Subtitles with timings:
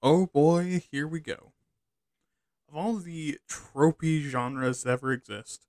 [0.00, 1.52] Oh boy, here we go.
[2.68, 5.66] Of all the tropey genres that ever exist,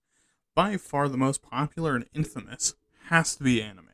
[0.53, 2.75] by far the most popular and infamous
[3.07, 3.87] has to be anime.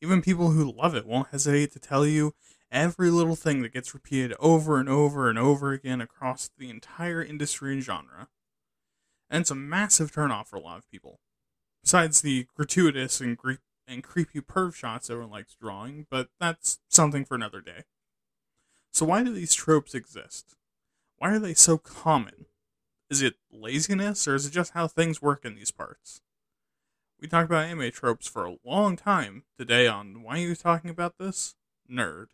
[0.00, 2.34] Even people who love it won't hesitate to tell you
[2.70, 7.22] every little thing that gets repeated over and over and over again across the entire
[7.22, 8.28] industry and genre.
[9.28, 11.20] And it's a massive turnoff for a lot of people.
[11.82, 13.54] Besides the gratuitous and, gre-
[13.86, 17.84] and creepy perv shots everyone likes drawing, but that's something for another day.
[18.98, 20.56] So, why do these tropes exist?
[21.18, 22.46] Why are they so common?
[23.08, 26.20] Is it laziness, or is it just how things work in these parts?
[27.20, 30.90] We talked about anime tropes for a long time today on Why Are You Talking
[30.90, 31.54] About This?
[31.88, 32.30] Nerd.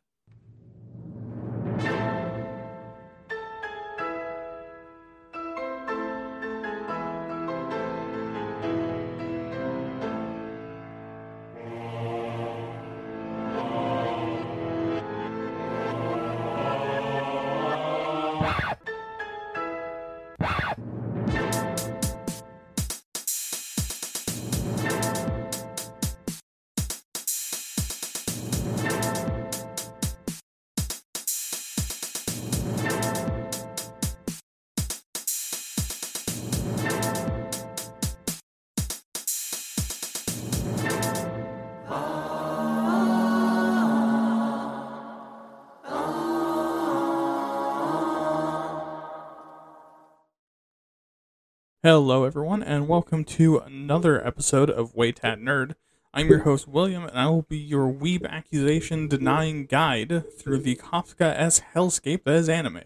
[51.84, 55.74] Hello, everyone, and welcome to another episode of Waytat Nerd.
[56.14, 60.76] I'm your host, William, and I will be your weeb accusation denying guide through the
[60.76, 62.84] Kafkaesque hellscape that is anime.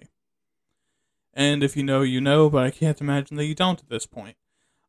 [1.33, 4.05] And if you know, you know, but I can't imagine that you don't at this
[4.05, 4.35] point.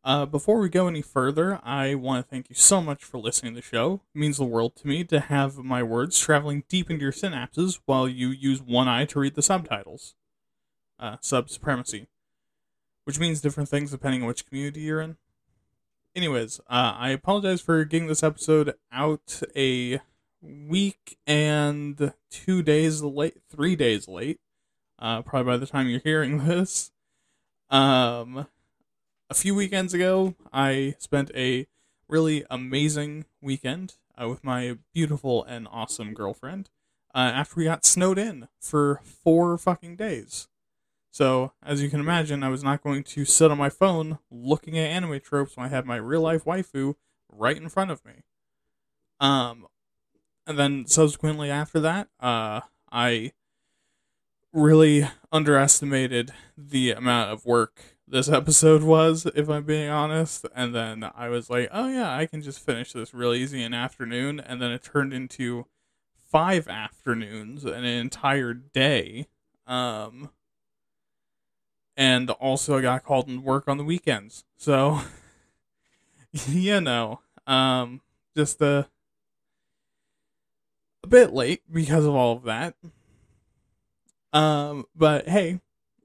[0.04, 3.54] Uh, before we go any further, I want to thank you so much for listening
[3.54, 4.02] to the show.
[4.16, 7.80] It means the world to me to have my words traveling deep into your synapses
[7.86, 10.16] while you use one eye to read the subtitles.
[10.98, 12.08] Uh, sub supremacy
[13.10, 15.18] which means different things depending on which community you're in.
[16.16, 20.00] Anyways, uh, I apologize for getting this episode out a
[20.44, 24.40] week and two days late, three days late.
[25.00, 26.92] Uh, probably by the time you're hearing this.
[27.72, 28.46] Um,
[29.28, 31.66] a few weekends ago, I spent a
[32.08, 36.70] really amazing weekend uh, with my beautiful and awesome girlfriend.
[37.16, 40.48] Uh, after we got snowed in for four fucking days.
[41.12, 44.78] So, as you can imagine, I was not going to sit on my phone looking
[44.78, 46.96] at anime tropes when I had my real life waifu
[47.30, 48.24] right in front of me.
[49.20, 49.68] Um,
[50.46, 52.62] and then subsequently after that, uh,
[52.92, 53.34] I
[54.54, 60.46] really underestimated the amount of work this episode was, if I'm being honest.
[60.56, 63.74] And then I was like, oh yeah, I can just finish this real easy in
[63.74, 64.40] afternoon.
[64.40, 65.66] And then it turned into
[66.26, 69.28] five afternoons, and an entire day.
[69.66, 70.30] Um,
[72.00, 74.46] and also I got called to work on the weekends.
[74.56, 75.02] So,
[76.32, 78.00] you know, um,
[78.36, 78.88] just a
[81.04, 82.76] a bit late because of all of that.
[84.32, 85.60] Um, but hey,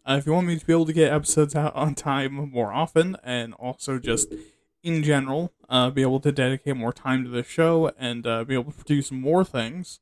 [0.04, 2.72] uh, if you want me to be able to get episodes out on time more
[2.72, 4.34] often, and also just
[4.83, 8.54] in general, uh, be able to dedicate more time to the show and uh, be
[8.54, 10.00] able to produce more things,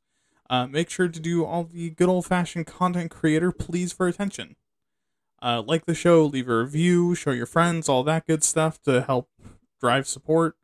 [0.48, 4.56] uh, make sure to do all the good old fashioned content creator please for attention
[5.42, 9.03] uh, like the show, leave a review, show your friends, all that good stuff to
[9.03, 9.28] help
[9.80, 10.56] drive support.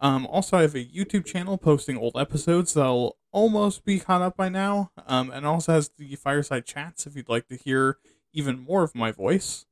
[0.00, 4.36] Um, also, I have a YouTube channel posting old episodes that'll almost be caught up
[4.36, 7.98] by now, um, and also has the fireside chats if you'd like to hear
[8.32, 9.66] even more of my voice.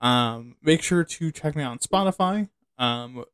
[0.00, 2.48] Um, make sure to check me out on Spotify.
[2.78, 3.24] Um,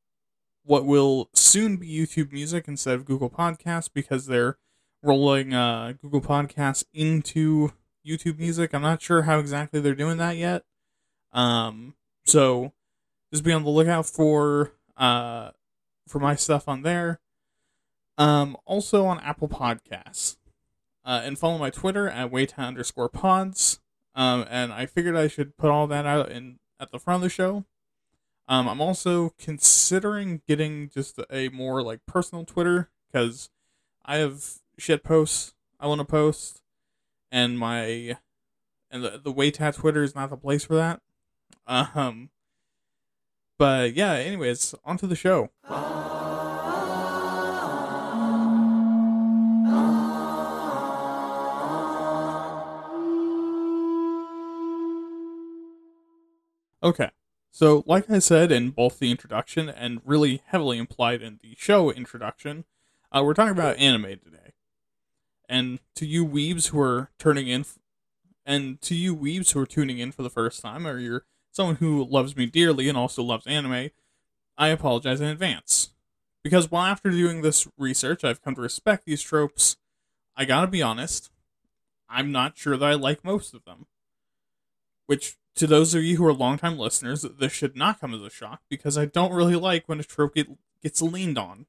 [0.65, 4.59] what will soon be YouTube Music instead of Google Podcasts because they're
[5.03, 7.73] rolling uh, Google Podcasts into
[8.07, 8.73] YouTube Music.
[8.75, 10.65] I'm not sure how exactly they're doing that yet.
[11.33, 11.95] Um,
[12.25, 12.73] so
[13.33, 15.51] just be on the lookout for uh
[16.07, 17.21] for my stuff on there.
[18.19, 20.37] Um, also on Apple Podcasts.
[21.05, 23.81] Uh, and follow my Twitter at waytat underscore pods.
[24.15, 27.23] Um, and I figured I should put all that out in at the front of
[27.23, 27.65] the show.
[28.49, 33.51] Um, I'm also considering getting just a more like personal Twitter because
[34.05, 34.45] I have
[34.79, 36.63] shit posts I want to post
[37.31, 38.17] and my
[38.91, 41.01] and the the Waytat Twitter is not the place for that.
[41.67, 42.31] Um,
[43.59, 44.13] but yeah.
[44.13, 45.51] Anyways, on to the show.
[56.83, 57.11] Okay.
[57.51, 61.91] So, like I said in both the introduction and really heavily implied in the show
[61.91, 62.65] introduction,
[63.11, 64.46] uh, we're talking about anime today.
[65.49, 67.65] And to you weebs who are turning in,
[68.45, 71.77] and to you weebs who are tuning in for the first time, or you're someone
[71.77, 73.91] who loves me dearly and also loves anime,
[74.59, 75.91] I apologize in advance.
[76.43, 79.77] Because while after doing this research, I've come to respect these tropes,
[80.37, 81.31] I gotta be honest,
[82.09, 83.87] I'm not sure that I like most of them.
[85.07, 88.31] Which, to those of you who are longtime listeners, this should not come as a
[88.31, 90.49] shock because I don't really like when a trope get,
[90.83, 91.67] gets leaned on.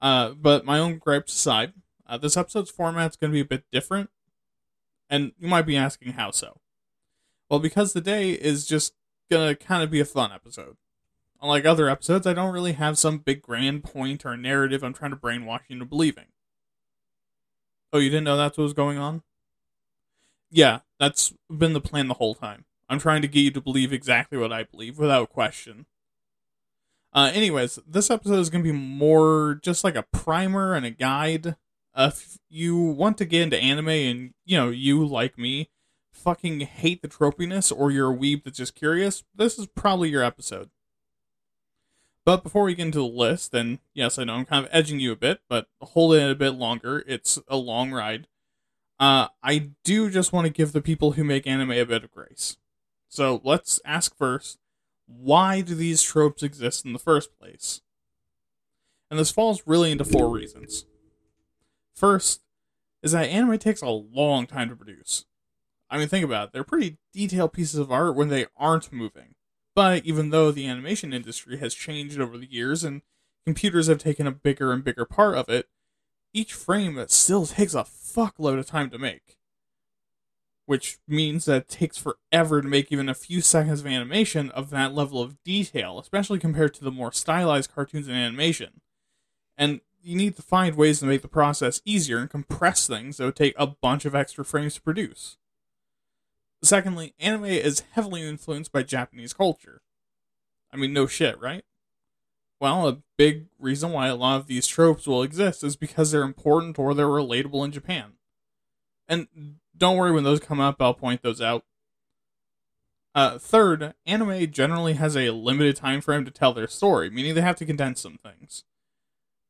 [0.00, 1.72] Uh, but my own gripes aside,
[2.08, 4.10] uh, this episode's format is going to be a bit different.
[5.08, 6.60] And you might be asking how so.
[7.48, 8.94] Well, because today is just
[9.30, 10.76] going to kind of be a fun episode.
[11.40, 15.12] Unlike other episodes, I don't really have some big grand point or narrative I'm trying
[15.12, 16.26] to brainwash you into believing.
[17.92, 19.22] Oh, you didn't know that's what was going on?
[20.50, 22.64] Yeah, that's been the plan the whole time.
[22.88, 25.86] I'm trying to get you to believe exactly what I believe without question.
[27.12, 30.90] Uh, anyways, this episode is going to be more just like a primer and a
[30.90, 31.56] guide.
[31.96, 35.70] Uh, if you want to get into anime and, you know, you, like me,
[36.12, 40.22] fucking hate the tropiness or you're a weeb that's just curious, this is probably your
[40.22, 40.68] episode.
[42.26, 45.00] But before we get into the list, and yes, I know I'm kind of edging
[45.00, 47.02] you a bit, but hold it a bit longer.
[47.06, 48.26] It's a long ride.
[49.00, 52.10] Uh, I do just want to give the people who make anime a bit of
[52.10, 52.58] grace.
[53.08, 54.58] So let's ask first
[55.06, 57.80] why do these tropes exist in the first place?
[59.08, 60.84] And this falls really into four reasons.
[61.96, 62.42] First,
[63.02, 65.24] is that anime takes a long time to produce.
[65.88, 66.52] I mean, think about it.
[66.52, 69.34] They're pretty detailed pieces of art when they aren't moving.
[69.74, 73.02] But even though the animation industry has changed over the years and
[73.44, 75.68] computers have taken a bigger and bigger part of it,
[76.34, 79.36] each frame still takes a fuckload of time to make.
[80.64, 84.70] Which means that it takes forever to make even a few seconds of animation of
[84.70, 88.80] that level of detail, especially compared to the more stylized cartoons and animation.
[89.56, 93.24] And you need to find ways to make the process easier and compress things that
[93.24, 95.36] would take a bunch of extra frames to produce.
[96.62, 99.82] Secondly, anime is heavily influenced by Japanese culture.
[100.72, 101.64] I mean, no shit, right?
[102.60, 106.22] Well, a big reason why a lot of these tropes will exist is because they're
[106.22, 108.12] important or they're relatable in Japan.
[109.08, 109.26] And
[109.76, 111.64] don't worry when those come up, I'll point those out.
[113.12, 117.40] Uh, third, anime generally has a limited time frame to tell their story, meaning they
[117.40, 118.64] have to condense some things.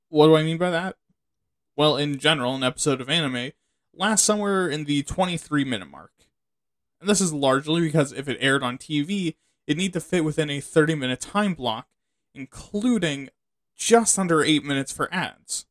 [0.09, 0.97] What do I mean by that?
[1.77, 3.53] Well, in general, an episode of anime
[3.93, 6.13] lasts somewhere in the 23 minute mark.
[7.01, 9.35] And this is largely because if it aired on TV,
[9.67, 11.89] it need to fit within a 30 minute time block,
[12.35, 13.31] including
[13.77, 15.67] just under 8 minutes for ads.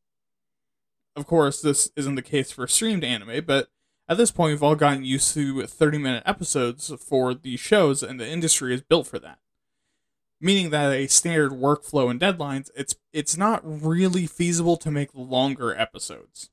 [1.15, 3.69] Of course, this isn't the case for streamed anime, but
[4.07, 8.19] at this point, we've all gotten used to 30 minute episodes for these shows, and
[8.19, 9.39] the industry is built for that.
[10.45, 15.75] Meaning that a standard workflow and deadlines, it's it's not really feasible to make longer
[15.75, 16.51] episodes.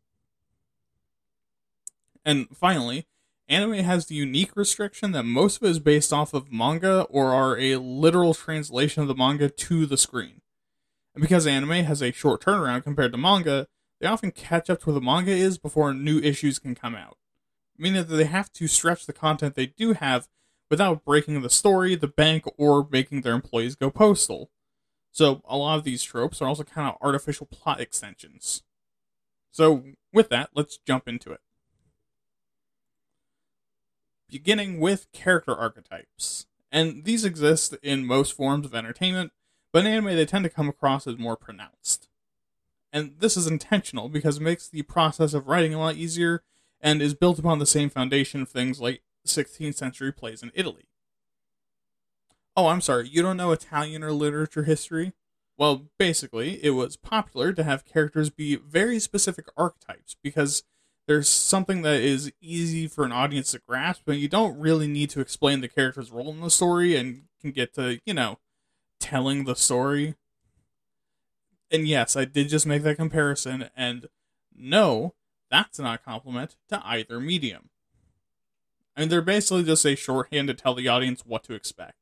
[2.24, 3.06] And finally,
[3.50, 7.34] anime has the unique restriction that most of it is based off of manga or
[7.34, 10.40] are a literal translation of the manga to the screen.
[11.14, 13.66] And because anime has a short turnaround compared to manga,
[14.00, 17.18] they often catch up to where the manga is before new issues can come out.
[17.76, 20.28] Meaning that they have to stretch the content they do have
[20.72, 24.50] without breaking the story, the bank, or making their employees go postal.
[25.10, 28.62] So a lot of these tropes are also kind of artificial plot extensions.
[29.50, 29.84] So
[30.14, 31.40] with that, let's jump into it
[34.30, 36.46] beginning with character archetypes.
[36.72, 39.30] And these exist in most forms of entertainment,
[39.74, 42.08] but in anime they tend to come across as more pronounced.
[42.94, 46.42] And this is intentional because it makes the process of writing a lot easier
[46.80, 50.86] and is built upon the same foundation of things like 16th century plays in Italy.
[52.56, 55.12] Oh, I'm sorry, you don't know Italian or literature history?
[55.56, 60.64] Well, basically, it was popular to have characters be very specific archetypes because
[61.06, 65.10] there's something that is easy for an audience to grasp, but you don't really need
[65.10, 68.38] to explain the character's role in the story and can get to, you know,
[69.00, 70.14] telling the story.
[71.70, 74.08] And yes, I did just make that comparison, and
[74.54, 75.14] no,
[75.50, 77.70] that's not a compliment to either medium.
[78.96, 81.96] I mean, they're basically just a shorthand to tell the audience what to expect.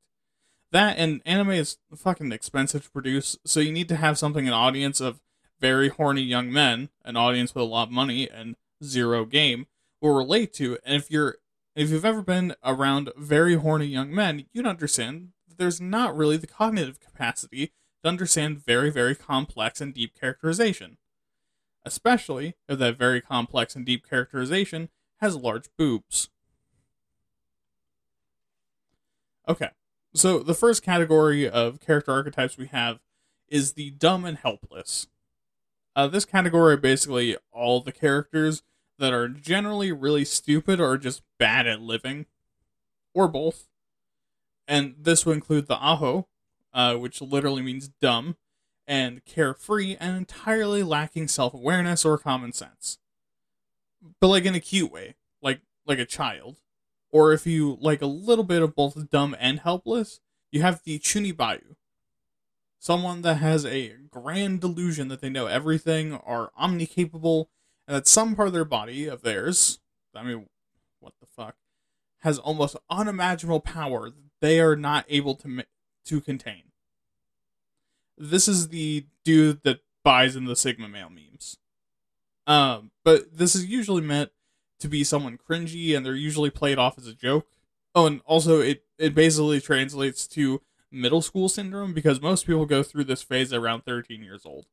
[0.73, 4.55] That and anime is fucking expensive to produce, so you need to have something an
[4.55, 5.21] audience of
[5.61, 9.67] very horny young men, an audience with a lot of money, and zero game
[10.01, 10.79] will relate to.
[10.85, 11.37] And if you're
[11.77, 16.37] if you've ever been around very horny young men, you'd understand that there's not really
[16.37, 20.99] the cognitive capacity to understand very, very complex and deep characterization.
[21.85, 24.89] Especially if that very complex and deep characterization
[25.21, 26.29] has large boobs.
[29.51, 29.71] Okay,
[30.15, 33.01] so the first category of character archetypes we have
[33.49, 35.09] is the dumb and helpless.
[35.97, 38.63] Uh, this category basically all the characters
[39.01, 42.27] that are generally really stupid or just bad at living,
[43.13, 43.67] or both.
[44.69, 46.29] And this would include the Aho,
[46.73, 48.37] uh, which literally means dumb,
[48.87, 52.99] and carefree and entirely lacking self awareness or common sense.
[54.21, 56.59] But like in a cute way, like like a child.
[57.13, 60.21] Or if you like a little bit of both dumb and helpless,
[60.53, 61.77] you have the Chuunibyou.
[62.79, 67.47] Someone that has a grand delusion that they know everything, are omnicapable,
[67.87, 69.81] and that some part of their body, of theirs,
[70.15, 70.47] I mean,
[71.01, 71.57] what the fuck,
[72.21, 75.65] has almost unimaginable power that they are not able to
[76.07, 76.63] to contain.
[78.17, 81.57] This is the dude that buys in the Sigma male memes.
[82.47, 84.31] Um, but this is usually meant
[84.81, 87.47] to be someone cringy, and they're usually played off as a joke.
[87.95, 92.83] Oh, and also it it basically translates to middle school syndrome because most people go
[92.83, 94.67] through this phase around 13 years old.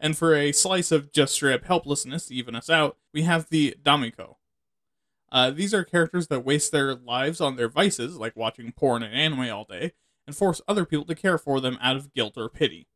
[0.00, 3.48] And for a slice of just straight up helplessness to even us out, we have
[3.50, 4.36] the Dameko.
[5.30, 9.14] Uh, these are characters that waste their lives on their vices, like watching porn and
[9.14, 9.92] anime all day,
[10.26, 12.86] and force other people to care for them out of guilt or pity.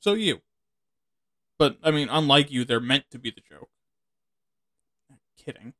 [0.00, 0.40] So you.
[1.58, 3.70] But, I mean, unlike you, they're meant to be the joke.
[5.46, 5.74] Kidding.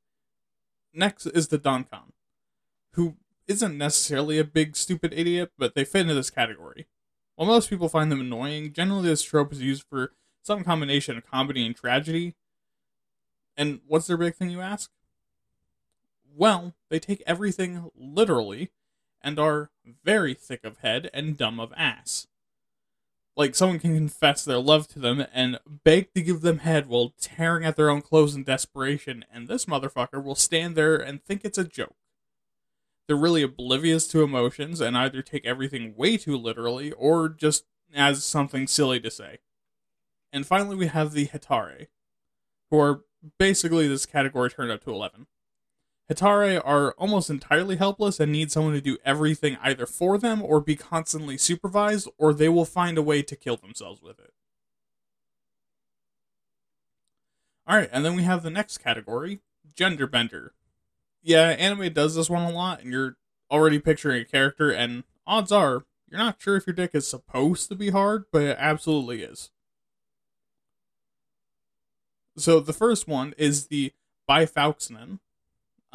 [0.95, 2.13] Next is the Donkan,
[2.93, 3.17] who
[3.49, 6.87] isn't necessarily a big stupid idiot, but they fit into this category.
[7.35, 11.29] While most people find them annoying, generally this trope is used for some combination of
[11.29, 12.35] comedy and tragedy.
[13.57, 14.91] And what's their big thing, you ask?
[16.35, 18.71] Well, they take everything literally
[19.21, 19.71] and are
[20.05, 22.29] very thick of head and dumb of ass.
[23.37, 27.13] Like someone can confess their love to them and beg to give them head while
[27.21, 31.45] tearing at their own clothes in desperation, and this motherfucker will stand there and think
[31.45, 31.97] it's a joke.
[33.07, 37.65] They're really oblivious to emotions and either take everything way too literally or just
[37.95, 39.39] as something silly to say.
[40.33, 41.87] And finally, we have the Hetare,
[42.71, 43.05] who are
[43.39, 45.27] basically this category turned up to 11.
[46.11, 50.61] Hetare are almost entirely helpless and need someone to do everything either for them or
[50.61, 54.33] be constantly supervised, or they will find a way to kill themselves with it.
[57.69, 59.41] Alright, and then we have the next category
[59.75, 60.53] Gender Bender.
[61.23, 63.17] Yeah, anime does this one a lot, and you're
[63.51, 67.69] already picturing a character, and odds are you're not sure if your dick is supposed
[67.69, 69.51] to be hard, but it absolutely is.
[72.37, 73.93] So the first one is the
[74.29, 75.19] Bifauxnen,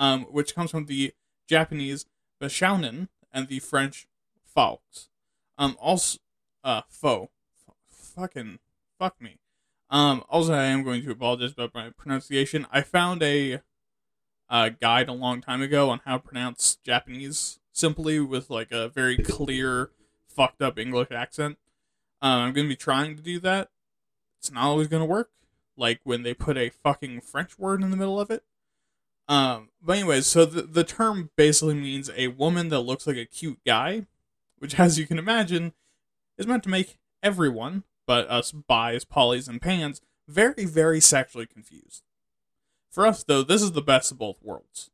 [0.02, 1.14] um, which comes from the
[1.48, 2.08] Japanese
[2.42, 4.08] Bishounen and the French
[4.44, 5.10] Faux.
[5.60, 6.18] Um, also,
[6.64, 7.32] uh, faux.
[7.68, 8.58] F- fucking,
[8.98, 9.38] fuck me.
[9.92, 12.66] Um, also, I am going to apologize about my pronunciation.
[12.72, 13.62] I found a
[14.50, 19.18] guide a long time ago on how to pronounce Japanese simply with like a very
[19.18, 19.92] clear,
[20.28, 21.60] fucked up English accent.
[22.24, 23.70] Uh, I'm going to be trying to do that.
[24.40, 25.30] It's not always going to work.
[25.78, 28.44] Like when they put a fucking French word in the middle of it.
[29.32, 33.26] Um, but anyways, so the, the term basically means a woman that looks like a
[33.26, 34.08] cute guy,
[34.60, 35.72] which, as you can imagine,
[36.38, 42.04] is meant to make everyone, but us bis, polys, and pans, very, very sexually confused.
[42.90, 44.92] For us, though, this is the best of both worlds.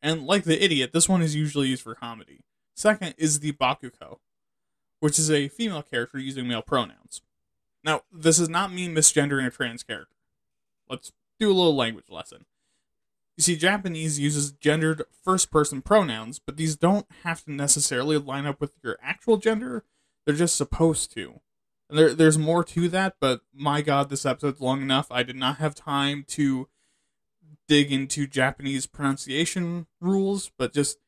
[0.00, 2.40] And like the idiot, this one is usually used for comedy.
[2.74, 4.20] Second is the Bokukko,
[5.00, 7.20] which is a female character using male pronouns.
[7.84, 10.16] Now, this does not mean misgendering a trans character.
[10.88, 12.46] Let's do a little language lesson.
[13.36, 18.46] You see, Japanese uses gendered first person pronouns, but these don't have to necessarily line
[18.46, 19.84] up with your actual gender.
[20.24, 21.40] They're just supposed to.
[21.90, 25.08] And there, there's more to that, but my god, this episode's long enough.
[25.10, 26.68] I did not have time to
[27.68, 30.98] dig into Japanese pronunciation rules, but just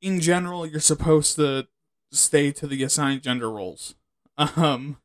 [0.00, 1.68] in general, you're supposed to
[2.10, 3.94] stay to the assigned gender roles.
[4.56, 4.98] Um,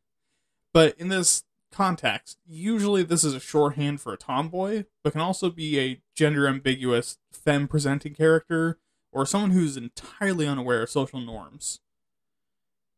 [0.73, 5.49] but in this context, usually this is a shorthand for a tomboy, but can also
[5.49, 8.79] be a gender ambiguous femme presenting character
[9.11, 11.79] or someone who's entirely unaware of social norms.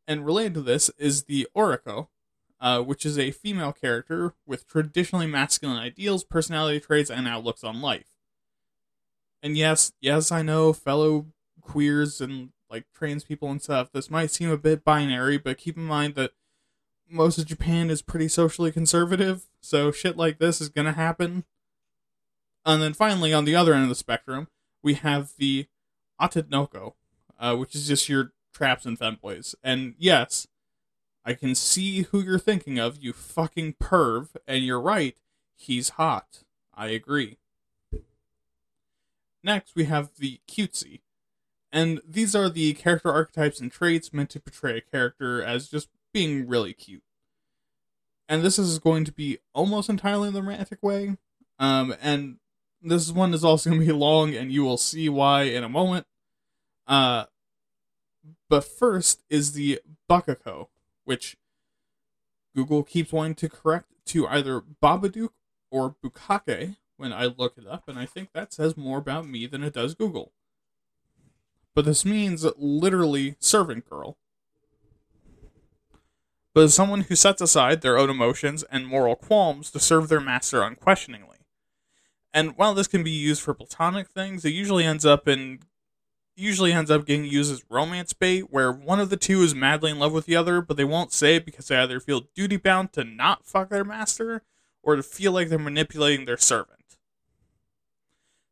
[0.08, 2.08] And related to this is the Oriko,
[2.60, 7.82] uh, which is a female character with traditionally masculine ideals, personality traits, and outlooks on
[7.82, 8.16] life.
[9.42, 11.28] And yes, yes, I know, fellow
[11.62, 15.78] queers and like trans people and stuff, this might seem a bit binary, but keep
[15.78, 16.32] in mind that
[17.10, 21.46] most of Japan is pretty socially conservative, so shit like this is gonna happen.
[22.66, 24.48] And then finally, on the other end of the spectrum,
[24.82, 25.68] we have the
[26.20, 26.94] Atadnoko,
[27.40, 29.54] uh, which is just your traps and femboys.
[29.64, 30.48] And yes,
[31.24, 35.18] I can see who you're thinking of, you fucking perv, and you're right,
[35.56, 36.44] he's hot.
[36.74, 37.38] I agree.
[39.44, 41.02] Next, we have the cutesy.
[41.72, 45.90] And these are the character archetypes and traits meant to portray a character as just
[46.16, 47.04] being really cute.
[48.30, 51.18] And this is going to be almost entirely in the romantic way.
[51.60, 52.38] Um, and
[52.82, 55.70] this one is also going to be long, and you will see why in a
[55.70, 56.08] moment.
[56.88, 57.26] Uh,
[58.50, 60.70] but first is the Bakako,
[61.04, 61.36] which
[62.56, 65.32] Google keeps wanting to correct to either Babadook
[65.70, 69.48] or Bukake when I look it up, and I think that says more about me
[69.48, 70.32] than it does Google.
[71.74, 74.18] But this means literally servant girl.
[76.56, 80.22] But as someone who sets aside their own emotions and moral qualms to serve their
[80.22, 81.40] master unquestioningly.
[82.34, 85.60] And while this can be used for platonic things, it usually ends up in
[86.38, 89.92] usually ends up getting used as romance bait, where one of the two is madly
[89.92, 92.58] in love with the other, but they won't say it because they either feel duty
[92.58, 94.42] bound to not fuck their master
[94.82, 96.98] or to feel like they're manipulating their servant.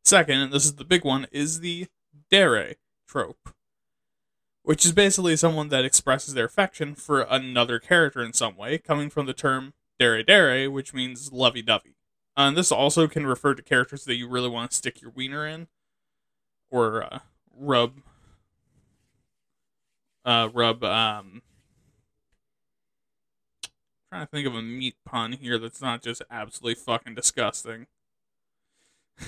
[0.03, 1.87] Second, and this is the big one, is the
[2.29, 2.75] dere
[3.07, 3.52] trope,
[4.63, 9.09] which is basically someone that expresses their affection for another character in some way, coming
[9.09, 11.95] from the term dere dere, which means lovey dovey.
[12.35, 15.11] Uh, and this also can refer to characters that you really want to stick your
[15.11, 15.67] wiener in,
[16.71, 17.19] or uh,
[17.55, 18.01] rub
[20.25, 21.41] uh rub um
[24.09, 27.87] trying to think of a meat pun here that's not just absolutely fucking disgusting.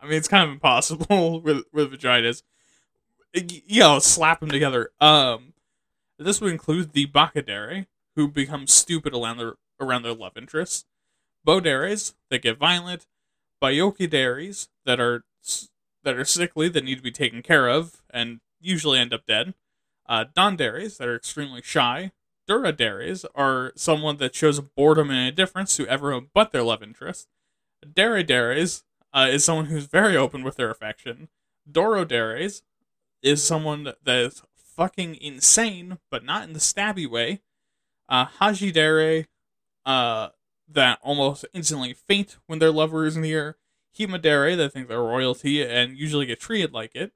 [0.00, 2.42] I mean, it's kind of impossible with with vaginas.
[3.34, 4.90] You know, slap them together.
[5.00, 5.54] Um,
[6.18, 10.84] this would include the Bakadere, who become stupid around their around their love interests,
[11.46, 13.06] Boderes that get violent,
[13.62, 15.24] Byoukideres that are
[16.04, 19.54] that are sickly that need to be taken care of and usually end up dead.
[20.06, 22.12] Uh, Danderes that are extremely shy.
[22.48, 27.28] Duradares are someone that shows boredom and indifference to everyone but their love interest.
[27.84, 28.82] Deredere
[29.14, 31.28] uh, is someone who's very open with their affection.
[31.70, 32.62] Doroderes
[33.24, 37.40] is someone that is fucking insane, but not in the stabby way.
[38.08, 39.26] Uh, Hajidere,
[39.86, 40.28] uh,
[40.68, 43.56] that almost instantly faint when their lover is near.
[43.98, 47.12] Himedere that think they're royalty and usually get treated like it,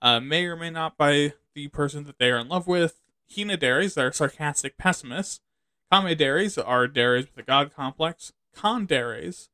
[0.00, 3.00] uh, may or may not by the person that they are in love with.
[3.30, 5.40] Hinederes that are sarcastic pessimists.
[5.92, 8.32] Kamideres are dares with a god complex.
[8.56, 9.48] Konderes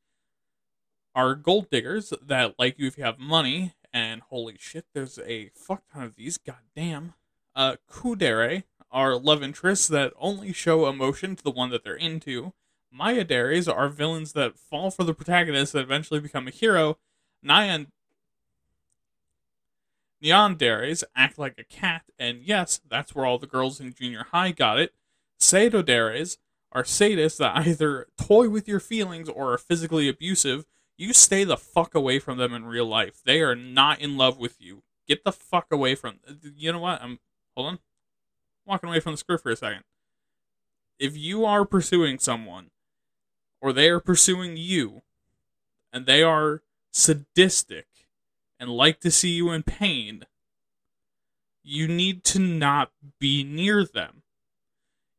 [1.14, 3.74] are gold diggers that like you if you have money.
[3.96, 6.36] And holy shit, there's a fuck ton of these.
[6.36, 7.14] Goddamn.
[7.54, 12.52] Uh, Kudere are love interests that only show emotion to the one that they're into.
[12.94, 16.98] Mayaderes are villains that fall for the protagonist that eventually become a hero.
[17.42, 17.86] Nyan
[20.22, 24.50] Nyanderes act like a cat, and yes, that's where all the girls in junior high
[24.50, 24.92] got it.
[25.40, 26.36] Sadoderes
[26.70, 30.66] are sadists that either toy with your feelings or are physically abusive.
[30.96, 33.20] You stay the fuck away from them in real life.
[33.24, 34.82] They are not in love with you.
[35.06, 36.20] Get the fuck away from.
[36.56, 37.02] You know what?
[37.02, 37.18] I'm
[37.54, 37.78] hold on.
[38.64, 39.84] walking away from the script for a second.
[40.98, 42.70] If you are pursuing someone
[43.60, 45.02] or they are pursuing you
[45.92, 47.86] and they are sadistic
[48.58, 50.24] and like to see you in pain,
[51.62, 54.22] you need to not be near them.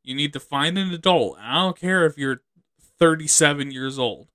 [0.02, 1.38] You need to find an adult.
[1.40, 2.42] I don't care if you're
[2.98, 4.28] 37 years old.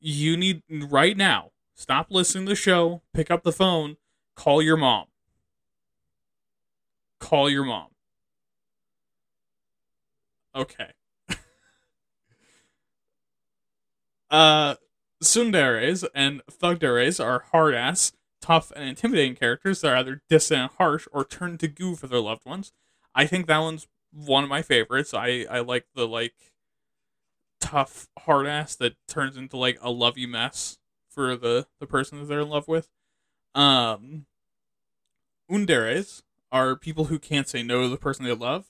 [0.00, 3.96] You need, right now, stop listening to the show, pick up the phone,
[4.34, 5.06] call your mom.
[7.18, 7.88] Call your mom.
[10.54, 10.92] Okay.
[14.28, 14.74] Uh,
[15.22, 20.70] Tsunderes and Thugderes are hard ass, tough, and intimidating characters that are either distant and
[20.78, 22.72] harsh or turn to goo for their loved ones.
[23.14, 25.14] I think that one's one of my favorites.
[25.14, 26.34] I, I like the like
[27.60, 32.26] tough hard ass that turns into like a lovey mess for the, the person that
[32.26, 32.88] they're in love with.
[33.54, 34.26] Um
[35.50, 38.66] Underes are people who can't say no to the person they love.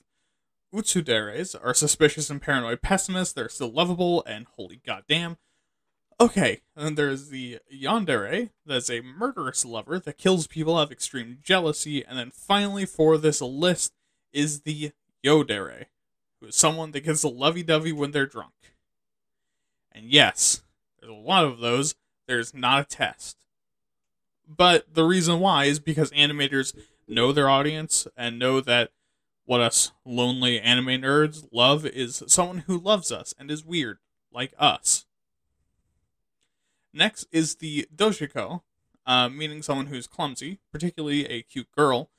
[0.73, 3.33] Utsuderes are suspicious and paranoid pessimists.
[3.33, 5.37] They're still lovable and holy goddamn.
[6.19, 10.91] Okay, and then there's the Yandere, that's a murderous lover that kills people out of
[10.91, 13.93] extreme jealousy, and then finally for this list
[14.33, 14.91] is the
[15.23, 15.85] Yodere,
[16.41, 18.53] who is someone that gets a lovey-dovey when they're drunk.
[19.97, 20.61] And yes,
[20.99, 21.95] there's a lot of those.
[22.27, 23.37] There's not a test.
[24.47, 28.91] But the reason why is because animators know their audience and know that
[29.45, 33.97] what us lonely anime nerds love is someone who loves us and is weird,
[34.31, 35.05] like us.
[36.93, 38.61] Next is the dojiko,
[39.05, 42.11] uh, meaning someone who's clumsy, particularly a cute girl.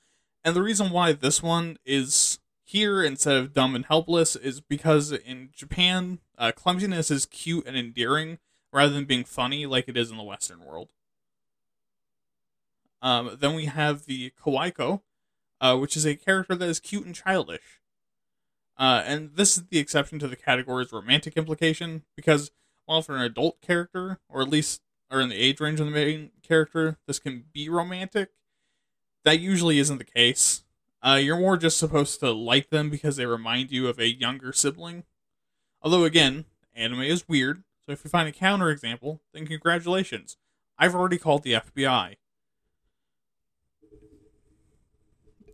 [0.45, 5.11] And the reason why this one is here instead of dumb and helpless is because
[5.11, 8.39] in Japan, uh, clumsiness is cute and endearing
[8.71, 10.91] rather than being funny like it is in the Western world.
[13.01, 15.01] Um, then we have the kawaiko,
[15.63, 17.81] uh, which is a character that is cute and childish.
[18.77, 22.51] Uh, and this is the exception to the category's romantic implication because
[22.85, 25.93] while for an adult character, or at least or in the age range of the
[25.93, 28.29] main character, this can be romantic.
[29.25, 30.65] That usually isn't the case.
[31.03, 34.53] Uh, you're more just supposed to like them because they remind you of a younger
[34.53, 35.05] sibling.
[35.81, 40.37] Although, again, anime is weird, so if you find a counterexample, then congratulations.
[40.79, 42.17] I've already called the FBI.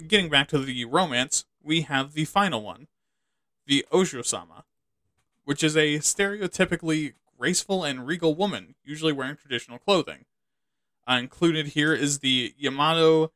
[0.07, 2.89] Getting back to the romance, we have the final one,
[3.67, 4.65] the Ojo sama,
[5.45, 10.25] which is a stereotypically graceful and regal woman, usually wearing traditional clothing.
[11.07, 13.31] Uh, included here is the Yamato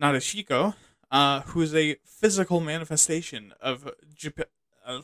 [0.00, 0.74] Nadeshiko,
[1.10, 4.44] uh, who is a physical manifestation of Jap-
[4.84, 5.00] uh,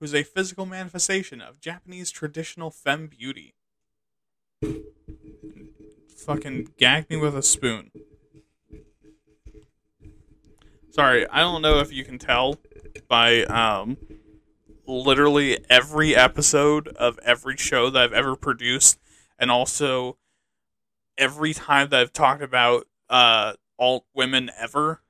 [0.00, 3.54] who's a physical manifestation of Japanese traditional femme beauty.
[6.16, 7.90] Fucking gag me with a spoon.
[10.90, 12.58] Sorry, I don't know if you can tell
[13.08, 13.96] by um,
[14.86, 18.98] literally every episode of every show that I've ever produced,
[19.38, 20.18] and also
[21.16, 25.00] every time that I've talked about uh, alt women ever.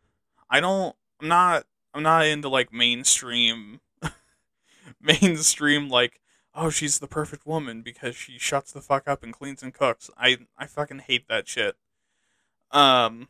[0.52, 0.94] I don't.
[1.20, 1.64] I'm not.
[1.92, 3.80] I'm not into like mainstream,
[5.00, 6.20] mainstream like.
[6.54, 10.10] Oh, she's the perfect woman because she shuts the fuck up and cleans and cooks.
[10.16, 11.76] I I fucking hate that shit.
[12.70, 13.28] Um.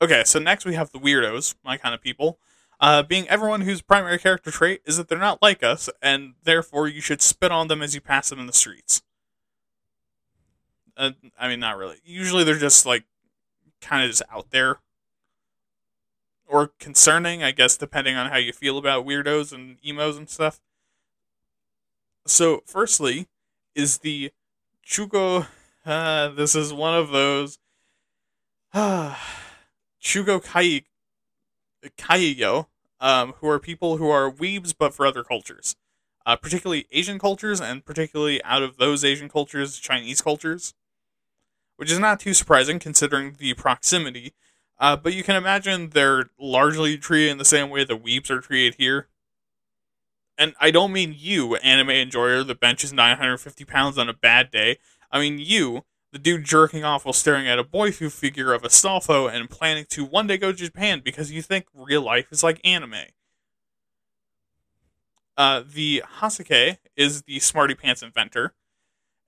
[0.00, 2.38] Okay, so next we have the weirdos, my kind of people
[2.80, 6.86] uh, being everyone whose primary character trait is that they're not like us, and therefore
[6.86, 9.02] you should spit on them as you pass them in the streets.
[10.96, 11.96] Uh, I mean, not really.
[12.04, 13.04] Usually they're just like
[13.80, 14.78] kind of just out there
[16.48, 20.60] or concerning, I guess, depending on how you feel about weirdos and emos and stuff.
[22.26, 23.28] So, firstly,
[23.74, 24.32] is the
[24.86, 25.46] Chugo.
[25.84, 27.58] Uh, this is one of those.
[28.74, 30.82] Chugo Kai
[31.96, 32.66] Kaiyo,
[33.00, 35.76] um, who are people who are weebs but for other cultures,
[36.26, 40.74] uh, particularly Asian cultures, and particularly out of those Asian cultures, Chinese cultures,
[41.76, 44.34] which is not too surprising considering the proximity.
[44.80, 48.40] Uh, but you can imagine they're largely treated in the same way the weebs are
[48.40, 49.08] treated here.
[50.36, 54.78] And I don't mean you, anime enjoyer that benches 950 pounds on a bad day.
[55.10, 58.68] I mean you, the dude jerking off while staring at a boyfu figure of a
[58.68, 62.42] Astolfo and planning to one day go to Japan because you think real life is
[62.42, 62.94] like anime.
[65.36, 68.54] Uh, the Hakase is the Smarty Pants inventor,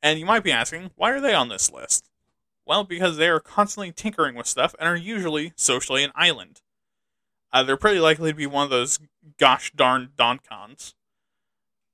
[0.03, 2.10] and you might be asking, why are they on this list?
[2.71, 6.63] Well, because they are constantly tinkering with stuff and are usually socially an island.
[7.53, 9.01] Uh, they're pretty likely to be one of those
[9.41, 10.95] gosh darn donkans.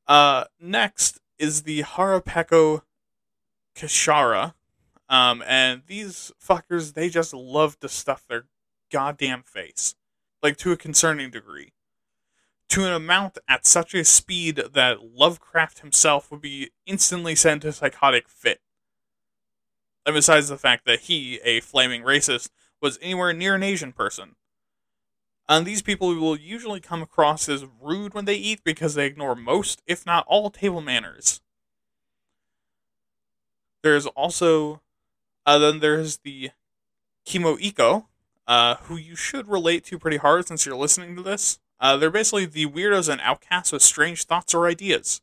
[0.06, 2.82] Uh, next is the Harapeko
[3.74, 4.52] Kashara,
[5.08, 8.44] um, and these fuckers, they just love to stuff their
[8.92, 9.94] goddamn face.
[10.42, 11.72] Like to a concerning degree.
[12.68, 17.72] To an amount at such a speed that Lovecraft himself would be instantly sent to
[17.72, 18.60] psychotic fit.
[20.06, 24.36] And besides the fact that he, a flaming racist, was anywhere near an Asian person.
[25.48, 29.34] And these people will usually come across as rude when they eat because they ignore
[29.34, 31.40] most, if not all, table manners.
[33.82, 34.80] There's also
[35.46, 36.50] uh, then there's the
[37.24, 38.06] Kimo Iko,
[38.48, 41.60] uh, who you should relate to pretty hard since you're listening to this.
[41.78, 45.20] Uh, they're basically the weirdos and outcasts with strange thoughts or ideas.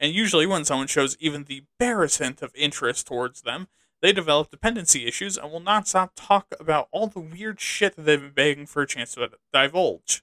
[0.00, 3.68] And usually, when someone shows even the barest hint of interest towards them,
[4.02, 8.02] they develop dependency issues and will not stop talk about all the weird shit that
[8.02, 10.22] they've been begging for a chance to divulge.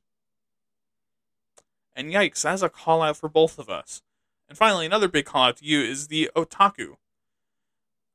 [1.95, 4.01] And yikes, that's a call out for both of us.
[4.49, 6.97] And finally, another big call out to you is the otaku,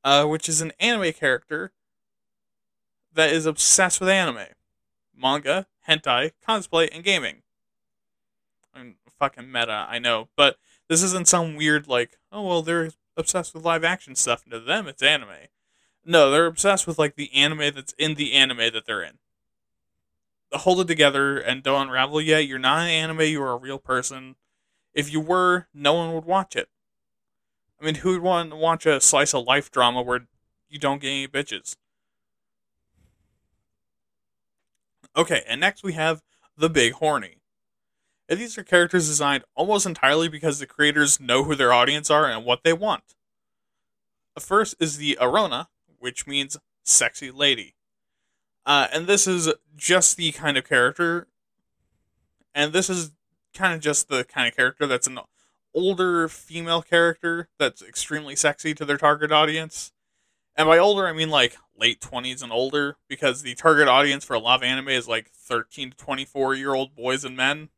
[0.03, 1.71] uh, which is an anime character
[3.13, 4.47] that is obsessed with anime,
[5.17, 7.41] manga, hentai, cosplay, and gaming.
[8.73, 10.57] I'm fucking meta, I know, but
[10.89, 14.43] this isn't some weird like, oh well, they're obsessed with live action stuff.
[14.43, 15.47] And to them, it's anime.
[16.05, 19.17] No, they're obsessed with like the anime that's in the anime that they're in.
[20.53, 22.47] Hold it together and don't unravel yet.
[22.47, 23.21] You're not an anime.
[23.21, 24.35] You're a real person.
[24.93, 26.69] If you were, no one would watch it.
[27.81, 30.27] I mean, who would want to watch a slice of life drama where
[30.69, 31.75] you don't get any bitches?
[35.17, 36.21] Okay, and next we have
[36.55, 37.37] the Big Horny.
[38.29, 42.25] And these are characters designed almost entirely because the creators know who their audience are
[42.29, 43.15] and what they want.
[44.35, 45.69] The first is the Arona,
[46.05, 47.73] which means sexy lady.
[48.63, 51.25] Uh, and this is just the kind of character,
[52.53, 53.11] and this is
[53.55, 55.17] kind of just the kind of character that's an
[55.73, 59.93] older female character that's extremely sexy to their target audience.
[60.55, 64.35] And by older, I mean like late 20s and older, because the target audience for
[64.35, 67.69] a lot of anime is like 13 to 24 year old boys and men.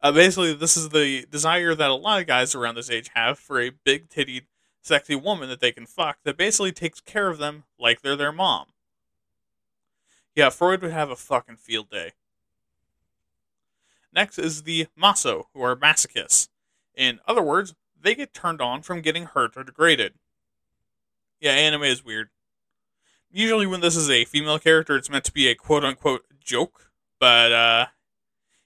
[0.00, 3.38] Uh, basically, this is the desire that a lot of guys around this age have
[3.38, 4.44] for a big titted,
[4.86, 8.32] sexy woman that they can fuck that basically takes care of them like they're their
[8.32, 8.66] mom.
[10.34, 12.12] Yeah, Freud would have a fucking field day.
[14.12, 16.48] Next is the maso, who are masochists.
[16.94, 20.14] In other words, they get turned on from getting hurt or degraded.
[21.40, 22.28] Yeah, anime is weird.
[23.30, 26.90] Usually, when this is a female character, it's meant to be a quote unquote joke,
[27.18, 27.86] but uh,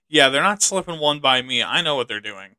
[0.08, 1.62] yeah, they're not slipping one by me.
[1.62, 2.56] I know what they're doing.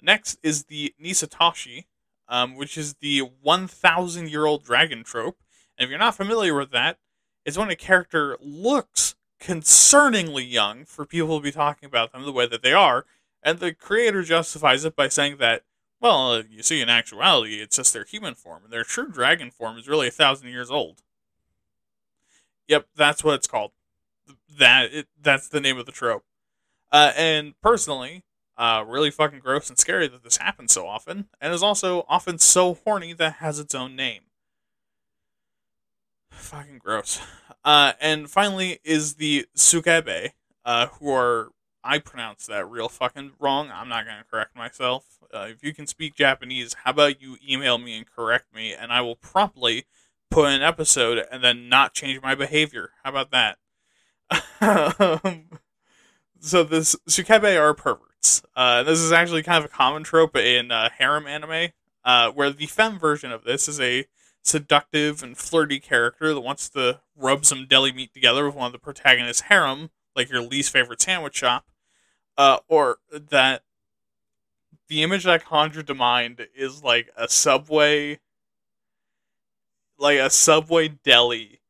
[0.00, 1.84] Next is the Nisatoshi,
[2.28, 5.38] um, which is the 1,000 year old dragon trope.
[5.76, 6.98] And if you're not familiar with that,
[7.44, 12.32] it's when a character looks concerningly young for people to be talking about them the
[12.32, 13.06] way that they are,
[13.42, 15.62] and the creator justifies it by saying that,
[16.00, 19.78] well, you see, in actuality, it's just their human form, and their true dragon form
[19.78, 21.02] is really a thousand years old.
[22.66, 23.72] Yep, that's what it's called.
[24.58, 26.24] That it, that's the name of the trope.
[26.92, 28.24] Uh, and personally,
[28.58, 32.38] uh, really fucking gross and scary that this happens so often, and is also often
[32.38, 34.22] so horny that has its own name.
[36.30, 37.20] Fucking gross.
[37.64, 40.30] Uh, and finally is the Sukebe,
[40.64, 41.50] uh, who are
[41.84, 43.70] I pronounce that real fucking wrong.
[43.72, 45.04] I'm not gonna correct myself.
[45.32, 48.92] Uh, if you can speak Japanese, how about you email me and correct me, and
[48.92, 49.86] I will promptly
[50.30, 52.90] put an episode and then not change my behavior.
[53.04, 53.58] How about that?
[55.24, 55.60] um,
[56.40, 58.07] so this Sukebe are perverts.
[58.54, 61.70] Uh, this is actually kind of a common trope in uh, harem anime,
[62.04, 64.06] uh, where the femme version of this is a
[64.42, 68.72] seductive and flirty character that wants to rub some deli meat together with one of
[68.72, 71.66] the protagonist's harem, like your least favorite sandwich shop,
[72.36, 73.62] uh, or that
[74.88, 78.18] the image that conjured to mind is like a subway,
[79.98, 81.60] like a subway deli.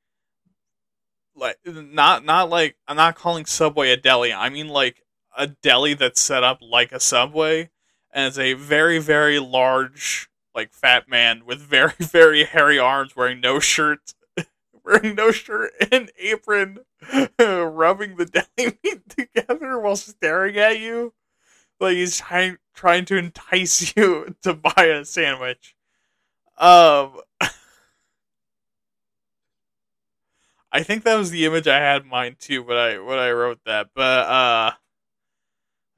[1.34, 4.32] Like not not like I'm not calling Subway a deli.
[4.32, 5.04] I mean like
[5.36, 7.70] a deli that's set up like a Subway,
[8.12, 13.40] and it's a very very large like fat man with very very hairy arms, wearing
[13.40, 14.14] no shirt,
[14.84, 16.78] wearing no shirt and apron,
[17.38, 21.14] rubbing the deli meat together while staring at you,
[21.80, 25.74] like he's trying trying to entice you to buy a sandwich.
[26.56, 27.20] Um,
[30.70, 33.30] I think that was the image I had in mind too, but I when I
[33.30, 33.88] wrote that.
[33.94, 34.72] But uh,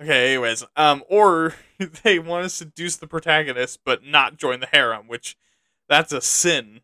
[0.00, 0.32] okay.
[0.32, 1.54] Anyways, um, or
[2.02, 5.36] they want to seduce the protagonist but not join the harem, which
[5.88, 6.80] that's a sin,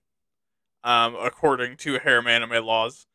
[0.84, 3.06] um, according to harem anime laws.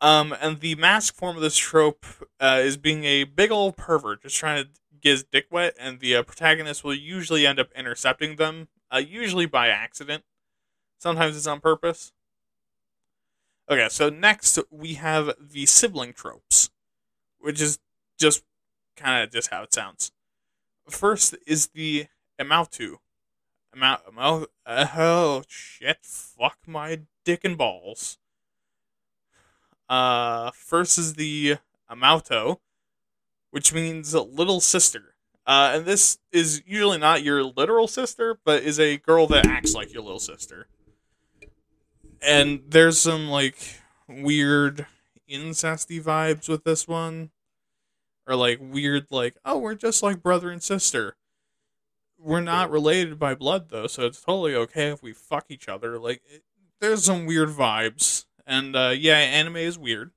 [0.00, 2.04] Um, and the mask form of this trope
[2.40, 6.00] uh, is being a big old pervert, just trying to get his dick wet, and
[6.00, 10.24] the uh, protagonist will usually end up intercepting them, uh, usually by accident.
[10.98, 12.12] Sometimes it's on purpose.
[13.70, 16.70] Okay, so next we have the sibling tropes,
[17.38, 17.78] which is
[18.18, 18.42] just
[18.96, 20.12] kind of just how it sounds.
[20.88, 22.06] First is the
[22.40, 22.96] Amautu.
[23.74, 28.18] Amau, Amau, oh shit, fuck my dick and balls.
[29.88, 31.56] Uh, first is the
[31.90, 32.58] Amauto,
[33.50, 35.14] which means little sister.
[35.46, 39.74] Uh, and this is usually not your literal sister, but is a girl that acts
[39.74, 40.68] like your little sister.
[42.22, 44.86] And there's some like weird
[45.30, 47.30] incesty vibes with this one,
[48.26, 51.16] or like weird like oh we're just like brother and sister.
[52.18, 55.98] We're not related by blood though, so it's totally okay if we fuck each other.
[55.98, 56.42] Like it,
[56.80, 60.12] there's some weird vibes, and uh, yeah, anime is weird.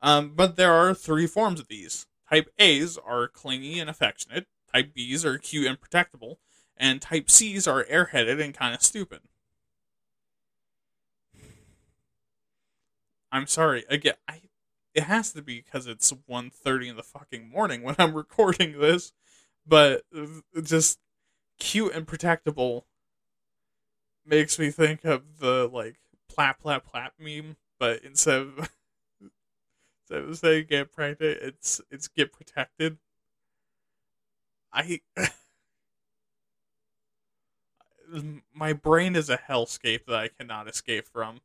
[0.00, 2.06] Um, but there are three forms of these.
[2.28, 4.46] Type A's are clingy and affectionate.
[4.72, 6.36] Type B's are cute and protectable,
[6.76, 9.20] and Type C's are airheaded and kind of stupid.
[13.30, 13.84] I'm sorry.
[13.88, 14.40] Again, I
[14.94, 19.12] it has to be because it's 1.30 in the fucking morning when I'm recording this,
[19.66, 20.02] but
[20.62, 20.98] just
[21.58, 22.84] cute and protectable
[24.24, 25.96] makes me think of the like
[26.28, 28.58] plat plat plat meme, but instead of
[30.10, 32.98] instead of saying get pregnant, it's it's get protected.
[34.72, 35.00] I
[38.54, 41.40] my brain is a hellscape that I cannot escape from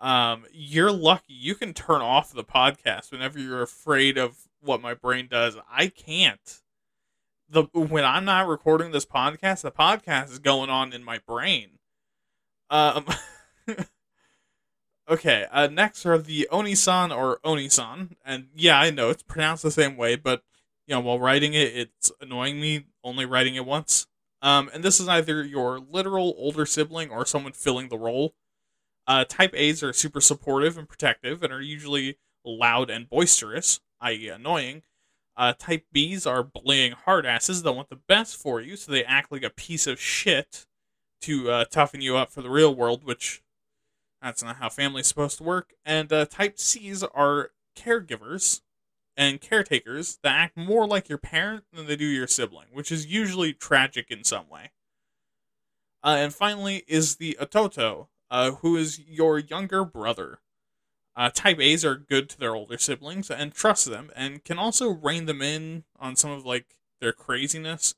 [0.00, 1.32] um, you're lucky.
[1.32, 5.56] You can turn off the podcast whenever you're afraid of what my brain does.
[5.70, 6.60] I can't.
[7.48, 11.78] The when I'm not recording this podcast, the podcast is going on in my brain.
[12.70, 13.06] Um.
[15.08, 15.46] okay.
[15.50, 19.96] Uh, next are the Onisan or Onisan, and yeah, I know it's pronounced the same
[19.96, 20.42] way, but
[20.86, 24.06] you know, while writing it, it's annoying me only writing it once.
[24.42, 28.34] Um, and this is either your literal older sibling or someone filling the role.
[29.06, 34.28] Uh, type A's are super supportive and protective and are usually loud and boisterous, i.e.,
[34.28, 34.82] annoying.
[35.36, 39.32] Uh, type Bs are bullying hardasses that want the best for you, so they act
[39.32, 40.66] like a piece of shit
[41.22, 43.42] to uh, toughen you up for the real world, which
[44.22, 45.74] that's not how family's supposed to work.
[45.84, 48.62] And uh, type Cs are caregivers
[49.16, 53.06] and caretakers that act more like your parent than they do your sibling, which is
[53.06, 54.70] usually tragic in some way.
[56.02, 60.40] Uh, and finally is the Ototo, uh, who is your younger brother.
[61.16, 64.90] Uh, type A's are good to their older siblings and trust them, and can also
[64.90, 67.94] rein them in on some of like their craziness,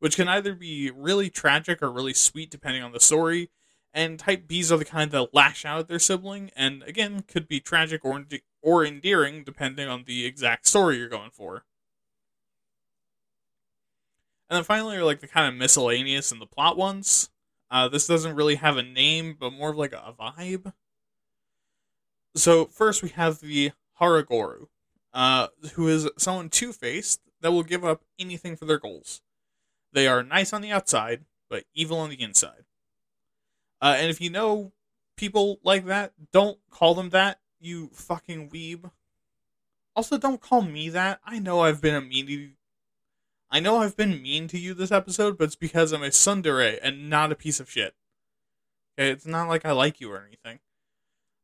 [0.00, 3.50] which can either be really tragic or really sweet depending on the story.
[3.94, 7.48] And type B's are the kind that lash out at their sibling, and again could
[7.48, 8.22] be tragic or
[8.60, 11.64] or endearing depending on the exact story you're going for.
[14.50, 17.30] And then finally are like the kind of miscellaneous and the plot ones.
[17.70, 20.72] Uh, this doesn't really have a name, but more of like a vibe.
[22.34, 24.68] So first we have the Haraguro,
[25.12, 29.20] uh, who is someone two faced that will give up anything for their goals.
[29.92, 32.64] They are nice on the outside, but evil on the inside.
[33.80, 34.72] Uh, and if you know
[35.16, 38.90] people like that, don't call them that you fucking weeb.
[39.96, 41.20] Also, don't call me that.
[41.24, 42.50] I know I've been a mean to you.
[43.50, 46.78] I know I've been mean to you this episode, but it's because I'm a tsundere
[46.82, 47.94] and not a piece of shit.
[48.98, 50.58] Okay, it's not like I like you or anything.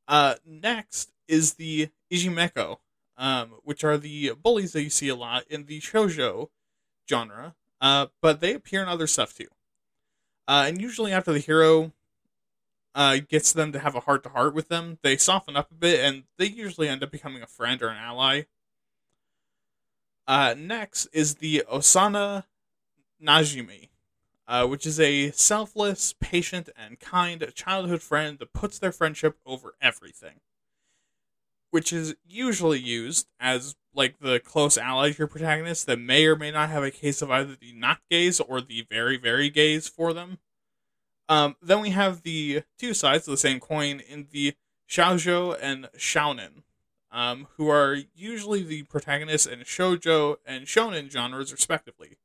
[0.07, 2.79] Uh, next is the Ijimeko,
[3.17, 6.51] um, which are the bullies that you see a lot in the shoujo
[7.09, 9.49] genre, uh, but they appear in other stuff too.
[10.47, 11.93] Uh, and usually after the hero
[12.95, 15.75] uh, gets them to have a heart to heart with them, they soften up a
[15.75, 18.43] bit and they usually end up becoming a friend or an ally.
[20.27, 22.45] Uh, next is the Osana
[23.23, 23.89] Najimi,
[24.49, 29.75] uh, which is a selfless, patient, and kind childhood friend that puts their friendship over
[29.81, 30.41] everything.
[31.71, 36.37] Which is usually used as like the close ally to your protagonist that may or
[36.37, 39.89] may not have a case of either the not gays or the very, very gays
[39.89, 40.39] for them.
[41.29, 44.55] Um, then we have the two sides of the same coin in the
[44.89, 46.63] shoujo and shounen,
[47.15, 52.19] um, who are usually the protagonists in shoujo and shonen genres, respectively.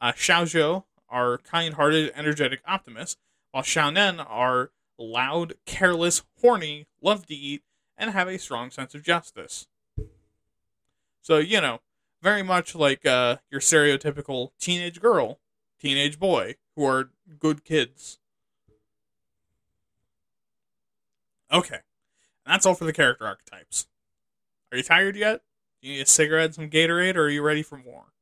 [0.00, 3.16] Uh, shoujo are kind-hearted, energetic optimists,
[3.52, 7.62] while shounen are loud, careless, horny, love to eat,
[7.96, 9.68] and have a strong sense of justice.
[11.22, 11.80] So you know,
[12.20, 15.38] very much like uh, your stereotypical teenage girl,
[15.80, 18.18] teenage boy, who are good kids.
[21.52, 21.78] Okay.
[22.46, 23.86] that's all for the character archetypes.
[24.72, 25.42] Are you tired yet?
[25.80, 28.12] You need a cigarette, some Gatorade, or are you ready for more?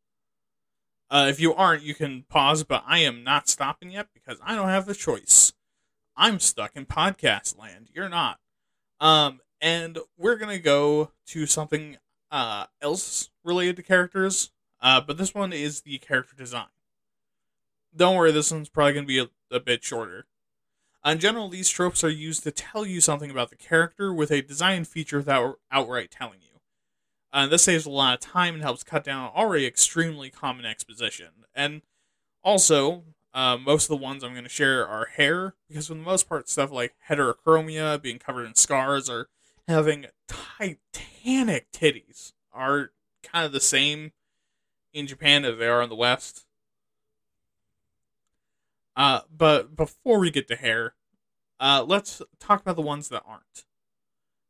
[1.11, 4.55] Uh, if you aren't, you can pause, but I am not stopping yet because I
[4.55, 5.53] don't have the choice.
[6.17, 7.89] I'm stuck in podcast land.
[7.95, 8.39] You're not.
[9.01, 11.97] Um, and we're gonna go to something
[12.31, 14.51] uh, else related to characters.
[14.81, 16.67] Uh, but this one is the character design.
[17.97, 20.27] Don't worry, this one's probably gonna be a, a bit shorter.
[21.05, 24.43] In general, these tropes are used to tell you something about the character with a
[24.43, 26.61] design feature without outright telling you.
[27.33, 31.29] Uh, this saves a lot of time and helps cut down already extremely common exposition.
[31.55, 31.83] And
[32.43, 36.01] also, uh, most of the ones I'm going to share are hair, because for the
[36.01, 39.29] most part, stuff like heterochromia, being covered in scars, or
[39.67, 42.91] having titanic titties are
[43.23, 44.13] kind of the same
[44.93, 46.47] in Japan as they are in the West.
[48.99, 50.95] Uh, but before we get to hair,
[51.61, 53.65] uh, let's talk about the ones that aren't.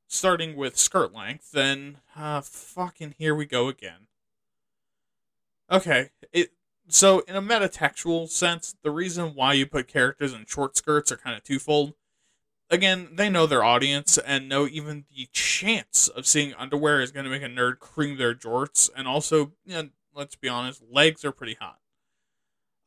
[0.07, 4.07] Starting with skirt length, then uh, fucking here we go again.
[5.71, 6.53] Okay, it
[6.89, 11.19] so in a metatextual sense, the reason why you put characters in short skirts are
[11.19, 11.93] kind of twofold.
[12.71, 17.25] Again, they know their audience and know even the chance of seeing underwear is going
[17.25, 21.23] to make a nerd cream their jorts, and also, you know, let's be honest, legs
[21.23, 21.81] are pretty hot.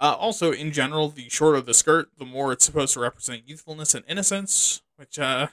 [0.01, 3.93] Uh, also, in general, the shorter the skirt, the more it's supposed to represent youthfulness
[3.93, 5.47] and innocence, which, uh,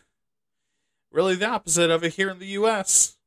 [1.12, 3.18] really the opposite of it here in the U.S.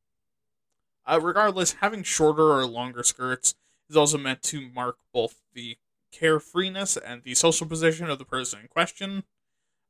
[1.06, 3.54] Uh, regardless, having shorter or longer skirts
[3.88, 5.78] is also meant to mark both the
[6.12, 9.24] carefreeness and the social position of the person in question.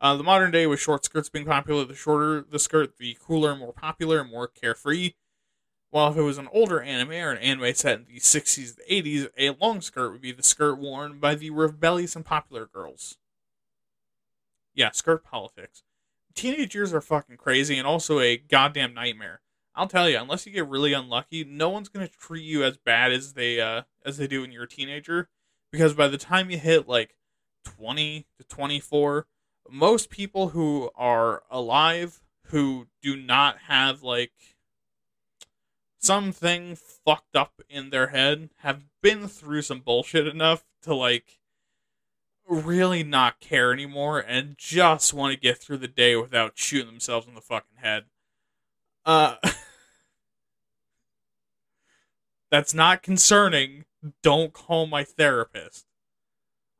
[0.01, 3.55] Uh, the modern day, with short skirts being popular, the shorter the skirt, the cooler,
[3.55, 5.13] more popular, more carefree.
[5.91, 9.05] While if it was an older anime or an anime set in the 60s and
[9.05, 13.17] 80s, a long skirt would be the skirt worn by the rebellious and popular girls.
[14.73, 15.83] Yeah, skirt politics.
[16.33, 19.41] Teenage years are fucking crazy and also a goddamn nightmare.
[19.75, 23.11] I'll tell you, unless you get really unlucky, no one's gonna treat you as bad
[23.11, 25.29] as they uh as they do when you're a teenager.
[25.71, 27.15] Because by the time you hit like
[27.65, 29.27] twenty to twenty four,
[29.69, 34.31] most people who are alive who do not have like
[36.01, 41.39] something fucked up in their head, have been through some bullshit enough to like
[42.47, 47.27] really not care anymore and just want to get through the day without shooting themselves
[47.27, 48.05] in the fucking head.
[49.05, 49.35] Uh
[52.51, 53.85] That's not concerning.
[54.21, 55.85] Don't call my therapist.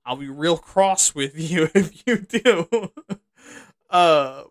[0.04, 2.68] I'll be real cross with you if you do.
[3.90, 4.44] uh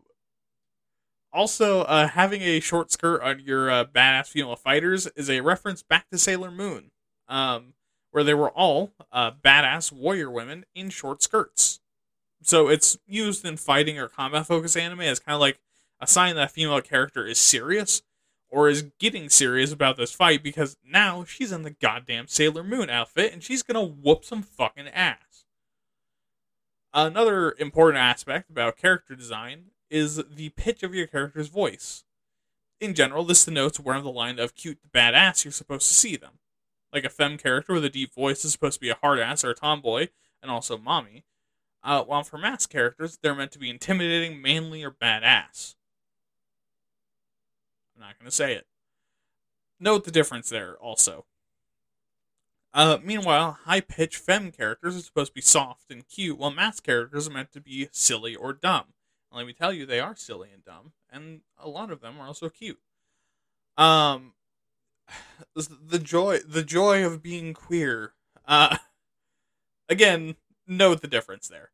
[1.33, 5.83] also, uh, having a short skirt on your uh, badass female fighters is a reference
[5.83, 6.91] back to Sailor Moon,
[7.28, 7.74] um,
[8.11, 11.81] where they were all uh, badass warrior women in short skirts.
[12.43, 15.61] So it's used in fighting or combat focused anime as kind of like
[16.01, 18.03] a sign that a female character is serious
[18.49, 22.91] or is getting serious about this fight because now she's in the goddamn Sailor Moon
[22.91, 25.45] outfit and she's gonna whoop some fucking ass.
[26.93, 32.05] Another important aspect about character design is the pitch of your character's voice.
[32.80, 35.95] In general, this denotes where on the line of cute to badass you're supposed to
[35.95, 36.38] see them.
[36.93, 39.45] Like a femme character with a deep voice is supposed to be a hard ass
[39.45, 40.09] or a tomboy,
[40.43, 41.24] and also mommy.
[41.82, 45.74] Uh, while for mass characters, they're meant to be intimidating, manly, or badass.
[47.95, 48.66] I'm not going to say it.
[49.78, 51.24] Note the difference there, also.
[52.72, 56.80] Uh, meanwhile, high pitched femme characters are supposed to be soft and cute, while mass
[56.80, 58.93] characters are meant to be silly or dumb.
[59.33, 62.26] Let me tell you, they are silly and dumb, and a lot of them are
[62.26, 62.81] also cute.
[63.76, 64.33] Um,
[65.55, 68.14] the joy, the joy of being queer.
[68.47, 68.76] Uh,
[69.89, 71.70] again, note the difference there.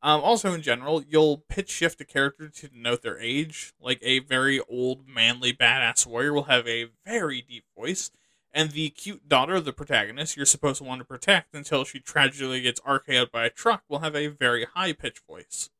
[0.00, 3.72] Um, also, in general, you'll pitch shift a character to denote their age.
[3.80, 8.10] Like a very old, manly, badass warrior will have a very deep voice,
[8.52, 11.98] and the cute daughter of the protagonist you're supposed to want to protect until she
[11.98, 15.70] tragically gets RKO'd by a truck will have a very high pitched voice.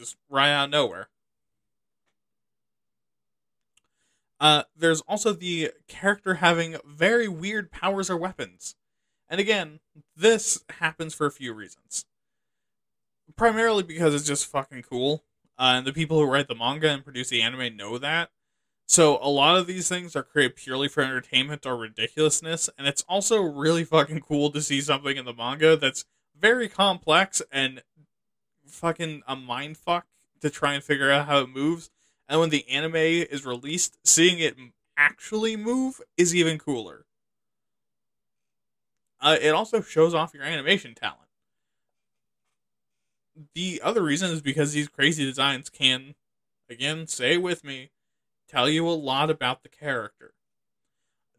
[0.00, 1.08] Just right out of nowhere.
[4.40, 8.74] Uh, there's also the character having very weird powers or weapons.
[9.28, 9.80] And again,
[10.16, 12.06] this happens for a few reasons
[13.36, 15.24] primarily because it's just fucking cool.
[15.58, 18.30] Uh, and the people who write the manga and produce the anime know that.
[18.86, 23.04] So a lot of these things are created purely for entertainment or ridiculousness, and it's
[23.08, 26.04] also really fucking cool to see something in the manga that's
[26.36, 27.82] very complex and
[28.70, 30.06] fucking a mind fuck
[30.40, 31.90] to try and figure out how it moves.
[32.28, 34.56] And when the anime is released, seeing it
[34.96, 37.04] actually move is even cooler.
[39.20, 41.30] Uh, it also shows off your animation talent
[43.54, 46.14] the other reason is because these crazy designs can,
[46.68, 47.90] again, say with me,
[48.48, 50.34] tell you a lot about the character.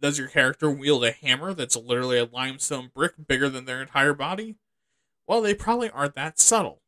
[0.02, 4.14] Does your character wield a hammer that's literally a limestone brick bigger than their entire
[4.14, 4.56] body?
[5.28, 6.82] Well, they probably aren't that subtle.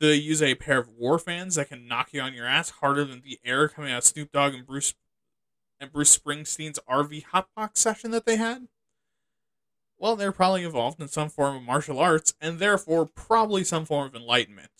[0.00, 3.04] They use a pair of war fans that can knock you on your ass harder
[3.04, 4.94] than the air coming out of Snoop Dogg and Bruce
[5.78, 8.68] and Bruce Springsteen's RV hotbox session that they had?
[10.00, 14.08] well, they're probably involved in some form of martial arts and therefore probably some form
[14.08, 14.70] of enlightenment.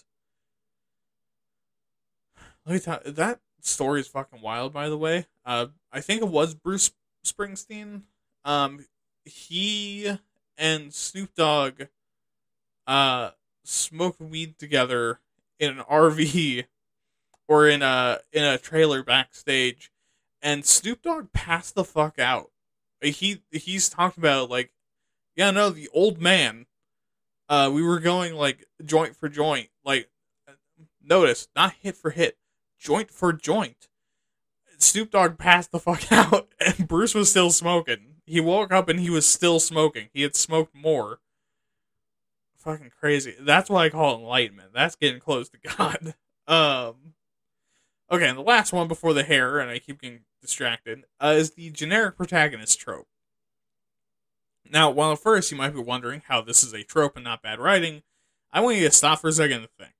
[2.64, 5.26] Let me tell that story is fucking wild, by the way.
[5.44, 6.92] Uh, I think it was Bruce
[7.24, 8.02] Springsteen.
[8.44, 8.86] Um,
[9.26, 10.10] he
[10.56, 11.82] and Snoop Dogg
[12.86, 13.30] uh,
[13.64, 15.20] smoked weed together
[15.58, 16.64] in an RV
[17.48, 19.90] or in a in a trailer backstage,
[20.42, 22.50] and Snoop Dogg passed the fuck out.
[23.00, 24.72] He he's talked about like
[25.36, 26.66] yeah, no, the old man.
[27.48, 29.68] Uh, we were going like joint for joint.
[29.84, 30.10] Like,
[31.02, 32.36] notice not hit for hit,
[32.78, 33.88] joint for joint.
[34.78, 38.16] Snoop Dogg passed the fuck out, and Bruce was still smoking.
[38.26, 40.08] He woke up and he was still smoking.
[40.12, 41.20] He had smoked more.
[42.60, 43.34] Fucking crazy.
[43.40, 44.70] That's what I call enlightenment.
[44.74, 46.14] That's getting close to God.
[46.46, 47.14] Um.
[48.12, 51.52] Okay, and the last one before the hair, and I keep getting distracted, uh, is
[51.52, 53.06] the generic protagonist trope.
[54.68, 57.42] Now, while at first you might be wondering how this is a trope and not
[57.42, 58.02] bad writing,
[58.52, 59.92] I want you to stop for a second and think.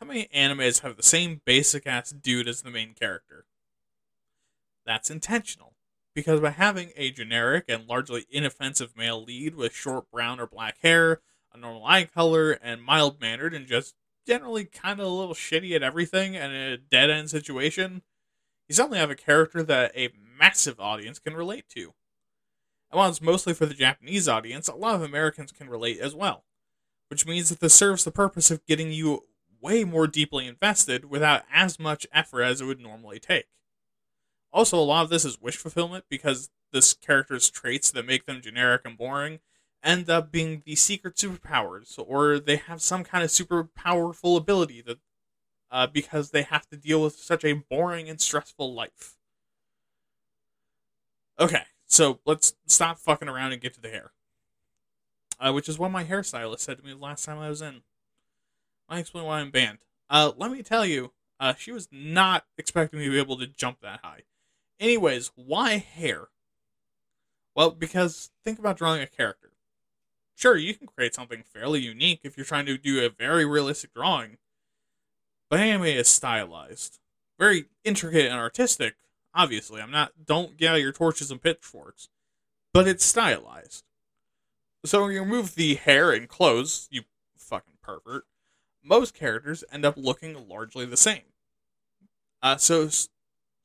[0.00, 3.44] How many animes have the same basic ass dude as the main character?
[4.86, 5.74] That's intentional,
[6.18, 10.76] because by having a generic and largely inoffensive male lead with short brown or black
[10.82, 11.20] hair,
[11.52, 13.94] a normal eye color, and mild mannered and just
[14.26, 18.02] generally kind of a little shitty at everything and in a dead end situation,
[18.68, 21.94] you suddenly have a character that a massive audience can relate to.
[22.90, 26.16] And while it's mostly for the Japanese audience, a lot of Americans can relate as
[26.16, 26.46] well,
[27.10, 29.22] which means that this serves the purpose of getting you
[29.60, 33.46] way more deeply invested without as much effort as it would normally take.
[34.52, 38.40] Also, a lot of this is wish fulfillment because this character's traits that make them
[38.40, 39.40] generic and boring
[39.82, 44.82] end up being the secret superpowers, or they have some kind of super powerful ability
[44.82, 44.98] that
[45.70, 49.16] uh, because they have to deal with such a boring and stressful life.
[51.38, 54.12] Okay, so let's stop fucking around and get to the hair.
[55.38, 57.82] Uh, which is what my hairstylist said to me the last time I was in.
[58.88, 59.78] I explain why I'm banned.
[60.10, 63.46] Uh, let me tell you, uh, she was not expecting me to be able to
[63.46, 64.22] jump that high.
[64.80, 66.28] Anyways, why hair?
[67.54, 69.50] Well, because think about drawing a character.
[70.36, 73.92] Sure, you can create something fairly unique if you're trying to do a very realistic
[73.92, 74.38] drawing,
[75.50, 77.00] but anime is stylized,
[77.38, 78.94] very intricate and artistic.
[79.34, 80.12] Obviously, I'm not.
[80.24, 82.08] Don't get out your torches and pitchforks,
[82.72, 83.84] but it's stylized.
[84.84, 87.02] So when you remove the hair and clothes, you
[87.36, 88.24] fucking pervert.
[88.84, 91.22] Most characters end up looking largely the same.
[92.40, 92.88] Uh, so,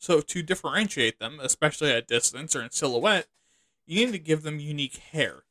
[0.04, 3.28] so to differentiate them, especially at distance or in silhouette,
[3.86, 5.44] you need to give them unique hair.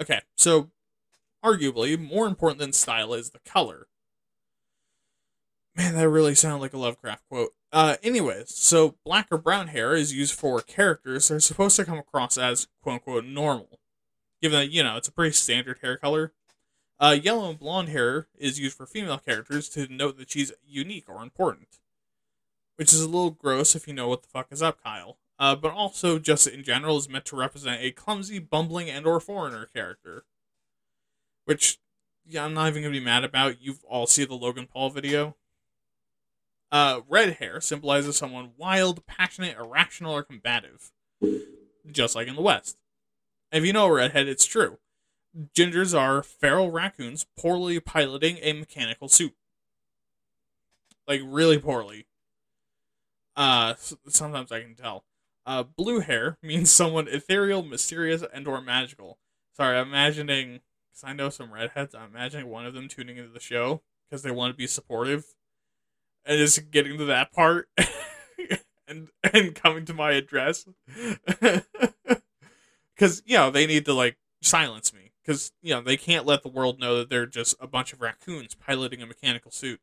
[0.00, 0.70] Okay, so
[1.44, 3.86] arguably more important than style is the color.
[5.76, 7.50] Man, that really sounded like a Lovecraft quote.
[7.70, 11.84] Uh, anyways, so black or brown hair is used for characters that are supposed to
[11.84, 13.78] come across as quote unquote normal,
[14.40, 16.32] given that, you know, it's a pretty standard hair color.
[16.98, 21.10] Uh, yellow and blonde hair is used for female characters to denote that she's unique
[21.10, 21.80] or important,
[22.82, 25.16] which is a little gross if you know what the fuck is up, Kyle.
[25.38, 29.66] Uh, but also, just in general, is meant to represent a clumsy, bumbling, and/or foreigner
[29.66, 30.24] character,
[31.44, 31.78] which
[32.26, 33.62] yeah, I'm not even gonna be mad about.
[33.62, 35.36] You've all seen the Logan Paul video.
[36.72, 40.90] Uh, red hair symbolizes someone wild, passionate, irrational, or combative,
[41.88, 42.78] just like in the West.
[43.52, 44.78] If you know a redhead, it's true.
[45.54, 49.36] Gingers are feral raccoons poorly piloting a mechanical suit.
[51.06, 52.06] Like, really poorly.
[53.36, 53.74] Uh,
[54.08, 55.04] sometimes I can tell.
[55.44, 59.18] Uh, blue hair means someone ethereal, mysterious, and or magical.
[59.56, 60.60] Sorry, I'm imagining,
[60.90, 64.22] because I know some redheads, I'm imagining one of them tuning into the show because
[64.22, 65.24] they want to be supportive
[66.24, 67.68] and just getting to that part
[68.88, 70.66] and and coming to my address
[72.94, 76.42] because you know they need to like silence me because you know they can't let
[76.42, 79.80] the world know that they're just a bunch of raccoons piloting a mechanical suit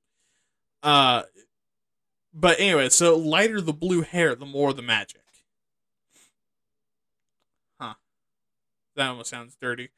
[0.84, 1.24] uh
[2.34, 5.22] but anyway so lighter the blue hair the more the magic
[7.80, 7.96] huh
[8.96, 9.90] that almost sounds dirty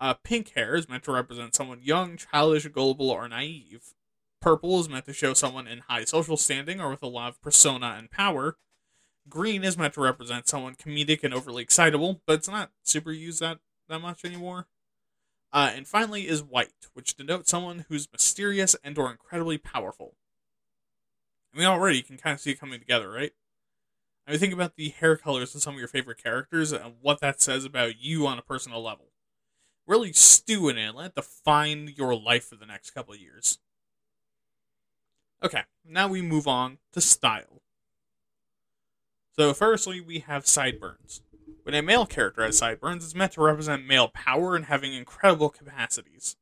[0.00, 3.94] uh pink hair is meant to represent someone young childish gullible or naive
[4.44, 7.40] Purple is meant to show someone in high social standing or with a lot of
[7.40, 8.58] persona and power.
[9.26, 13.40] Green is meant to represent someone comedic and overly excitable, but it's not super used
[13.40, 14.66] that, that much anymore.
[15.50, 20.14] Uh, and finally is white, which denotes someone who's mysterious and or incredibly powerful.
[21.54, 23.32] I mean, already you can kind of see it coming together, right?
[24.26, 27.20] I mean, think about the hair colors of some of your favorite characters and what
[27.20, 29.06] that says about you on a personal level.
[29.86, 30.94] Really stew in it.
[30.94, 33.58] Let it define your life for the next couple of years.
[35.42, 37.60] Okay, now we move on to style.
[39.36, 41.20] So, firstly, we have sideburns.
[41.64, 45.50] When a male character has sideburns, it's meant to represent male power and having incredible
[45.50, 46.36] capacities.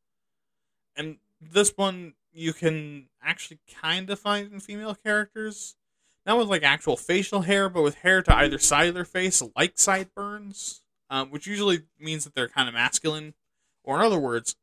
[0.95, 5.77] And this one you can actually kind of find in female characters.
[6.25, 9.43] Not with like actual facial hair, but with hair to either side of their face,
[9.57, 13.35] like sideburns, um, which usually means that they're kind of masculine,
[13.83, 14.55] or in other words,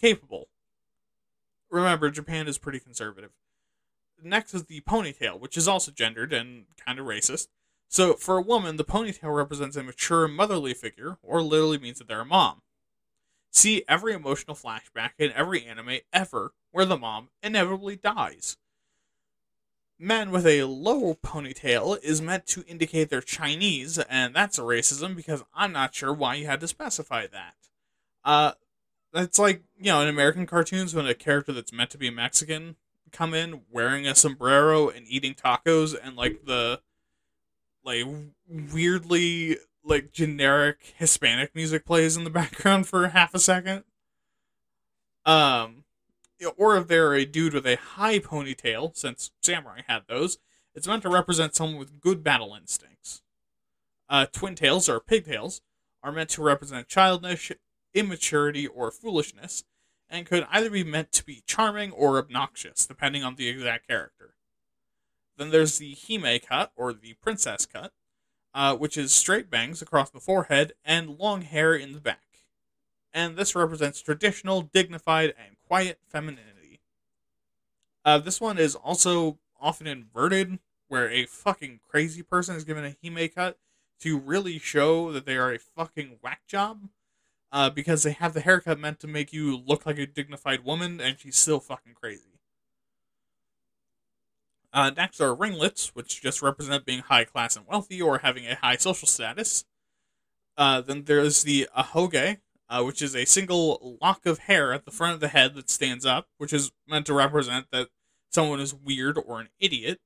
[0.00, 0.48] capable.
[1.70, 3.32] Remember, Japan is pretty conservative
[4.24, 7.48] next is the ponytail, which is also gendered and kind of racist.
[7.88, 12.08] So for a woman, the ponytail represents a mature motherly figure, or literally means that
[12.08, 12.62] they're a mom.
[13.52, 18.56] See every emotional flashback in every anime ever where the mom inevitably dies.
[19.98, 25.14] Men with a low ponytail is meant to indicate they're Chinese, and that's a racism
[25.14, 27.54] because I'm not sure why you had to specify that.
[28.24, 28.52] Uh,
[29.14, 32.76] it's like, you know, in American cartoons when a character that's meant to be Mexican
[33.12, 36.80] come in wearing a sombrero and eating tacos and like the
[37.84, 38.06] like
[38.48, 43.84] weirdly like generic Hispanic music plays in the background for half a second.
[45.24, 45.84] Um
[46.56, 50.38] or if they're a dude with a high ponytail, since samurai had those,
[50.74, 53.22] it's meant to represent someone with good battle instincts.
[54.08, 55.60] Uh, twin tails or pigtails
[56.02, 57.52] are meant to represent childish,
[57.94, 59.64] immaturity, or foolishness,
[60.08, 64.34] and could either be meant to be charming or obnoxious, depending on the exact character.
[65.36, 67.92] Then there's the Hime cut, or the princess cut,
[68.54, 72.18] uh, which is straight bangs across the forehead and long hair in the back.
[73.12, 76.80] And this represents traditional, dignified, and quiet femininity.
[78.04, 82.96] Uh, this one is also often inverted, where a fucking crazy person is given a
[83.02, 83.58] Hime cut
[84.00, 86.88] to really show that they are a fucking whack job
[87.52, 91.00] uh, because they have the haircut meant to make you look like a dignified woman,
[91.00, 92.31] and she's still fucking crazy.
[94.72, 98.54] Uh, next are ringlets, which just represent being high class and wealthy or having a
[98.54, 99.64] high social status.
[100.56, 104.90] Uh, then there's the ahoge, uh, which is a single lock of hair at the
[104.90, 107.88] front of the head that stands up, which is meant to represent that
[108.30, 110.00] someone is weird or an idiot.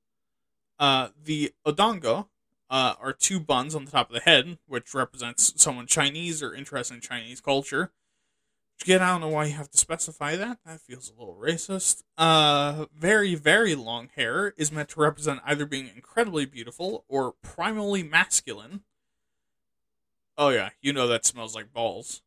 [0.79, 2.27] Uh, the odango
[2.69, 6.55] uh, are two buns on the top of the head, which represents someone Chinese or
[6.55, 7.93] interested in Chinese culture.
[8.83, 10.59] Again, I don't know why you have to specify that.
[10.65, 12.03] That feels a little racist.
[12.17, 18.09] Uh, very, very long hair is meant to represent either being incredibly beautiful or primally
[18.09, 18.83] masculine.
[20.39, 22.23] Oh, yeah, you know that smells like balls.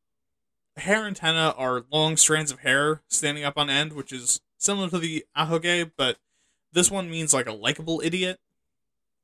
[0.77, 4.97] Hair antenna are long strands of hair standing up on end, which is similar to
[4.97, 6.17] the ahoge, but
[6.71, 8.39] this one means like a likable idiot.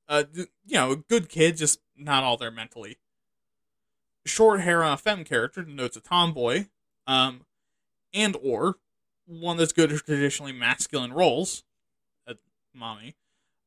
[0.07, 2.97] Uh, you know, a good kid, just not all there mentally.
[4.26, 6.65] Short hair on a femme character denotes a tomboy,
[7.08, 7.45] um,
[8.14, 8.76] and or
[9.26, 11.64] one that's good at traditionally masculine roles,
[12.28, 12.34] uh,
[12.74, 13.16] mommy.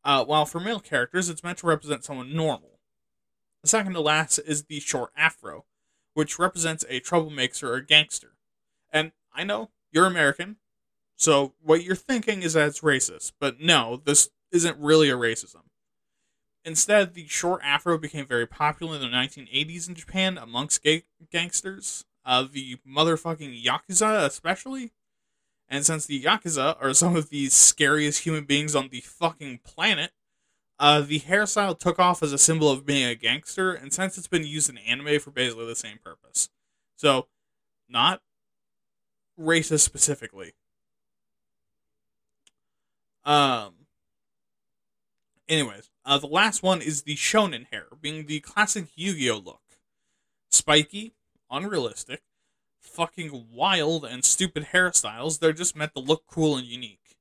[0.05, 2.79] Uh, while for male characters, it's meant to represent someone normal.
[3.63, 5.65] The second to last is the short afro,
[6.15, 8.35] which represents a troublemaker or a gangster.
[8.91, 10.57] And I know you're American,
[11.19, 15.63] so what you're thinking is that it's racist, but no, this isn't really a racism.
[16.65, 22.05] Instead, the short afro became very popular in the 1980s in Japan amongst ga- gangsters,
[22.29, 24.93] uh, the motherfucking Yakuza especially.
[25.67, 30.13] And since the Yakuza are some of the scariest human beings on the fucking planet,
[30.79, 34.29] uh, the hairstyle took off as a symbol of being a gangster, and since it's
[34.29, 36.51] been used in anime for basically the same purpose.
[36.97, 37.29] So,
[37.89, 38.21] not
[39.41, 40.53] racist specifically.
[43.25, 43.75] Um.
[45.49, 49.63] Anyways, uh, the last one is the shonen hair, being the classic Yu-Gi-Oh look.
[50.51, 51.15] Spiky,
[51.51, 52.23] unrealistic,
[52.79, 55.39] fucking wild and stupid hairstyles.
[55.39, 57.17] They're just meant to look cool and unique.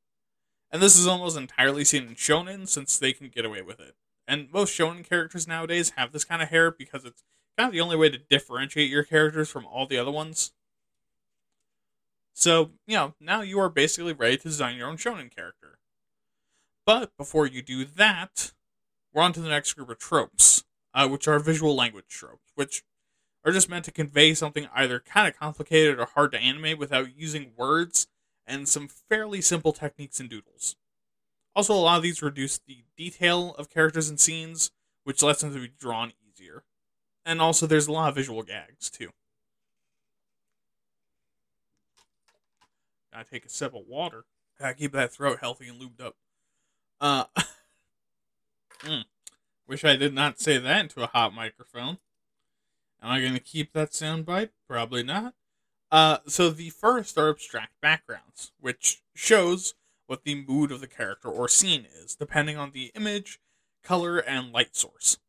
[0.72, 3.96] And this is almost entirely seen in shonen since they can get away with it.
[4.28, 7.24] And most shonen characters nowadays have this kind of hair because it's
[7.58, 10.52] kind of the only way to differentiate your characters from all the other ones.
[12.34, 15.80] So, you know, now you are basically ready to design your own shonen character.
[16.86, 18.54] But before you do that,
[19.14, 20.64] we're on to the next group of tropes,
[20.94, 22.84] uh, which are visual language tropes, which
[23.48, 27.16] are just meant to convey something either kind of complicated or hard to animate without
[27.18, 28.08] using words
[28.46, 30.76] and some fairly simple techniques and doodles.
[31.56, 34.72] Also, a lot of these reduce the detail of characters and scenes,
[35.06, 36.66] which lets them to be drawn easier.
[37.26, 39.12] And also, there's a lot of visual gags, too.
[43.14, 44.26] Gotta take a sip of water.
[44.60, 46.18] Gotta keep that throat healthy and lubed up.
[47.00, 47.24] Uh,
[48.82, 49.06] mm,
[49.66, 52.00] wish I did not say that into a hot microphone.
[53.08, 54.50] Am I going to keep that soundbite?
[54.68, 55.34] Probably not.
[55.90, 59.76] Uh, so the first are abstract backgrounds, which shows
[60.08, 63.40] what the mood of the character or scene is, depending on the image,
[63.82, 65.20] color, and light source.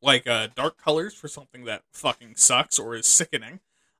[0.00, 3.58] Like uh, dark colors for something that fucking sucks or is sickening.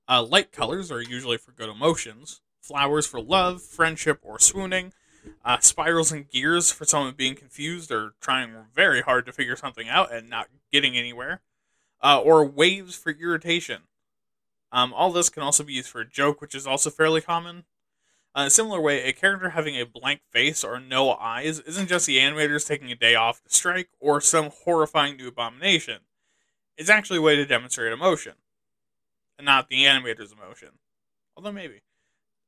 [0.09, 2.43] Uh, light colors are usually for good emotions.
[2.61, 4.93] Flowers for love, friendship, or swooning.
[5.45, 9.89] Uh, spirals and gears for someone being confused or trying very hard to figure something
[9.89, 11.41] out and not getting anywhere.
[12.03, 13.83] Uh, or waves for irritation.
[14.73, 17.65] Um, all this can also be used for a joke, which is also fairly common.
[18.35, 22.07] Uh, a similar way, a character having a blank face or no eyes isn't just
[22.07, 25.99] the animators taking a day off to strike or some horrifying new abomination.
[26.79, 28.33] It's actually a way to demonstrate emotion,
[29.39, 30.71] and not the animator's emotion.
[31.37, 31.83] Although maybe.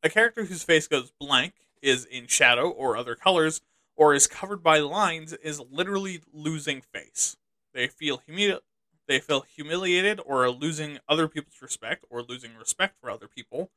[0.02, 1.52] A character whose face goes blank
[1.82, 3.60] is in shadow or other colors
[3.96, 7.36] or is covered by lines is literally losing face.
[7.72, 8.60] They feel humili-
[9.06, 13.70] they feel humiliated or are losing other people's respect or losing respect for other people.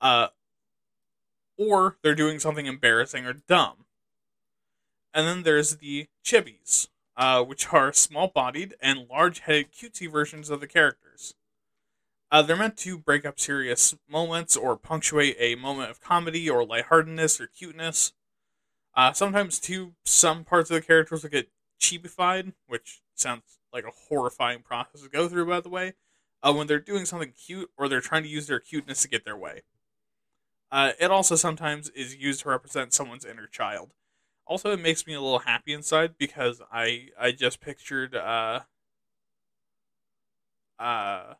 [0.00, 0.28] Uh,
[1.56, 3.86] or they're doing something embarrassing or dumb.
[5.14, 10.50] And then there's the chibis, uh, which are small bodied and large headed cutesy versions
[10.50, 11.34] of the characters.
[12.30, 16.64] Uh, they're meant to break up serious moments or punctuate a moment of comedy or
[16.64, 18.12] lightheartedness or cuteness.
[18.94, 21.48] Uh, sometimes, too, some parts of the characters will get
[21.80, 25.94] chibified, which sounds like a horrifying process to go through, by the way,
[26.42, 29.24] uh, when they're doing something cute or they're trying to use their cuteness to get
[29.24, 29.62] their way.
[30.70, 33.94] Uh, it also sometimes is used to represent someone's inner child.
[34.46, 38.60] Also, it makes me a little happy inside because I I just pictured uh
[40.78, 41.34] uh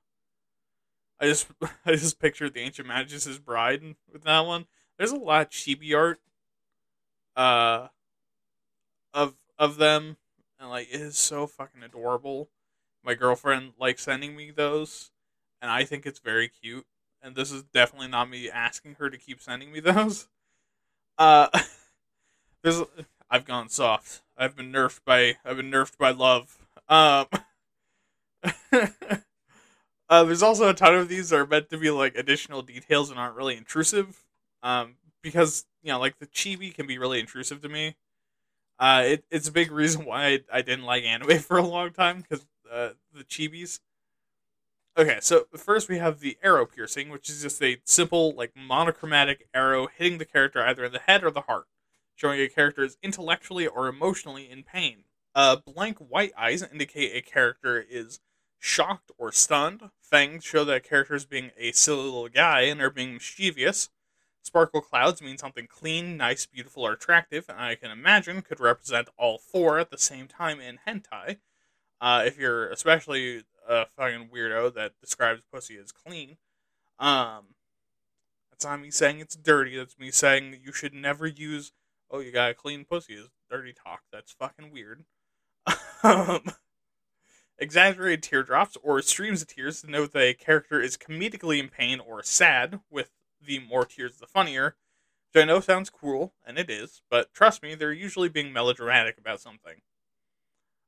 [1.21, 1.49] I just
[1.87, 4.67] I just pictured the ancient magus' bride with that one.
[4.99, 6.21] There's a lot of chibi art
[7.37, 7.89] uh
[9.13, 10.17] of of them
[10.59, 12.49] and like it is so fucking adorable.
[13.05, 15.11] My girlfriend likes sending me those
[15.63, 16.87] and I think it's very cute.
[17.23, 20.29] And this is definitely not me asking her to keep sending me those.
[21.19, 21.49] Uh
[22.63, 22.83] there's
[23.31, 24.23] I've gone soft.
[24.37, 26.59] I've been nerfed by I've been nerfed by love.
[26.89, 27.27] Um
[30.09, 33.11] uh, there's also a ton of these that are meant to be like additional details
[33.11, 34.25] and aren't really intrusive.
[34.63, 37.97] Um because, you know, like the chibi can be really intrusive to me.
[38.79, 41.93] Uh it, it's a big reason why I, I didn't like anime for a long
[41.93, 43.81] time because uh, the chibis.
[44.99, 49.47] Okay, so first we have the arrow piercing, which is just a simple, like monochromatic
[49.53, 51.67] arrow hitting the character either in the head or the heart
[52.15, 55.05] showing a character is intellectually or emotionally in pain.
[55.35, 58.21] Uh, blank white eyes indicate a character is
[58.59, 59.91] shocked or stunned.
[60.01, 63.91] Fangs show that a character is being a silly little guy and are being mischievous.
[64.47, 69.09] Sparkle clouds mean something clean, nice, beautiful, or attractive, and I can imagine could represent
[69.19, 71.39] all four at the same time in hentai.
[72.01, 76.37] Uh, if you're especially a fucking weirdo that describes pussy as clean.
[77.01, 77.57] Um,
[78.51, 79.77] that's not me saying it's dirty.
[79.77, 81.73] That's me saying you should never use
[82.09, 84.03] oh, you got a clean pussy is dirty talk.
[84.13, 85.05] That's fucking weird.
[86.05, 86.43] um,
[87.59, 92.23] exaggerated teardrops or streams of tears denote that a character is comedically in pain or
[92.23, 93.11] sad, with
[93.47, 94.77] the more tears the funnier.
[95.33, 99.19] Which I know sounds cruel, and it is, but trust me, they're usually being melodramatic
[99.19, 99.83] about something.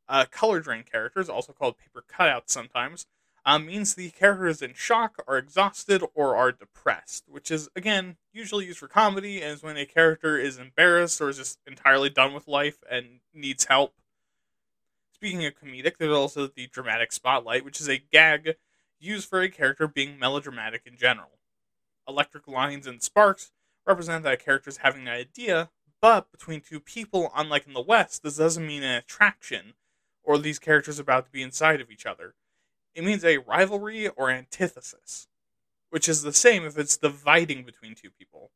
[0.09, 3.06] Uh, color drain characters, also called paper cutouts sometimes,
[3.44, 8.16] uh, means the character is in shock, are exhausted, or are depressed, which is, again,
[8.32, 12.11] usually used for comedy, and is when a character is embarrassed or is just entirely
[12.11, 13.94] done with life and needs help.
[15.12, 18.56] Speaking of comedic, there's also the dramatic spotlight, which is a gag
[19.00, 21.38] used for a character being melodramatic in general.
[22.09, 23.52] Electric lines and sparks
[23.86, 27.80] represent that a character is having an idea, but between two people, unlike in the
[27.80, 29.74] West, this doesn't mean an attraction,
[30.22, 32.34] or these characters about to be inside of each other
[32.98, 35.28] it means a rivalry or antithesis,
[35.90, 38.50] which is the same if it's dividing between two people.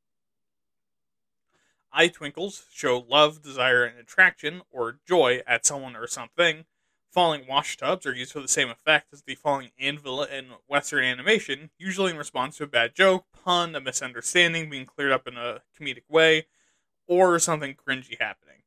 [1.92, 6.64] Eye twinkles show love, desire, and attraction, or joy at someone or something.
[7.08, 11.70] Falling washtubs are used for the same effect as the falling anvil in Western animation,
[11.78, 15.62] usually in response to a bad joke, pun, a misunderstanding being cleared up in a
[15.78, 16.46] comedic way,
[17.06, 18.62] or something cringy happening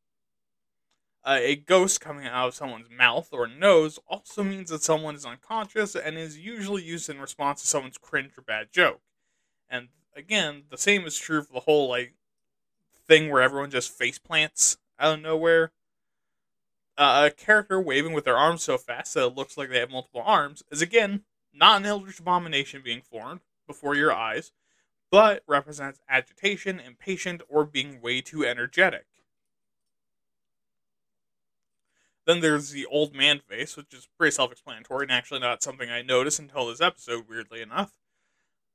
[1.26, 5.26] uh, a ghost coming out of someone's mouth or nose also means that someone is
[5.26, 9.02] unconscious and is usually used in response to someone's cringe or bad joke.
[9.68, 12.14] And again, the same is true for the whole like
[13.08, 15.72] thing where everyone just face plants out of nowhere.
[16.96, 19.90] Uh, a character waving with their arms so fast that it looks like they have
[19.90, 24.52] multiple arms is again not an eldritch abomination being formed before your eyes,
[25.12, 29.06] but represents agitation, impatient, or being way too energetic.
[32.26, 35.90] Then there's the old man face, which is pretty self explanatory and actually not something
[35.90, 37.94] I noticed until this episode, weirdly enough.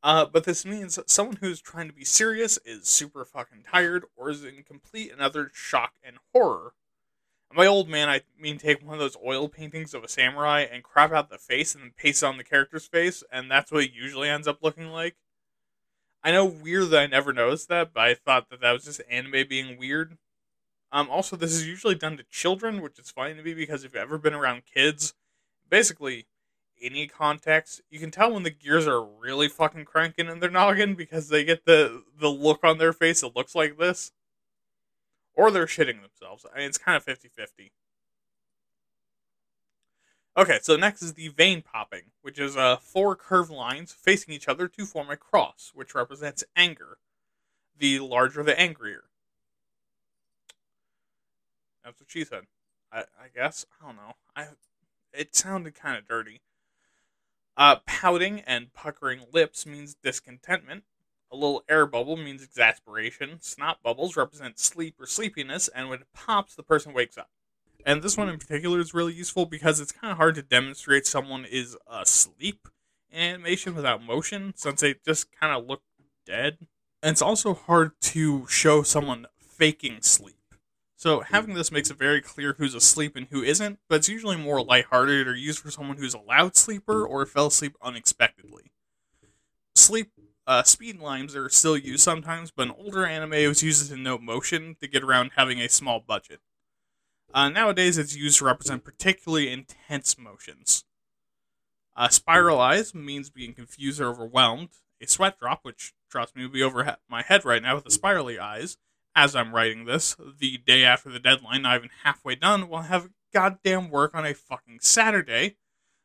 [0.03, 4.31] Uh, but this means someone who's trying to be serious is super fucking tired or
[4.31, 6.72] is in complete and utter shock and horror.
[7.51, 10.61] And by old man, I mean take one of those oil paintings of a samurai
[10.61, 13.70] and crop out the face and then paste it on the character's face, and that's
[13.70, 15.16] what it usually ends up looking like.
[16.23, 19.01] I know weird that I never noticed that, but I thought that that was just
[19.11, 20.18] anime being weird.
[20.93, 23.95] Um, also, this is usually done to children, which is funny to me because if
[23.95, 25.14] you've ever been around kids,
[25.68, 26.27] basically
[26.83, 30.95] any context, you can tell when the gears are really fucking cranking in their noggin
[30.95, 34.12] because they get the the look on their face that looks like this,
[35.35, 36.45] or they're shitting themselves.
[36.53, 37.71] I mean, it's kind of 50-50.
[40.37, 44.49] Okay, so next is the vein popping, which is uh, four curved lines facing each
[44.49, 46.99] other to form a cross, which represents anger.
[47.76, 49.05] The larger the angrier.
[51.85, 52.45] That's what she said.
[52.93, 54.14] I, I guess I don't know.
[54.37, 54.49] I
[55.12, 56.41] it sounded kind of dirty.
[57.57, 60.85] Uh, pouting and puckering lips means discontentment.
[61.33, 63.39] A little air bubble means exasperation.
[63.41, 67.31] Snot bubbles represent sleep or sleepiness, and when it pops, the person wakes up.
[67.85, 71.07] And this one in particular is really useful because it's kind of hard to demonstrate
[71.07, 72.68] someone is asleep
[73.12, 75.83] animation without motion, since they just kind of look
[76.26, 76.59] dead.
[77.03, 80.37] And it's also hard to show someone faking sleep
[81.01, 84.37] so having this makes it very clear who's asleep and who isn't, but it's usually
[84.37, 88.70] more lighthearted or used for someone who's a loud sleeper or fell asleep unexpectedly.
[89.74, 90.12] Sleep
[90.47, 93.97] uh, speed lines are still used sometimes, but in older anime it was used to
[93.97, 96.41] note motion to get around having a small budget.
[97.33, 100.85] Uh, nowadays it's used to represent particularly intense motions.
[101.97, 104.70] Uh, spiral eyes means being confused or overwhelmed.
[105.01, 107.91] A sweat drop, which trust me would be over my head right now with the
[107.91, 108.76] spirally eyes,
[109.14, 113.11] as I'm writing this, the day after the deadline, not even halfway done, will have
[113.33, 115.57] goddamn work on a fucking Saturday.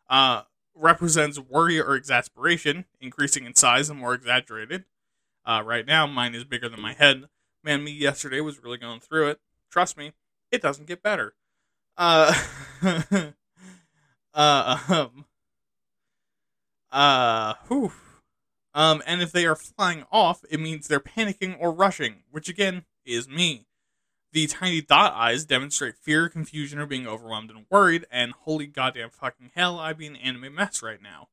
[0.10, 4.86] Uh, represents worry or exasperation, increasing in size and more exaggerated.
[5.46, 7.26] Uh, right now, mine is bigger than my head.
[7.64, 9.40] Man, me yesterday was really going through it.
[9.72, 10.12] Trust me,
[10.52, 11.34] it doesn't get better.
[11.98, 12.34] Uh,
[14.34, 15.26] uh, um,
[16.92, 17.92] uh, whew.
[18.74, 22.84] Um, and if they are flying off, it means they're panicking or rushing, which again
[23.06, 23.68] is me.
[24.34, 29.12] The tiny dot eyes demonstrate fear, confusion, or being overwhelmed and worried, and holy goddamn
[29.12, 31.30] fucking hell, I'd be an anime mess right now.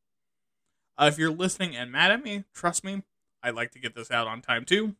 [0.96, 3.02] Uh, if you're listening and mad at me, trust me,
[3.42, 4.94] I'd like to get this out on time too.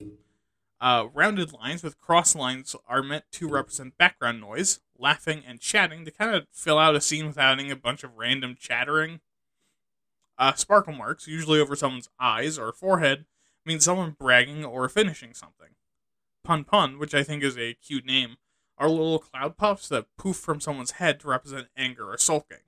[0.82, 6.04] Uh, rounded lines with cross lines are meant to represent background noise, laughing, and chatting
[6.04, 9.20] to kind of fill out a scene without adding a bunch of random chattering.
[10.36, 13.26] Uh, sparkle marks, usually over someone's eyes or forehead,
[13.64, 15.68] mean someone bragging or finishing something.
[16.42, 18.34] Pun Pun, which I think is a cute name,
[18.76, 22.64] are little cloud puffs that poof from someone's head to represent anger or sulking.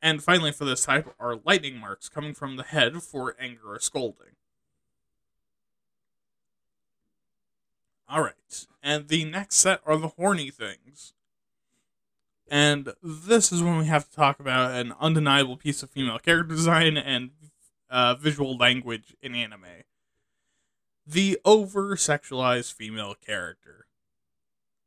[0.00, 3.78] And finally, for this type, are lightning marks coming from the head for anger or
[3.78, 4.36] scolding.
[8.10, 11.12] Alright, and the next set are the horny things.
[12.50, 16.54] And this is when we have to talk about an undeniable piece of female character
[16.54, 17.30] design and
[17.90, 19.84] uh, visual language in anime
[21.08, 23.86] the over sexualized female character.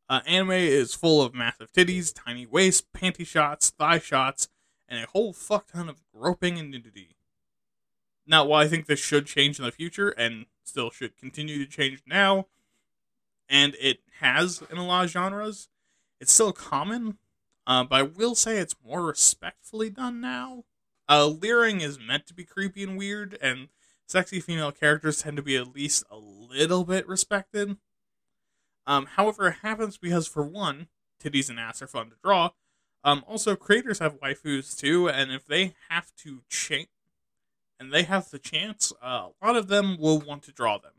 [0.07, 4.49] Uh, anime is full of massive titties, tiny waist, panty shots, thigh shots,
[4.87, 7.15] and a whole fuck ton of groping and nudity.
[8.27, 11.71] Now, while I think this should change in the future and still should continue to
[11.71, 12.47] change now,
[13.51, 15.67] and it has in a lot of genres,
[16.21, 17.17] it's still common,
[17.67, 20.63] uh, but I will say it's more respectfully done now.
[21.09, 23.67] Uh, leering is meant to be creepy and weird, and
[24.07, 27.75] sexy female characters tend to be at least a little bit respected.
[28.87, 30.87] Um, however, it happens because, for one,
[31.21, 32.51] titties and ass are fun to draw.
[33.03, 36.87] Um, also, creators have waifus too, and if they have to change,
[37.79, 40.93] and they have the chance, uh, a lot of them will want to draw them.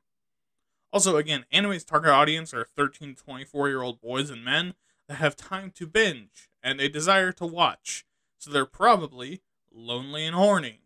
[0.92, 4.74] Also, again, anime's target audience are 13 to 24 year old boys and men
[5.08, 8.04] that have time to binge and a desire to watch,
[8.38, 9.40] so they're probably
[9.72, 10.80] lonely and horny.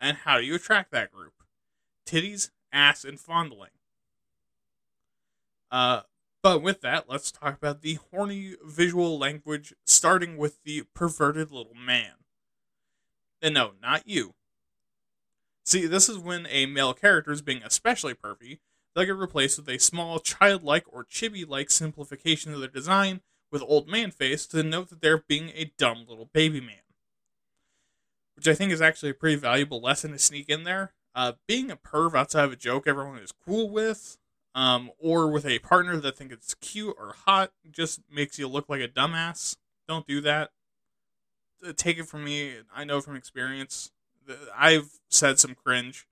[0.00, 1.42] And how do you attract that group?
[2.04, 3.70] Titties, ass, and fondling.
[5.70, 6.02] Uh,
[6.42, 11.74] but with that, let's talk about the horny visual language, starting with the perverted little
[11.74, 12.12] man.
[13.42, 14.34] And no, not you.
[15.64, 18.60] See, this is when a male character is being especially pervy,
[18.98, 23.20] they'll get replaced with a small, childlike or chibi like simplification of their design
[23.50, 26.82] with old man face to denote that they're being a dumb little baby man.
[28.34, 30.92] Which I think is actually a pretty valuable lesson to sneak in there.
[31.14, 34.18] Uh, being a perv outside of a joke everyone is cool with,
[34.54, 38.68] um, or with a partner that think it's cute or hot, just makes you look
[38.68, 39.56] like a dumbass.
[39.86, 40.50] Don't do that.
[41.66, 42.54] Uh, take it from me.
[42.74, 43.92] I know from experience.
[44.56, 46.07] I've said some cringe.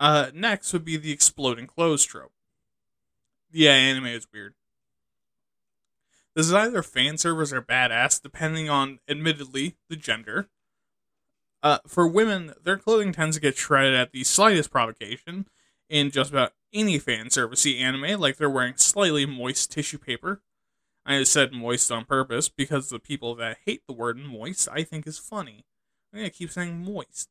[0.00, 2.32] Uh, next would be the exploding clothes trope.
[3.50, 4.54] Yeah, anime is weird.
[6.34, 10.48] This is either fan service or badass, depending on, admittedly, the gender.
[11.62, 15.48] Uh, for women, their clothing tends to get shredded at the slightest provocation
[15.88, 20.42] in just about any fan servicey anime, like they're wearing slightly moist tissue paper.
[21.04, 25.06] I said moist on purpose because the people that hate the word moist I think
[25.06, 25.64] is funny.
[26.12, 27.30] I'm gonna keep saying moist.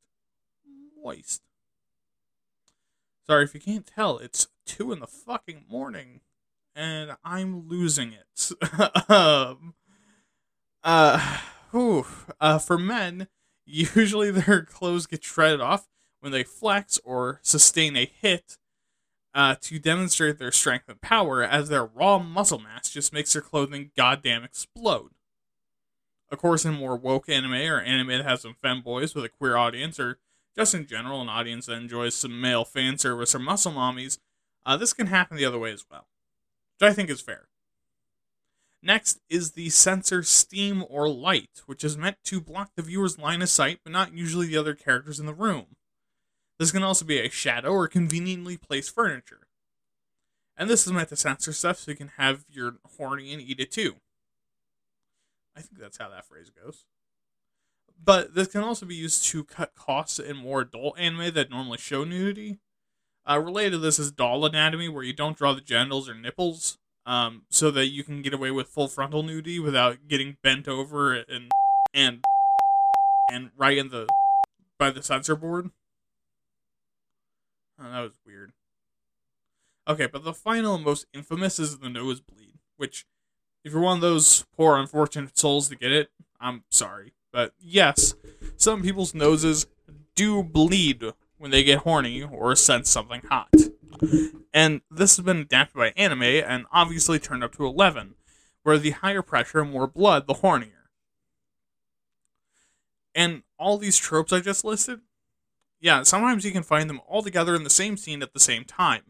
[1.01, 1.43] Moist.
[3.29, 6.21] Sorry if you can't tell, it's two in the fucking morning
[6.77, 8.51] and I'm losing it.
[9.09, 9.73] um,
[10.83, 11.39] uh,
[11.71, 12.05] whew,
[12.39, 13.27] uh, for men,
[13.65, 15.87] usually their clothes get shredded off
[16.19, 18.57] when they flex or sustain a hit
[19.33, 23.41] uh, to demonstrate their strength and power, as their raw muscle mass just makes their
[23.41, 25.11] clothing goddamn explode.
[26.31, 29.55] Of course, in more woke anime or anime that has some femboys with a queer
[29.55, 30.19] audience, or
[30.57, 34.17] just in general an audience that enjoys some male fan service or muscle mommies,
[34.65, 36.07] uh, this can happen the other way as well,
[36.79, 37.47] which I think is fair.
[38.81, 43.41] Next is the censor steam or light, which is meant to block the viewer's line
[43.41, 45.75] of sight, but not usually the other characters in the room.
[46.59, 49.47] This can also be a shadow or conveniently placed furniture.
[50.55, 53.59] And this is meant to censor stuff so you can have your horny and eat
[53.59, 53.97] it too.
[55.55, 56.85] I think that's how that phrase goes.
[58.03, 61.77] But this can also be used to cut costs in more adult anime that normally
[61.77, 62.59] show nudity.
[63.29, 66.77] Uh, related to this is doll anatomy, where you don't draw the genitals or nipples,
[67.05, 71.13] um, so that you can get away with full frontal nudity without getting bent over
[71.13, 71.51] and
[71.93, 72.23] and
[73.31, 74.07] and right in the
[74.77, 75.71] by the censor board.
[77.79, 78.53] Oh, that was weird.
[79.87, 83.05] Okay, but the final and most infamous is the nosebleed, which,
[83.63, 87.13] if you're one of those poor unfortunate souls to get it, I'm sorry.
[87.37, 88.15] But yes,
[88.55, 89.67] some people's noses
[90.15, 91.03] do bleed
[91.37, 93.53] when they get horny or sense something hot.
[94.51, 98.15] And this has been adapted by anime and obviously turned up to 11,
[98.63, 100.89] where the higher pressure more blood, the hornier.
[103.13, 105.01] And all these tropes I just listed,
[105.79, 108.63] yeah, sometimes you can find them all together in the same scene at the same
[108.63, 109.03] time.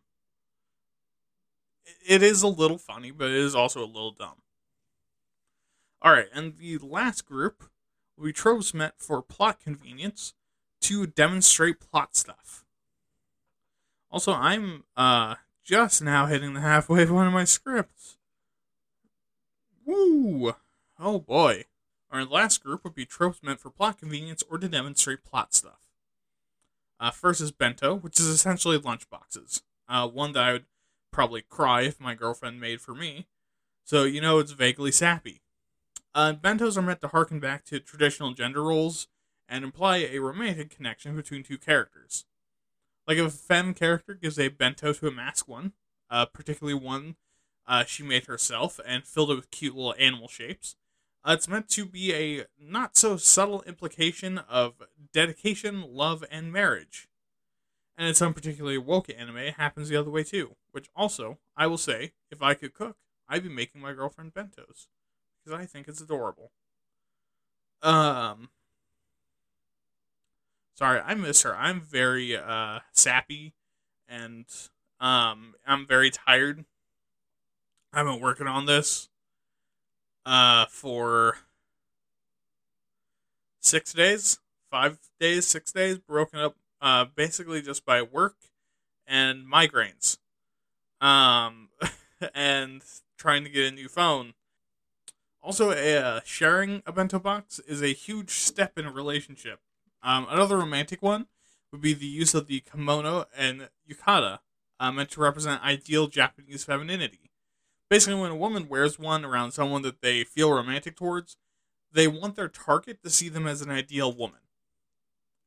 [2.05, 4.41] It is a little funny, but it is also a little dumb.
[6.05, 7.69] Alright, and the last group
[8.33, 10.33] tropes meant for plot convenience
[10.81, 12.65] to demonstrate plot stuff.
[14.11, 18.17] Also, I'm uh just now hitting the halfway point of my scripts.
[19.85, 20.53] Woo!
[20.99, 21.65] Oh boy.
[22.09, 25.81] Our last group would be tropes meant for plot convenience or to demonstrate plot stuff.
[26.99, 29.61] Uh, first is bento, which is essentially lunchboxes.
[29.87, 30.65] Uh, one that I would
[31.11, 33.27] probably cry if my girlfriend made for me.
[33.83, 35.41] So, you know, it's vaguely sappy.
[36.17, 39.07] Uh, bentos are meant to harken back to traditional gender roles
[39.47, 42.25] and imply a romantic connection between two characters.
[43.07, 45.73] Like if a femme character gives a bento to a mask one,
[46.09, 47.17] uh, particularly one
[47.67, 50.75] uh, she made herself and filled it with cute little animal shapes,
[51.23, 54.81] uh, it's meant to be a not so subtle implication of
[55.13, 57.07] dedication, love, and marriage.
[57.95, 60.55] And in some particularly woke anime, it happens the other way too.
[60.71, 62.97] Which also, I will say, if I could cook,
[63.29, 64.87] I'd be making my girlfriend bentos
[65.47, 66.51] because I think it's adorable.
[67.81, 68.49] Um,
[70.75, 71.55] sorry, I miss her.
[71.55, 73.53] I'm very uh sappy,
[74.07, 74.45] and
[74.99, 76.65] um, I'm very tired.
[77.93, 79.09] I've been working on this
[80.25, 81.37] uh for
[83.59, 84.39] six days,
[84.69, 88.35] five days, six days, broken up uh basically just by work
[89.05, 90.17] and migraines.
[90.99, 91.69] Um
[92.33, 92.81] and
[93.17, 94.33] trying to get a new phone.
[95.47, 99.61] Also, uh, sharing a bento box is a huge step in a relationship.
[100.03, 101.27] Um, another romantic one
[101.71, 104.39] would be the use of the kimono and yukata,
[104.77, 107.31] uh, meant to represent ideal Japanese femininity.
[107.89, 111.37] Basically, when a woman wears one around someone that they feel romantic towards,
[111.93, 114.41] they want their target to see them as an ideal woman.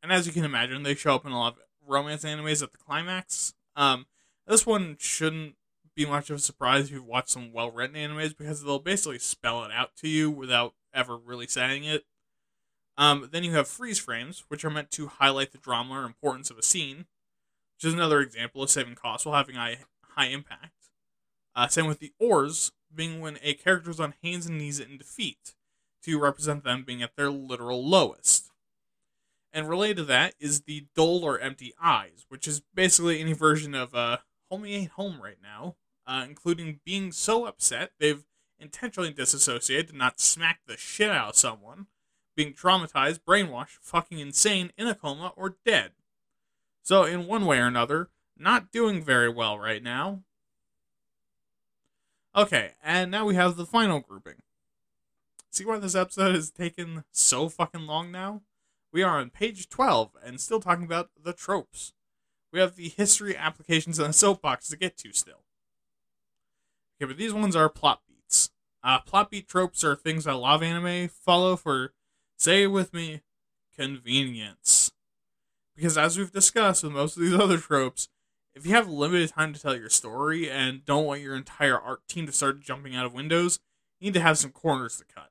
[0.02, 2.72] And as you can imagine, they show up in a lot of romance animes at
[2.72, 3.52] the climax.
[3.76, 4.06] Um,
[4.46, 5.56] this one shouldn't
[6.04, 9.18] be much of a surprise if you've watched some well written animes because they'll basically
[9.18, 12.04] spell it out to you without ever really saying it.
[12.96, 16.50] Um, then you have freeze frames, which are meant to highlight the drama or importance
[16.50, 17.06] of a scene,
[17.76, 19.78] which is another example of saving costs while having high,
[20.16, 20.72] high impact.
[21.54, 24.96] Uh, same with the orz, being when a character is on hands and knees in
[24.96, 25.54] defeat,
[26.02, 28.50] to represent them being at their literal lowest.
[29.52, 33.74] And related to that is the dull or empty eyes, which is basically any version
[33.74, 34.18] of uh,
[34.50, 35.76] Homie ain't home right now,
[36.10, 38.24] uh, including being so upset they've
[38.58, 41.86] intentionally disassociated not smack the shit out of someone,
[42.34, 45.92] being traumatized, brainwashed, fucking insane, in a coma, or dead.
[46.82, 50.22] So, in one way or another, not doing very well right now.
[52.34, 54.42] Okay, and now we have the final grouping.
[55.50, 58.42] See why this episode has taken so fucking long now?
[58.92, 61.92] We are on page 12 and still talking about the tropes.
[62.52, 65.44] We have the history, applications, and the soapbox to get to still.
[67.00, 68.50] Okay, but these ones are plot beats.
[68.84, 71.94] Uh, plot beat tropes are things that a lot of anime follow for,
[72.36, 73.22] say it with me,
[73.74, 74.92] convenience.
[75.74, 78.08] Because as we've discussed with most of these other tropes,
[78.54, 82.06] if you have limited time to tell your story and don't want your entire art
[82.06, 83.60] team to start jumping out of windows,
[83.98, 85.30] you need to have some corners to cut.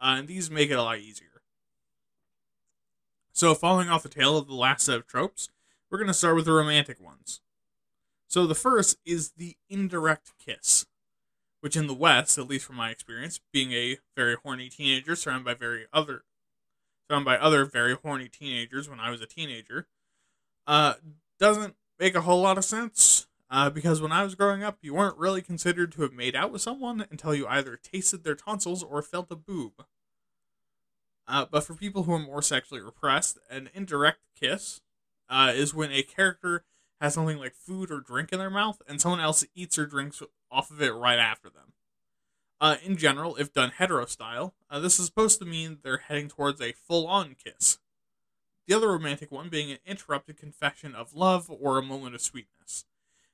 [0.00, 1.42] Uh, and these make it a lot easier.
[3.32, 5.48] So, following off the tail of the last set of tropes,
[5.88, 7.40] we're going to start with the romantic ones.
[8.26, 10.86] So, the first is the indirect kiss,
[11.60, 15.44] which in the West, at least from my experience, being a very horny teenager surrounded
[15.44, 16.24] by very other
[17.08, 19.88] surrounded by other very horny teenagers when I was a teenager,
[20.66, 20.94] uh,
[21.38, 23.26] doesn't make a whole lot of sense.
[23.52, 26.52] Uh, because when I was growing up, you weren't really considered to have made out
[26.52, 29.72] with someone until you either tasted their tonsils or felt a boob.
[31.26, 34.80] Uh, but for people who are more sexually repressed, an indirect kiss
[35.28, 36.64] uh, is when a character
[37.00, 40.22] has something like food or drink in their mouth and someone else eats or drinks
[40.50, 41.72] off of it right after them.
[42.60, 46.28] Uh, in general, if done hetero style, uh, this is supposed to mean they're heading
[46.28, 47.78] towards a full on kiss.
[48.66, 52.84] The other romantic one being an interrupted confession of love or a moment of sweetness.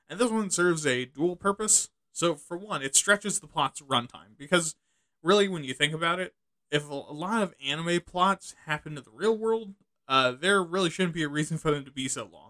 [0.09, 1.91] And this one serves a dual purpose.
[2.13, 4.77] So, for one, it stretches the plot's runtime, because
[5.23, 6.35] really, when you think about it,
[6.71, 9.75] if a lot of anime plots happen in the real world,
[10.09, 12.46] uh, there really shouldn't be a reason for them to be so long.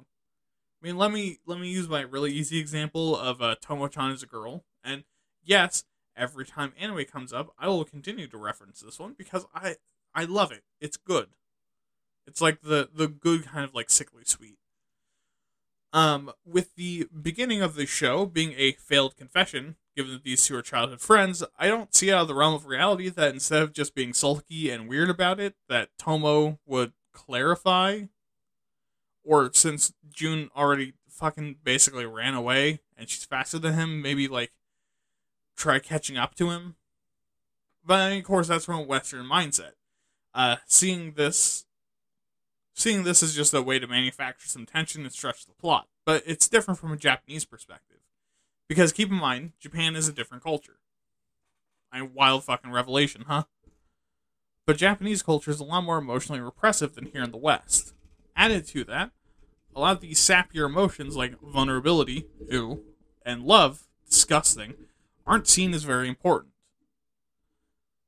[0.83, 4.23] I mean, let me let me use my really easy example of uh, Tomo-chan as
[4.23, 5.05] a girl, and
[5.43, 5.85] yes,
[6.17, 9.77] every time anime comes up, I will continue to reference this one because I
[10.15, 10.63] I love it.
[10.81, 11.29] It's good.
[12.27, 14.59] It's like the the good kind of like sickly sweet.
[15.93, 20.57] Um, with the beginning of the show being a failed confession, given that these two
[20.57, 23.73] are childhood friends, I don't see out of the realm of reality that instead of
[23.73, 28.03] just being sulky and weird about it, that Tomo would clarify.
[29.27, 34.53] Or since Jun already fucking basically ran away and she's faster than him, maybe like
[35.57, 36.77] try catching up to him.
[37.85, 39.73] But of course, that's from a Western mindset.
[40.33, 41.65] Uh, seeing this,
[42.75, 45.89] seeing this is just a way to manufacture some tension and stretch the plot.
[46.05, 47.99] But it's different from a Japanese perspective,
[48.69, 50.77] because keep in mind, Japan is a different culture.
[51.91, 53.45] I wild fucking revelation, huh?
[54.67, 57.95] But Japanese culture is a lot more emotionally repressive than here in the West.
[58.37, 59.13] Added to that,
[59.75, 62.85] a lot of these sappier emotions like vulnerability, ew,
[63.25, 64.75] and love, disgusting,
[65.27, 66.53] aren't seen as very important.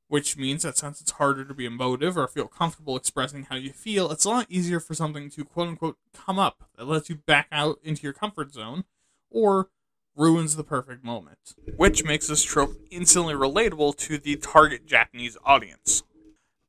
[0.08, 3.72] Which means that since it's harder to be emotive or feel comfortable expressing how you
[3.72, 7.16] feel, it's a lot easier for something to quote unquote come up that lets you
[7.16, 8.84] back out into your comfort zone
[9.30, 9.68] or
[10.16, 11.54] ruins the perfect moment.
[11.76, 16.02] Which makes this trope instantly relatable to the target Japanese audience.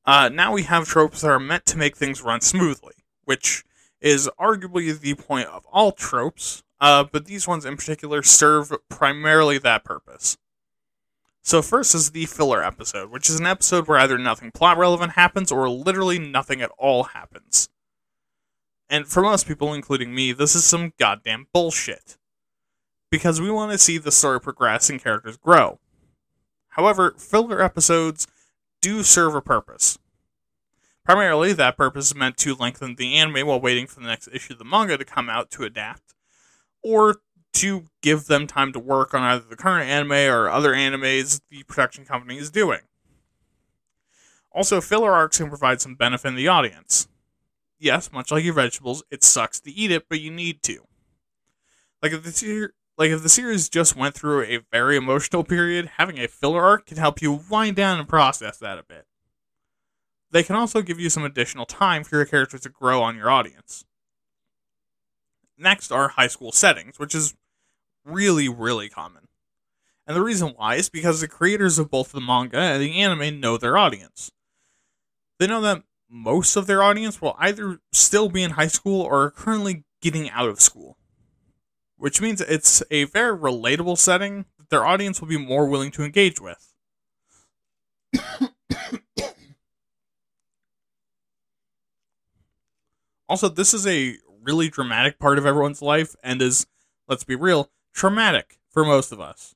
[0.05, 2.95] Uh, now we have tropes that are meant to make things run smoothly,
[3.29, 3.63] which
[4.01, 9.59] is arguably the point of all tropes, uh, but these ones in particular serve primarily
[9.59, 10.35] that purpose.
[11.43, 15.11] So, first is the filler episode, which is an episode where either nothing plot relevant
[15.11, 17.69] happens or literally nothing at all happens.
[18.89, 22.17] And for most people, including me, this is some goddamn bullshit.
[23.11, 25.77] Because we want to see the story progress and characters grow.
[26.69, 28.25] However, filler episodes
[28.81, 29.99] do serve a purpose.
[31.05, 34.53] Primarily, that purpose is meant to lengthen the anime while waiting for the next issue
[34.53, 36.13] of the manga to come out to adapt,
[36.83, 37.21] or
[37.53, 41.63] to give them time to work on either the current anime or other animes the
[41.63, 42.81] production company is doing.
[44.51, 47.07] Also, filler arcs can provide some benefit in the audience.
[47.79, 50.85] Yes, much like your vegetables, it sucks to eat it, but you need to.
[52.01, 55.91] Like if the ser- like if the series just went through a very emotional period,
[55.97, 59.05] having a filler arc can help you wind down and process that a bit.
[60.31, 63.29] They can also give you some additional time for your characters to grow on your
[63.29, 63.85] audience.
[65.57, 67.35] Next are high school settings, which is
[68.05, 69.27] really, really common.
[70.07, 73.39] And the reason why is because the creators of both the manga and the anime
[73.39, 74.31] know their audience.
[75.37, 79.25] They know that most of their audience will either still be in high school or
[79.25, 80.97] are currently getting out of school.
[81.97, 86.03] Which means it's a very relatable setting that their audience will be more willing to
[86.03, 86.73] engage with.
[93.29, 96.65] also, this is a really dramatic part of everyone's life and is,
[97.07, 99.55] let's be real, traumatic for most of us.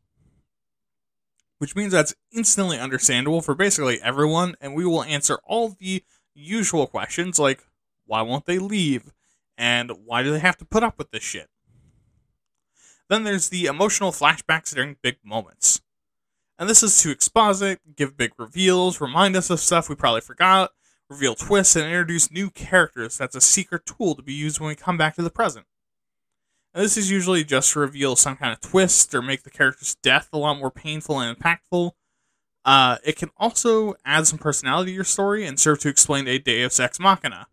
[1.57, 6.03] Which means that's instantly understandable for basically everyone, and we will answer all the
[6.35, 7.63] usual questions like
[8.05, 9.13] why won't they leave?
[9.57, 11.49] And why do they have to put up with this shit?
[13.09, 15.81] Then there's the emotional flashbacks during big moments.
[16.59, 20.71] And this is to exposit, give big reveals, remind us of stuff we probably forgot,
[21.09, 24.75] reveal twists, and introduce new characters that's a secret tool to be used when we
[24.75, 25.65] come back to the present.
[26.73, 29.95] And this is usually just to reveal some kind of twist or make the character's
[29.95, 31.91] death a lot more painful and impactful.
[32.65, 36.39] Uh, it can also add some personality to your story and serve to explain a
[36.39, 37.47] Deus Ex Machina.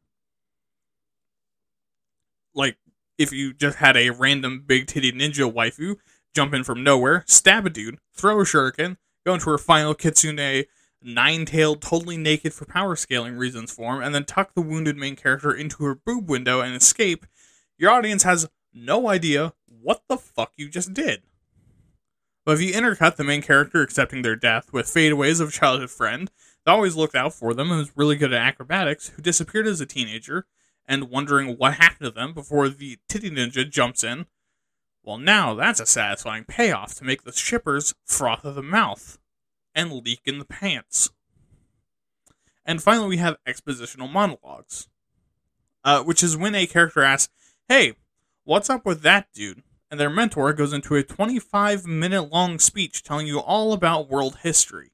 [2.55, 2.79] Like,
[3.19, 5.97] if you just had a random big titty ninja waifu
[6.35, 8.97] jump in from nowhere, stab a dude, throw a shuriken,
[9.27, 10.65] go into her final kitsune
[11.03, 15.17] nine tailed, totally naked for power scaling reasons form, and then tuck the wounded main
[15.17, 17.27] character into her boob window and escape,
[17.79, 21.23] your audience has no idea what the fuck you just did.
[22.45, 26.31] But if you intercut the main character accepting their death with fadeaways of childhood friend
[26.65, 29.81] that always looked out for them and was really good at acrobatics, who disappeared as
[29.81, 30.47] a teenager,
[30.87, 34.27] and wondering what happened to them before the titty ninja jumps in,
[35.03, 39.19] well, now that's a satisfying payoff to make the shippers froth at the mouth
[39.75, 41.11] and leak in the pants.
[42.65, 44.89] And finally, we have expositional monologues,
[45.85, 47.33] uh, which is when a character asks,
[47.69, 47.95] Hey,
[48.45, 49.63] what's up with that dude?
[49.91, 54.39] And their mentor goes into a 25 minute long speech telling you all about world
[54.43, 54.93] history.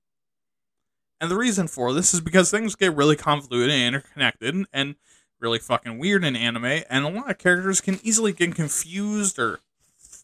[1.20, 4.96] And the reason for this is because things get really convoluted and interconnected and
[5.40, 9.60] really fucking weird in anime, and a lot of characters can easily get confused or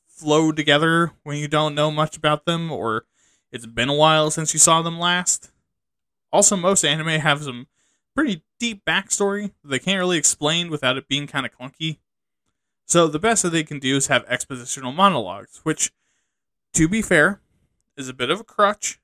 [0.07, 3.05] flow together when you don't know much about them or
[3.53, 5.51] it's been a while since you saw them last.
[6.33, 7.67] Also, most anime have some
[8.15, 11.99] pretty deep backstory that they can't really explain without it being kind of clunky.
[12.87, 15.93] So the best that they can do is have expositional monologues, which,
[16.75, 17.41] to be fair,
[17.97, 18.99] is a bit of a crutch.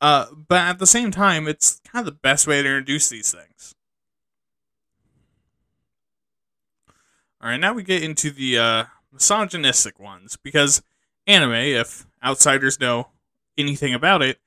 [0.00, 3.32] Uh, but at the same time, it's kind of the best way to introduce these
[3.32, 3.74] things.
[7.40, 10.82] All right, now we get into the uh, misogynistic ones because
[11.26, 13.08] anime, if outsiders know
[13.56, 14.38] anything about it,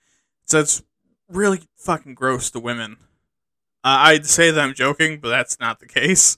[0.45, 0.84] so it's
[1.30, 2.97] really fucking gross to women.
[3.84, 6.38] Uh, I'd say that I'm joking, but that's not the case.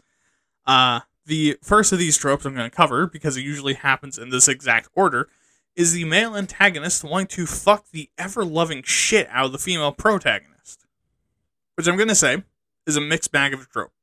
[0.65, 4.29] Uh, the first of these tropes I'm going to cover, because it usually happens in
[4.29, 5.27] this exact order,
[5.75, 9.91] is the male antagonist wanting to fuck the ever loving shit out of the female
[9.91, 10.85] protagonist.
[11.75, 12.43] Which I'm going to say
[12.85, 13.93] is a mixed bag of a trope.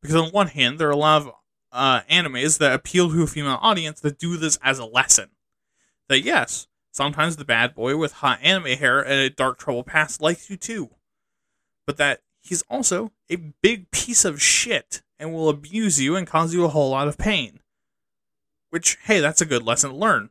[0.00, 1.32] Because on one hand, there are a lot of
[1.72, 5.30] uh, animes that appeal to a female audience that do this as a lesson.
[6.08, 10.20] That yes, sometimes the bad boy with hot anime hair and a dark troubled past
[10.20, 10.90] likes you too.
[11.86, 16.52] But that he's also a big piece of shit and will abuse you and cause
[16.52, 17.60] you a whole lot of pain.
[18.70, 20.30] Which, hey, that's a good lesson to learn.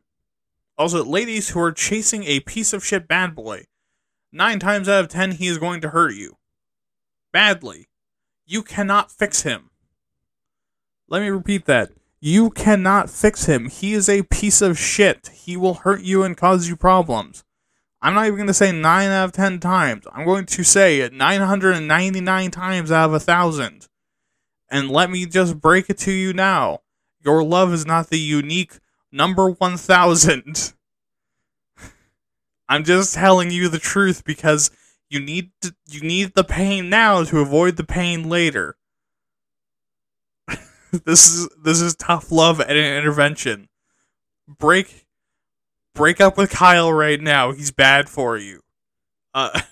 [0.76, 3.66] Also, ladies who are chasing a piece of shit bad boy,
[4.32, 6.36] nine times out of ten, he is going to hurt you.
[7.32, 7.88] Badly.
[8.46, 9.70] You cannot fix him.
[11.08, 11.90] Let me repeat that.
[12.26, 13.68] You cannot fix him.
[13.68, 15.28] He is a piece of shit.
[15.34, 17.44] He will hurt you and cause you problems.
[18.00, 20.06] I'm not even going to say 9 out of 10 times.
[20.10, 23.88] I'm going to say 999 times out of a 1,000.
[24.70, 26.80] And let me just break it to you now.
[27.22, 28.78] Your love is not the unique
[29.12, 30.72] number 1000.
[32.70, 34.70] I'm just telling you the truth because
[35.10, 38.78] you need to, you need the pain now to avoid the pain later.
[41.04, 43.68] This is this is tough love and an intervention.
[44.48, 45.06] Break
[45.94, 47.52] break up with Kyle right now.
[47.52, 48.60] He's bad for you.
[49.32, 49.60] Uh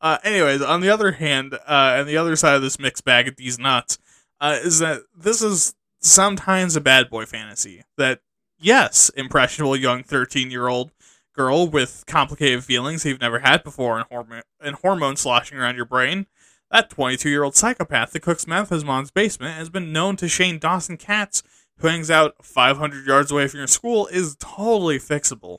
[0.00, 3.26] Uh, anyways, on the other hand, uh, and the other side of this mixed bag
[3.26, 3.98] of these nuts,
[4.40, 7.82] uh, is that this is sometimes a bad boy fantasy.
[7.96, 8.20] That,
[8.58, 10.92] yes, impressionable young 13 year old
[11.34, 15.86] girl with complicated feelings you've never had before and, horm- and hormones sloshing around your
[15.86, 16.26] brain.
[16.70, 20.16] That 22 year old psychopath that cooks meth in his mom's basement has been known
[20.16, 21.42] to Shane Dawson Katz,
[21.78, 25.58] who hangs out 500 yards away from your school, is totally fixable.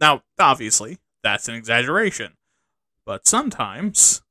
[0.00, 2.32] Now, obviously, that's an exaggeration.
[3.06, 4.22] But sometimes,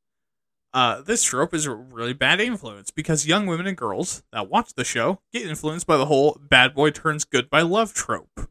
[0.74, 4.74] uh, this trope is a really bad influence because young women and girls that watch
[4.74, 8.50] the show get influenced by the whole bad boy turns good by love trope.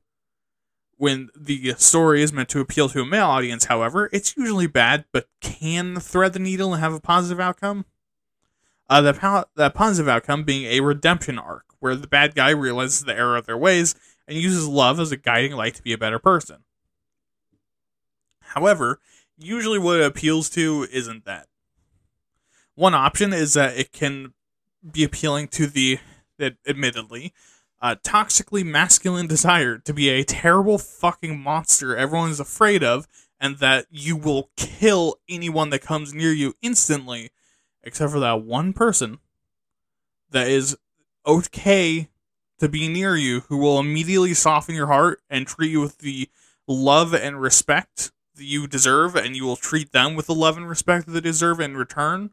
[1.01, 5.07] When the story is meant to appeal to a male audience, however, it's usually bad
[5.13, 7.87] but can thread the needle and have a positive outcome.
[8.87, 13.17] Uh, the, the positive outcome being a redemption arc, where the bad guy realizes the
[13.17, 13.95] error of their ways
[14.29, 16.65] and uses love as a guiding light to be a better person.
[18.41, 19.01] However,
[19.39, 21.47] usually what it appeals to isn't that.
[22.75, 24.35] One option is that it can
[24.93, 25.99] be appealing to the,
[26.39, 27.33] admittedly,
[27.81, 33.07] uh, toxically masculine desire to be a terrible fucking monster everyone is afraid of,
[33.41, 37.31] and that you will kill anyone that comes near you instantly,
[37.83, 39.19] except for that one person
[40.31, 40.77] that is
[41.27, 42.09] okay
[42.59, 46.29] to be near you, who will immediately soften your heart and treat you with the
[46.69, 50.69] love and respect that you deserve, and you will treat them with the love and
[50.69, 52.31] respect that they deserve in return,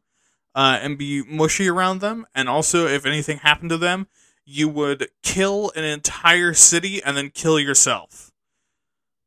[0.54, 2.26] uh, and be mushy around them.
[2.36, 4.08] And also, if anything happened to them,
[4.50, 8.32] you would kill an entire city and then kill yourself.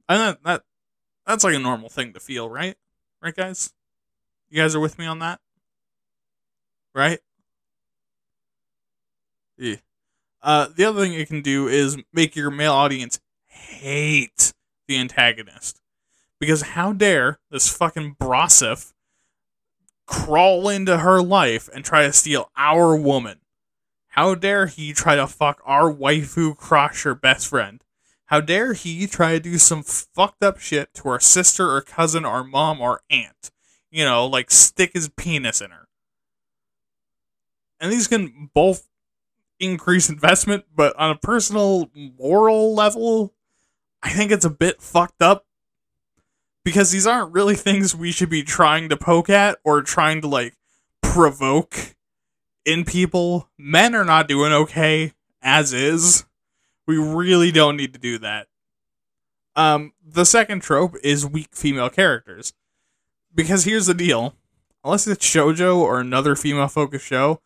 [0.09, 0.63] And that, that
[1.27, 2.75] that's like a normal thing to feel, right?
[3.23, 3.73] Right, guys?
[4.49, 5.39] You guys are with me on that?
[6.95, 7.21] Right?
[9.59, 9.77] Yeah.
[10.43, 14.55] Uh, the other thing you can do is make your male audience hate
[14.89, 15.83] the antagonist.
[16.41, 18.95] Because how dare this fucking Brosif
[20.07, 23.40] crawl into her life and try to steal our woman?
[24.21, 27.83] How dare he try to fuck our waifu crusher best friend?
[28.27, 32.27] How dare he try to do some fucked up shit to our sister or cousin
[32.27, 33.51] or mom or aunt?
[33.91, 35.89] You know, like stick his penis in her.
[37.81, 38.91] And these can both
[39.59, 43.33] increase investment, but on a personal moral level,
[44.03, 45.47] I think it's a bit fucked up
[46.63, 50.29] because these aren't really things we should be trying to poke at or trying to
[50.29, 50.57] like
[51.01, 51.97] provoke
[52.65, 53.49] in people.
[53.59, 55.13] Men are not doing okay
[55.43, 56.25] as is.
[56.87, 58.49] We really don't need to do that.
[59.57, 62.53] Um, the second trope is weak female characters.
[63.35, 64.35] Because here's the deal
[64.85, 67.41] unless it's shojo or another female focused show,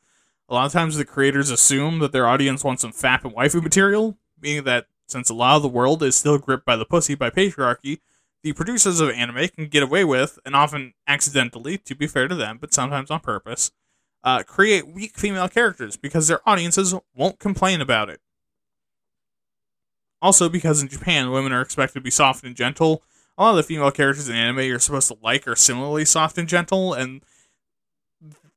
[0.49, 3.62] a lot of times the creators assume that their audience wants some fap and waifu
[3.62, 7.15] material, meaning that since a lot of the world is still gripped by the pussy
[7.15, 8.01] by patriarchy,
[8.43, 12.35] the producers of anime can get away with, and often accidentally, to be fair to
[12.35, 13.73] them, but sometimes on purpose,
[14.24, 18.20] uh, create weak female characters because their audiences won't complain about it.
[20.20, 23.02] Also, because in Japan, women are expected to be soft and gentle,
[23.36, 26.38] a lot of the female characters in anime you're supposed to like are similarly soft
[26.38, 27.22] and gentle, and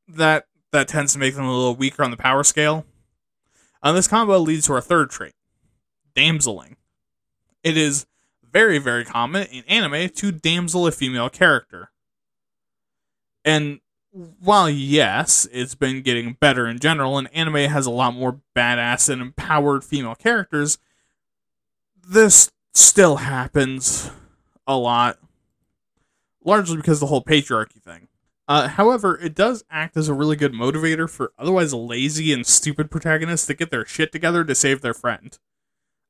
[0.07, 2.85] that that tends to make them a little weaker on the power scale.
[3.81, 5.33] And this combo leads to our third trait,
[6.15, 6.75] damseling.
[7.63, 8.05] It is
[8.43, 11.91] very, very common in anime to damsel a female character.
[13.43, 13.79] And
[14.39, 19.09] while yes, it's been getting better in general, and anime has a lot more badass
[19.09, 20.77] and empowered female characters,
[22.07, 24.09] this still happens
[24.65, 25.19] a lot,
[26.43, 28.07] largely because of the whole patriarchy thing.
[28.47, 32.89] Uh, however, it does act as a really good motivator for otherwise lazy and stupid
[32.89, 35.37] protagonists to get their shit together to save their friend.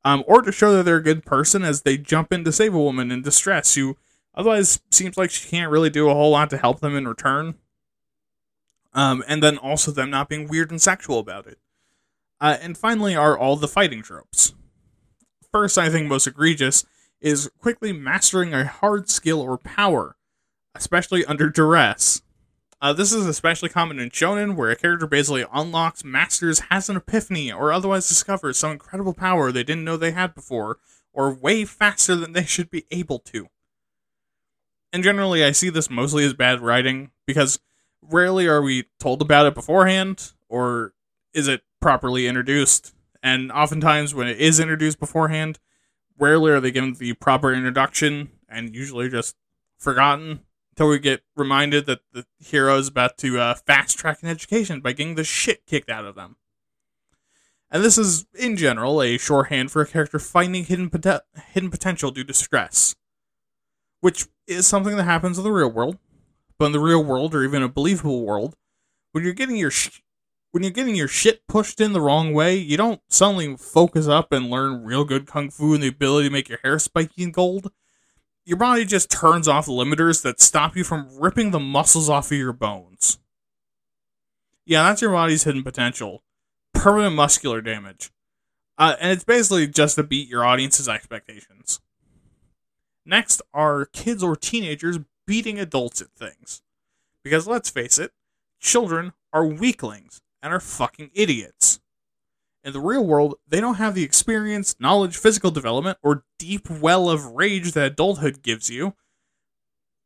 [0.05, 2.73] Um, or to show that they're a good person as they jump in to save
[2.73, 3.97] a woman in distress who
[4.35, 7.55] otherwise seems like she can't really do a whole lot to help them in return.
[8.97, 11.59] Um, and then also them not being weird and sexual about it.
[12.41, 14.55] Uh, and finally, are all the fighting tropes.
[15.51, 16.83] First, I think most egregious
[17.21, 20.17] is quickly mastering a hard skill or power,
[20.73, 22.23] especially under duress.
[22.81, 26.97] Uh, this is especially common in shonen, where a character basically unlocks, masters, has an
[26.97, 30.77] epiphany, or otherwise discovers some incredible power they didn't know they had before,
[31.13, 33.47] or way faster than they should be able to.
[34.91, 37.59] And generally, I see this mostly as bad writing, because
[38.01, 40.93] rarely are we told about it beforehand, or
[41.33, 42.93] is it properly introduced?
[43.23, 45.59] And oftentimes, when it is introduced beforehand,
[46.17, 49.35] rarely are they given the proper introduction, and usually just
[49.77, 50.41] forgotten
[50.71, 54.79] until we get reminded that the hero is about to uh, fast track an education
[54.79, 56.35] by getting the shit kicked out of them.
[57.69, 62.11] And this is, in general, a shorthand for a character finding hidden, pot- hidden potential
[62.11, 62.95] due to stress,
[63.99, 65.97] which is something that happens in the real world.
[66.57, 68.55] But in the real world, or even a believable world,
[69.11, 70.01] when you're getting your sh-
[70.51, 74.31] when you're getting your shit pushed in the wrong way, you don't suddenly focus up
[74.31, 77.33] and learn real good kung fu and the ability to make your hair spiky and
[77.33, 77.71] gold
[78.47, 82.37] your body just turns off limiters that stop you from ripping the muscles off of
[82.37, 83.19] your bones.
[84.65, 86.23] Yeah, that's your body's hidden potential.
[86.73, 88.09] Permanent muscular damage.
[88.77, 91.81] Uh, and it's basically just to beat your audience's expectations.
[93.05, 96.63] Next are kids or teenagers beating adults at things.
[97.23, 98.13] Because let's face it,
[98.59, 101.79] children are weaklings and are fucking idiots.
[102.63, 107.09] In the real world, they don't have the experience, knowledge, physical development, or deep well
[107.09, 108.95] of rage that adulthood gives you.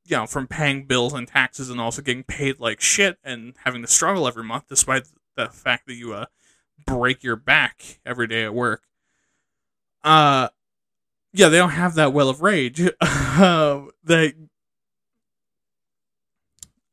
[0.05, 3.81] You know, from paying bills and taxes and also getting paid like shit and having
[3.83, 6.25] to struggle every month despite the fact that you uh,
[6.85, 8.83] break your back every day at work.
[10.03, 10.49] Uh,
[11.33, 12.81] yeah, they don't have that well of rage.
[12.99, 14.33] uh, they,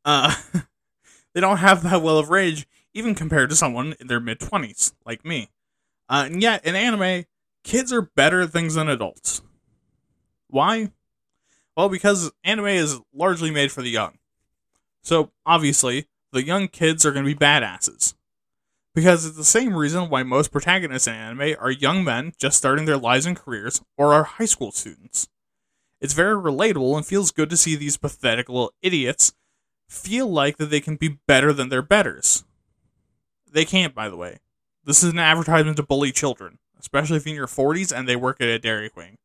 [0.08, 0.34] uh,
[1.34, 4.92] they don't have that well of rage even compared to someone in their mid 20s,
[5.04, 5.50] like me.
[6.08, 7.26] Uh, and yet, in anime,
[7.62, 9.42] kids are better at things than adults.
[10.48, 10.90] Why?
[11.76, 14.18] Well, because anime is largely made for the young.
[15.02, 18.14] So, obviously, the young kids are going to be badasses.
[18.94, 22.86] Because it's the same reason why most protagonists in anime are young men just starting
[22.86, 25.28] their lives and careers, or are high school students.
[26.00, 29.34] It's very relatable and feels good to see these pathetic little idiots
[29.88, 32.44] feel like that they can be better than their betters.
[33.50, 34.40] They can't, by the way.
[34.84, 38.16] This is an advertisement to bully children, especially if you're in your 40s and they
[38.16, 39.18] work at a Dairy Queen.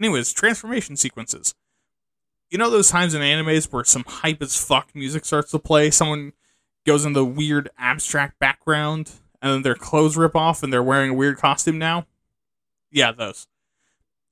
[0.00, 1.54] Anyways, transformation sequences.
[2.50, 5.90] You know those times in animes where some hype as fuck music starts to play,
[5.90, 6.32] someone
[6.86, 9.10] goes in the weird abstract background,
[9.40, 12.06] and then their clothes rip off and they're wearing a weird costume now?
[12.90, 13.46] Yeah, those.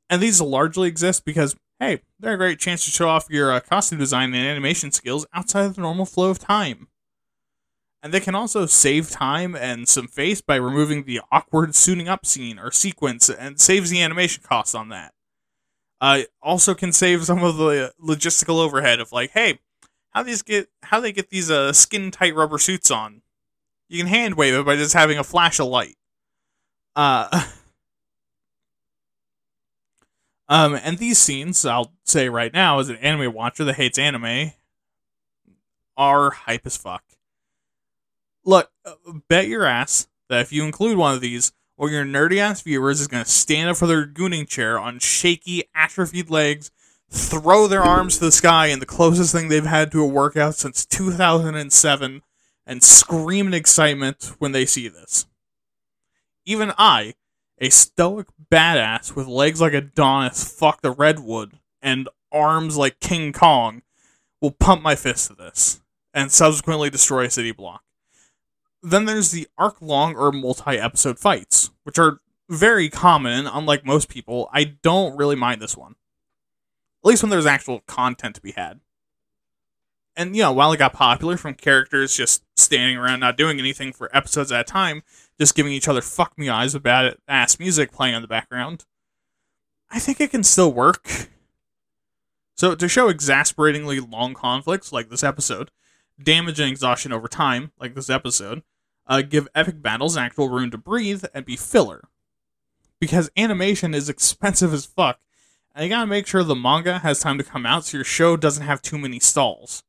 [0.08, 3.58] And these largely exist because, hey, they're a great chance to show off your uh,
[3.58, 6.86] costume design and animation skills outside of the normal flow of time.
[8.04, 12.24] And they can also save time and some face by removing the awkward suiting up
[12.24, 15.12] scene or sequence and saves the animation costs on that.
[16.00, 19.58] Uh, also can save some of the logistical overhead of like, hey,
[20.10, 23.22] how these get how they get these uh, skin tight rubber suits on.
[23.88, 25.96] You can hand wave it by just having a flash of light.
[26.94, 27.46] Uh,
[30.52, 34.52] um, and these scenes, I'll say right now, as an anime watcher that hates anime,
[35.96, 37.04] are hype as fuck
[38.44, 38.94] look, uh,
[39.28, 43.00] bet your ass that if you include one of these, or your nerdy ass viewers
[43.00, 46.70] is going to stand up for their gooning chair on shaky, atrophied legs,
[47.10, 50.54] throw their arms to the sky in the closest thing they've had to a workout
[50.54, 52.22] since 2007,
[52.64, 55.26] and scream in excitement when they see this.
[56.44, 57.14] Even I,
[57.62, 63.82] a stoic badass with legs like Adonis fuck the redwood and arms like King Kong,
[64.40, 65.80] will pump my fist to this
[66.12, 67.84] and subsequently destroy a city block.
[68.82, 72.18] Then there's the arc long or multi episode fights, which are
[72.48, 75.92] very common, and unlike most people, I don't really mind this one.
[77.04, 78.80] At least when there's actual content to be had.
[80.16, 83.92] and you know, while it got popular from characters just standing around not doing anything
[83.92, 85.02] for episodes at a time,
[85.38, 88.84] just giving each other fuck me eyes with bad ass music playing in the background,
[89.90, 91.28] I think it can still work.
[92.56, 95.70] So to show exasperatingly long conflicts like this episode,
[96.22, 98.62] damage and exhaustion over time like this episode,
[99.06, 102.08] uh, give epic battles actual room to breathe and be filler.
[103.00, 105.18] Because animation is expensive as fuck,
[105.74, 108.36] and you gotta make sure the manga has time to come out so your show
[108.36, 109.82] doesn't have too many stalls.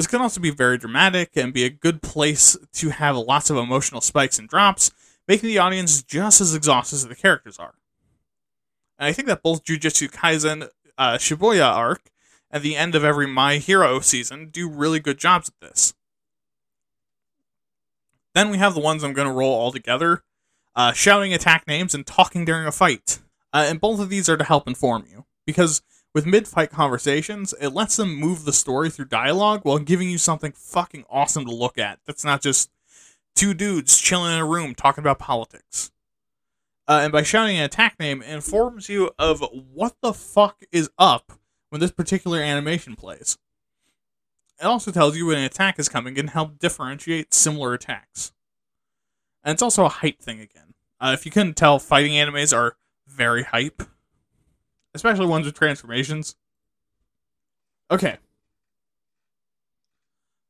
[0.00, 3.58] This can also be very dramatic and be a good place to have lots of
[3.58, 4.90] emotional spikes and drops,
[5.28, 7.74] making the audience just as exhausted as the characters are.
[8.98, 12.10] And I think that both Jujutsu Kaisen uh, Shibuya arc
[12.50, 15.92] and the end of every My Hero season do really good jobs at this.
[18.34, 20.22] Then we have the ones I'm going to roll all together
[20.74, 23.18] uh, shouting attack names and talking during a fight.
[23.52, 25.26] Uh, and both of these are to help inform you.
[25.44, 25.82] Because
[26.14, 30.18] with mid fight conversations, it lets them move the story through dialogue while giving you
[30.18, 32.70] something fucking awesome to look at that's not just
[33.34, 35.90] two dudes chilling in a room talking about politics.
[36.88, 40.90] Uh, and by shouting an attack name, it informs you of what the fuck is
[40.98, 41.32] up
[41.68, 43.38] when this particular animation plays.
[44.60, 48.32] It also tells you when an attack is coming and help differentiate similar attacks.
[49.44, 50.74] And it's also a hype thing again.
[51.00, 52.76] Uh, if you couldn't tell, fighting animes are
[53.06, 53.82] very hype,
[54.94, 56.36] especially ones with transformations.
[57.90, 58.18] Okay.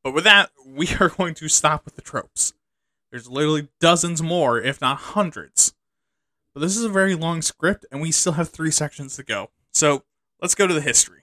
[0.03, 2.55] But with that, we are going to stop with the tropes.
[3.11, 5.75] There's literally dozens more, if not hundreds.
[6.55, 9.51] But this is a very long script, and we still have three sections to go.
[9.73, 10.05] So
[10.41, 11.23] let's go to the history.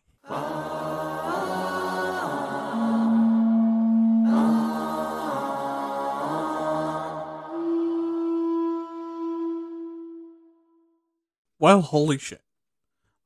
[11.60, 12.42] Well, holy shit.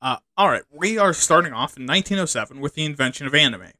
[0.02, 3.72] Uh, alright, we are starting off in 1907 with the invention of anime.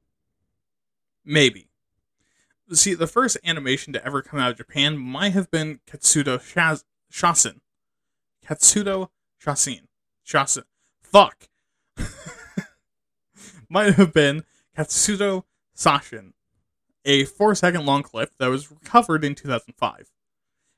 [1.26, 1.70] Maybe.
[2.72, 6.84] See, the first animation to ever come out of Japan might have been Katsudo Shaz-
[7.12, 7.60] Shasen.
[8.46, 9.10] Katsudo
[9.44, 9.88] Shasen.
[10.26, 10.64] Shasen.
[11.02, 11.50] Fuck.
[13.70, 14.44] might have been
[14.78, 15.44] Katsudo
[15.76, 16.34] Sashin,
[17.04, 20.12] a four second long clip that was recovered in 2005.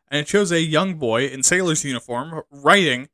[0.09, 3.09] And it shows a young boy in sailor's uniform writing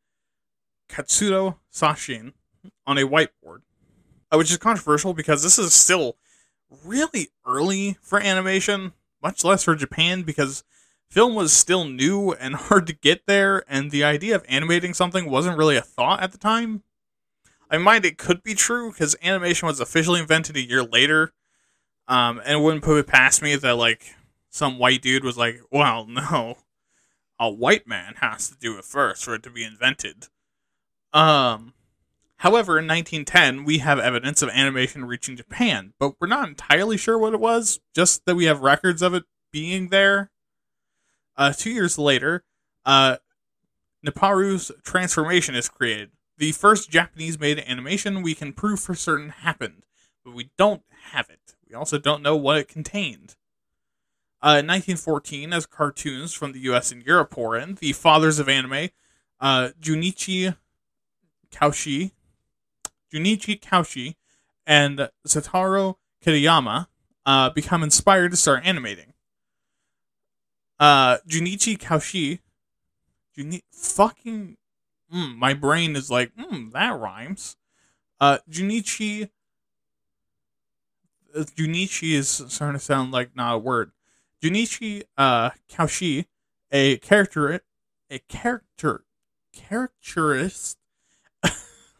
[0.89, 2.33] Katsudo Sashin
[2.85, 3.61] on a whiteboard,
[4.31, 6.17] uh, which is controversial because this is still
[6.83, 10.63] really early for animation, much less for Japan because
[11.09, 15.29] film was still new and hard to get there, and the idea of animating something
[15.29, 16.83] wasn't really a thought at the time.
[17.71, 21.33] I mind it could be true because animation was officially invented a year later,
[22.07, 24.15] um, and it wouldn't put it past me that like
[24.49, 26.57] some white dude was like, "Well, no,
[27.39, 30.27] a white man has to do it first for it to be invented."
[31.13, 31.73] Um,
[32.37, 37.17] however, in 1910, we have evidence of animation reaching Japan, but we're not entirely sure
[37.17, 40.31] what it was, just that we have records of it being there.
[41.35, 42.43] Uh, two years later,
[42.85, 43.17] uh,
[44.03, 46.11] Nipparu's transformation is created.
[46.37, 49.83] The first Japanese made animation we can prove for certain happened,
[50.23, 51.55] but we don't have it.
[51.67, 53.35] We also don't know what it contained.
[54.41, 58.47] Uh, in 1914, as cartoons from the US and Europe pour in, the fathers of
[58.47, 58.89] anime,
[59.41, 60.55] uh, Junichi
[61.51, 62.11] Kaushi,
[63.13, 64.15] Junichi Kaushi,
[64.65, 66.87] and Satoru Kitayama
[67.25, 69.13] uh, become inspired to start animating.
[70.79, 72.39] Uh, Junichi Kaushi,
[73.37, 74.57] Juni- fucking,
[75.13, 77.57] mm, my brain is like, mm, that rhymes.
[78.19, 79.29] Uh, Junichi,
[81.35, 83.91] uh, Junichi is starting to sound like not a word.
[84.41, 86.25] Junichi uh, Kaushi,
[86.71, 87.61] a character,
[88.09, 89.03] a character,
[89.53, 90.78] characterist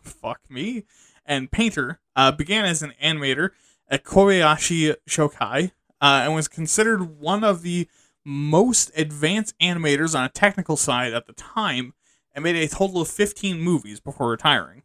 [0.10, 0.86] fuck me,
[1.26, 3.52] and painter, uh, began as an animator
[3.90, 5.72] at Kobayashi Shokai
[6.02, 7.88] uh, and was considered one of the
[8.26, 11.94] most advanced animators on a technical side at the time
[12.34, 14.84] and made a total of 15 movies before retiring.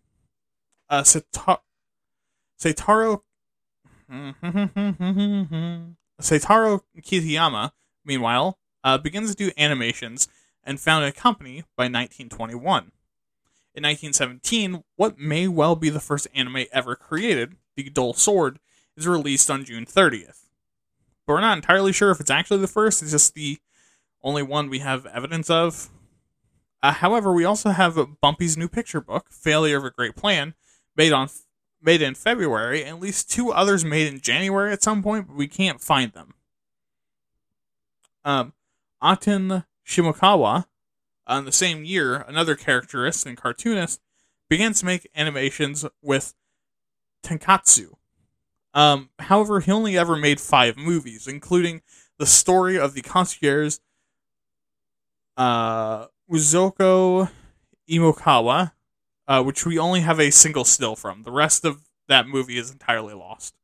[0.89, 1.61] Uh, Seitaro
[6.21, 7.73] Seitaro Kitayama,
[8.05, 10.29] meanwhile, uh, begins to do animations
[10.63, 12.93] and founded a company by 1921.
[13.75, 18.61] In 1917, what may well be the first anime ever created, The Dull Sword,
[18.97, 20.45] is released on June 30th.
[21.27, 23.59] But we're not entirely sure if it's actually the first, it's just the
[24.23, 25.91] only one we have evidence of.
[26.85, 30.55] Uh, however, we also have Bumpy's new picture book, Failure of a Great Plan,
[30.97, 31.29] made on
[31.83, 35.37] made in February, and at least two others made in January at some point, but
[35.37, 36.35] we can't find them.
[38.25, 38.55] Um,
[39.03, 40.65] Aten Shimokawa,
[41.27, 44.01] uh, in the same year, another characterist and cartoonist
[44.49, 46.35] began to make animations with
[47.23, 47.95] Tenkatsu.
[48.75, 51.83] Um, however, he only ever made five movies, including
[52.19, 53.79] the story of the concierge
[55.37, 57.31] uh, Uzoko
[57.89, 58.73] Imokawa,
[59.27, 61.23] uh, which we only have a single still from.
[61.23, 63.55] The rest of that movie is entirely lost.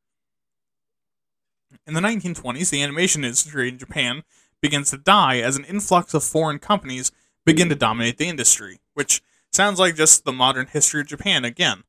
[1.86, 4.22] In the 1920s, the animation industry in Japan
[4.60, 7.12] begins to die as an influx of foreign companies
[7.44, 9.22] begin to dominate the industry, which
[9.52, 11.84] sounds like just the modern history of Japan again.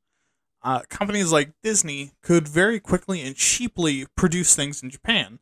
[0.62, 5.40] Uh, companies like Disney could very quickly and cheaply produce things in Japan,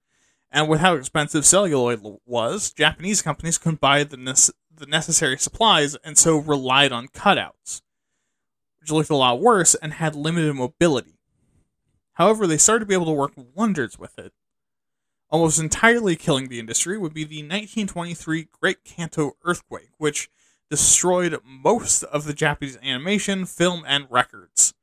[0.51, 5.95] and with how expensive celluloid was, Japanese companies couldn't buy the, ne- the necessary supplies
[6.03, 7.83] and so relied on cutouts,
[8.81, 11.19] which looked a lot worse and had limited mobility.
[12.15, 14.33] However, they started to be able to work wonders with it.
[15.31, 20.29] Almost entirely killing the industry would be the 1923 Great Kanto earthquake, which
[20.69, 24.75] destroyed most of the Japanese animation, film, and records.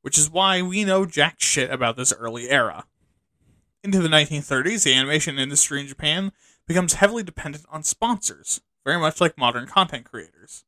[0.00, 2.86] Which is why we know jack shit about this early era.
[3.84, 6.32] Into the 1930s, the animation industry in Japan
[6.66, 10.64] becomes heavily dependent on sponsors, very much like modern content creators.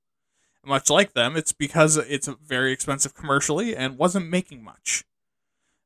[0.65, 5.05] Much like them, it's because it's very expensive commercially and wasn't making much.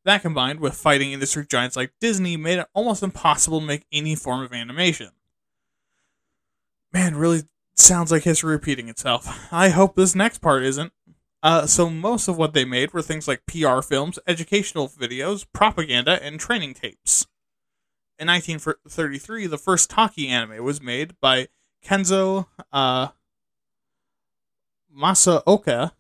[0.05, 4.15] That combined with fighting industry giants like Disney made it almost impossible to make any
[4.15, 5.11] form of animation.
[6.93, 7.45] Man, really
[7.75, 9.49] sounds like history repeating itself.
[9.53, 10.93] I hope this next part isn't.
[11.43, 16.23] Uh, so most of what they made were things like PR films, educational videos, propaganda,
[16.23, 17.27] and training tapes.
[18.19, 21.49] In 1933, the first talkie anime was made by
[21.85, 23.09] Kenzo uh,
[24.97, 25.93] Masaoka,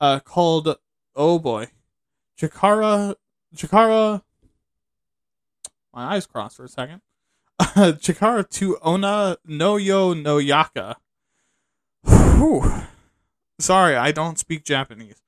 [0.00, 0.76] uh, called
[1.14, 1.68] oh boy,
[2.40, 3.14] Chikara
[3.54, 4.22] Chikara.
[5.92, 7.00] My eyes crossed for a second.
[7.60, 10.96] Chikara to Onna no Yo no Yaka.
[12.04, 12.64] Whew.
[13.58, 15.20] Sorry, I don't speak Japanese.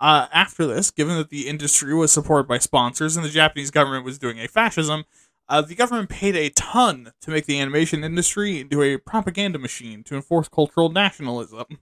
[0.00, 4.04] Uh, after this, given that the industry was supported by sponsors and the Japanese government
[4.04, 5.04] was doing a fascism,
[5.48, 10.02] uh, the government paid a ton to make the animation industry into a propaganda machine
[10.04, 11.78] to enforce cultural nationalism.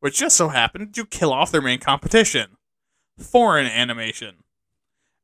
[0.00, 2.56] Which just so happened to kill off their main competition
[3.18, 4.44] foreign animation.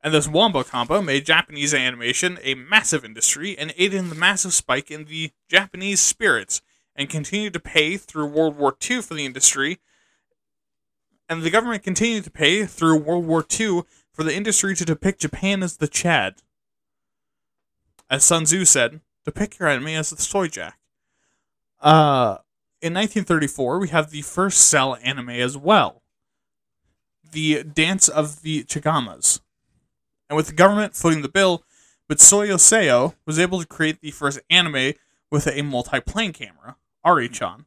[0.03, 4.53] And this Wombo combo made Japanese animation a massive industry and aided in the massive
[4.53, 6.61] spike in the Japanese spirits
[6.97, 9.79] and continued to pay through World War II for the industry.
[11.29, 15.21] And the government continued to pay through World War II for the industry to depict
[15.21, 16.43] Japan as the Chad.
[18.11, 20.79] As Sun Tzu said, depict your enemy as the soy jack.
[21.81, 22.39] Uh,
[22.81, 26.03] in 1934, we have the first cel anime as well.
[27.31, 29.41] The Dance of the Chagamas
[30.33, 31.63] and with the government footing the bill,
[32.11, 34.95] Mitsuyo Seo was able to create the first anime
[35.31, 37.67] with a multi-plane camera, Ari-chan.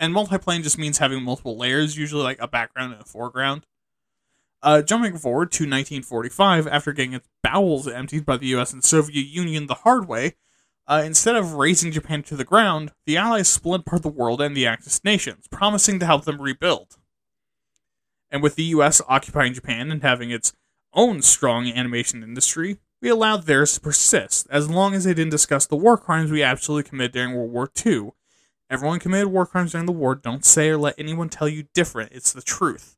[0.00, 3.66] And multi-plane just means having multiple layers, usually like a background and a foreground.
[4.62, 9.26] Uh, jumping forward to 1945, after getting its bowels emptied by the US and Soviet
[9.26, 10.36] Union the hard way,
[10.86, 14.56] uh, instead of razing Japan to the ground, the Allies split apart the world and
[14.56, 16.96] the Axis nations, promising to help them rebuild.
[18.30, 20.54] And with the US occupying Japan and having its
[20.96, 25.66] own strong animation industry, we allowed theirs to persist, as long as they didn't discuss
[25.66, 28.12] the war crimes we absolutely committed during World War II.
[28.68, 30.14] Everyone committed war crimes during the war.
[30.14, 32.12] Don't say or let anyone tell you different.
[32.12, 32.96] It's the truth.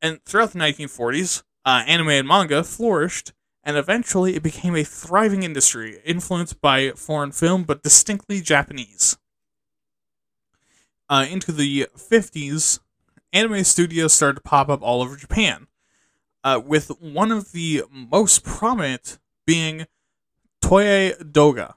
[0.00, 3.32] And throughout the 1940s, uh, anime and manga flourished,
[3.62, 9.18] and eventually it became a thriving industry, influenced by foreign film, but distinctly Japanese.
[11.10, 12.78] Uh, into the 50s,
[13.32, 15.67] anime studios started to pop up all over Japan
[16.44, 19.86] uh, with one of the most prominent being
[20.62, 21.74] Toei Doga,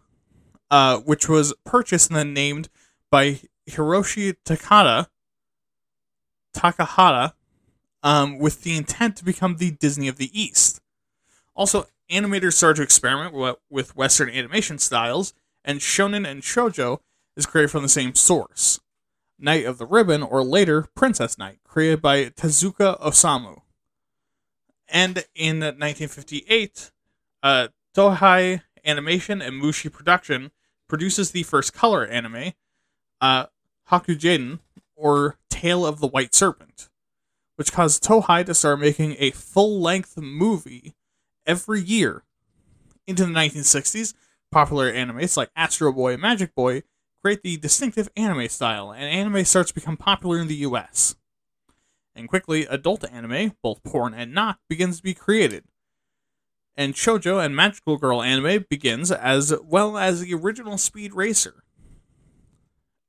[0.69, 2.69] uh, which was purchased and then named
[3.09, 3.39] by
[3.69, 5.07] Hiroshi Takada,
[6.53, 7.33] Takahata,
[8.03, 10.81] um, with the intent to become the Disney of the East.
[11.55, 15.33] Also, animators started to experiment with Western animation styles,
[15.63, 16.99] and shonen and shoujo
[17.35, 18.79] is created from the same source.
[19.37, 23.61] Knight of the Ribbon, or later Princess Knight, created by Tezuka Osamu.
[24.91, 26.91] And in 1958,
[27.41, 30.51] uh, Toei Animation and Mushi Production
[30.89, 32.51] produces the first color anime,
[33.21, 33.45] uh,
[33.89, 34.59] Hakugen,
[34.95, 36.89] or Tale of the White Serpent,
[37.55, 40.93] which caused Toei to start making a full length movie
[41.45, 42.23] every year.
[43.07, 44.13] Into the 1960s,
[44.51, 46.83] popular animes like Astro Boy and Magic Boy
[47.21, 51.15] create the distinctive anime style, and anime starts to become popular in the US
[52.15, 55.65] and quickly adult anime, both porn and not, begins to be created.
[56.75, 61.63] And shoujo and magical girl anime begins as well as the original Speed Racer.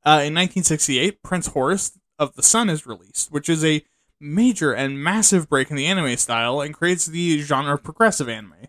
[0.05, 3.85] Uh, in 1968, Prince Horus of the Sun is released, which is a
[4.21, 8.69] major and massive break in the anime style and creates the genre progressive anime,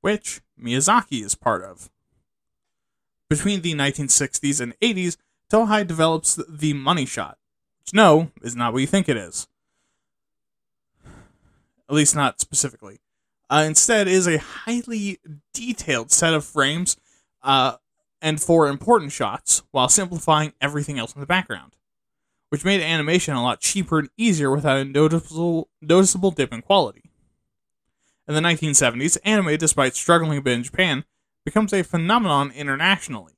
[0.00, 1.90] which Miyazaki is part of.
[3.28, 5.16] Between the 1960s and 80s,
[5.50, 7.38] Toei develops the money shot,
[7.80, 9.46] which no, is not what you think it is.
[11.88, 13.00] At least not specifically.
[13.50, 15.18] Uh, instead, is a highly
[15.54, 16.96] detailed set of frames
[17.42, 17.76] uh,
[18.20, 21.76] and for important shots, while simplifying everything else in the background,
[22.50, 27.10] which made animation a lot cheaper and easier without a noticeable, noticeable dip in quality.
[28.26, 31.04] In the 1970s, anime, despite struggling a bit in Japan,
[31.44, 33.32] becomes a phenomenon internationally.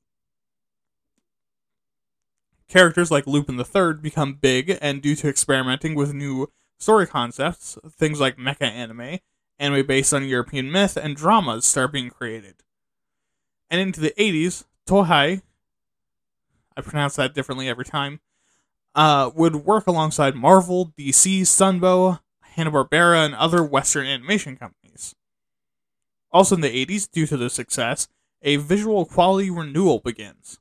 [2.67, 6.51] Characters like Lupin III become big, and due to experimenting with new
[6.81, 9.19] story concepts, things like mecha anime,
[9.59, 12.55] anime based on European myth, and dramas start being created.
[13.69, 15.41] And into the 80s, Toei,
[16.75, 18.19] I pronounce that differently every time,
[18.95, 25.15] uh, would work alongside Marvel, DC, Sunbow, Hanna-Barbera, and other Western animation companies.
[26.31, 28.07] Also in the 80s, due to the success,
[28.41, 30.59] a visual quality renewal begins.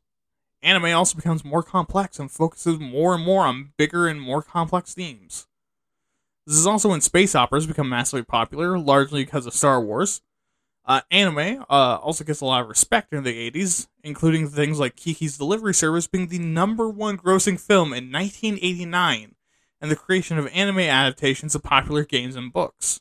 [0.62, 4.92] Anime also becomes more complex and focuses more and more on bigger and more complex
[4.92, 5.46] themes.
[6.50, 10.20] This is also when space operas become massively popular, largely because of Star Wars.
[10.84, 14.96] Uh, anime uh, also gets a lot of respect in the 80s, including things like
[14.96, 19.36] Kiki's Delivery Service being the number one grossing film in 1989,
[19.80, 23.00] and the creation of anime adaptations of popular games and books.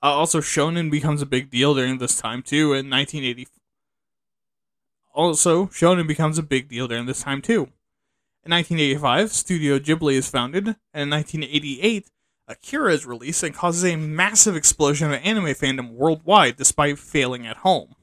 [0.00, 2.74] Uh, also, shonen becomes a big deal during this time too.
[2.74, 3.48] In 1980,
[5.12, 7.72] also shonen becomes a big deal during this time too.
[8.44, 12.08] In 1985, Studio Ghibli is founded, and in 1988,
[12.48, 17.58] Akira is released and causes a massive explosion of anime fandom worldwide despite failing at
[17.58, 17.94] home.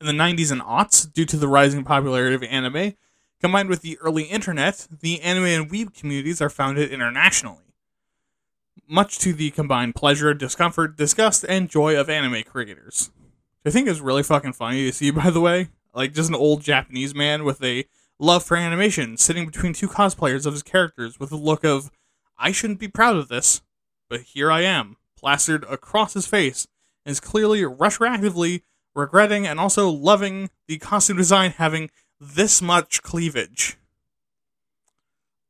[0.00, 2.94] In the 90s and aughts, due to the rising popularity of anime,
[3.40, 7.58] combined with the early internet, the anime and weeb communities are founded internationally.
[8.88, 13.10] Much to the combined pleasure, discomfort, disgust, and joy of anime creators.
[13.62, 15.68] Which I think is really fucking funny to see, by the way.
[15.94, 17.84] Like, just an old Japanese man with a
[18.18, 21.90] love for animation sitting between two cosplayers of his characters with a look of,
[22.42, 23.62] I shouldn't be proud of this,
[24.10, 26.66] but here I am, plastered across his face,
[27.06, 28.62] and is clearly retroactively
[28.96, 31.88] regretting and also loving the costume design having
[32.20, 33.78] this much cleavage.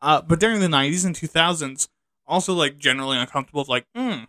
[0.03, 1.89] Uh, but during the 90s and 2000s,
[2.27, 4.25] also like generally uncomfortable, like, hmm,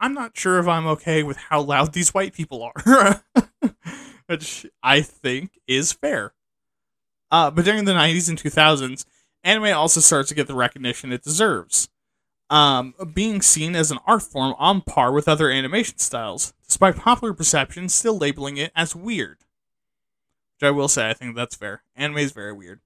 [0.00, 3.22] I'm not sure if I'm okay with how loud these white people are.
[4.26, 6.32] Which I think is fair.
[7.30, 9.04] Uh, but during the 90s and 2000s,
[9.44, 11.88] anime also starts to get the recognition it deserves
[12.52, 17.32] um, being seen as an art form on par with other animation styles, despite popular
[17.32, 19.38] perception still labeling it as weird.
[20.60, 21.82] Which I will say, I think that's fair.
[21.96, 22.80] Anime is very weird.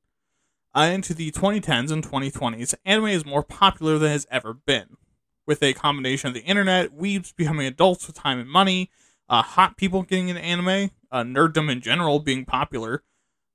[0.72, 4.98] Uh, into the 2010s and 2020s, anime is more popular than it has ever been,
[5.46, 8.88] with a combination of the internet, weebs becoming adults with time and money,
[9.28, 13.02] uh, hot people getting into anime, uh, nerddom in general being popular,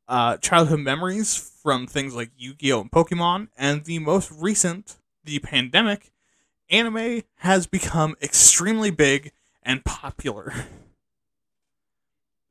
[0.10, 2.82] uh, childhood memories from things like Yu Gi Oh!
[2.82, 6.12] and Pokemon, and the most recent the pandemic,
[6.70, 9.32] anime has become extremely big
[9.62, 10.54] and popular.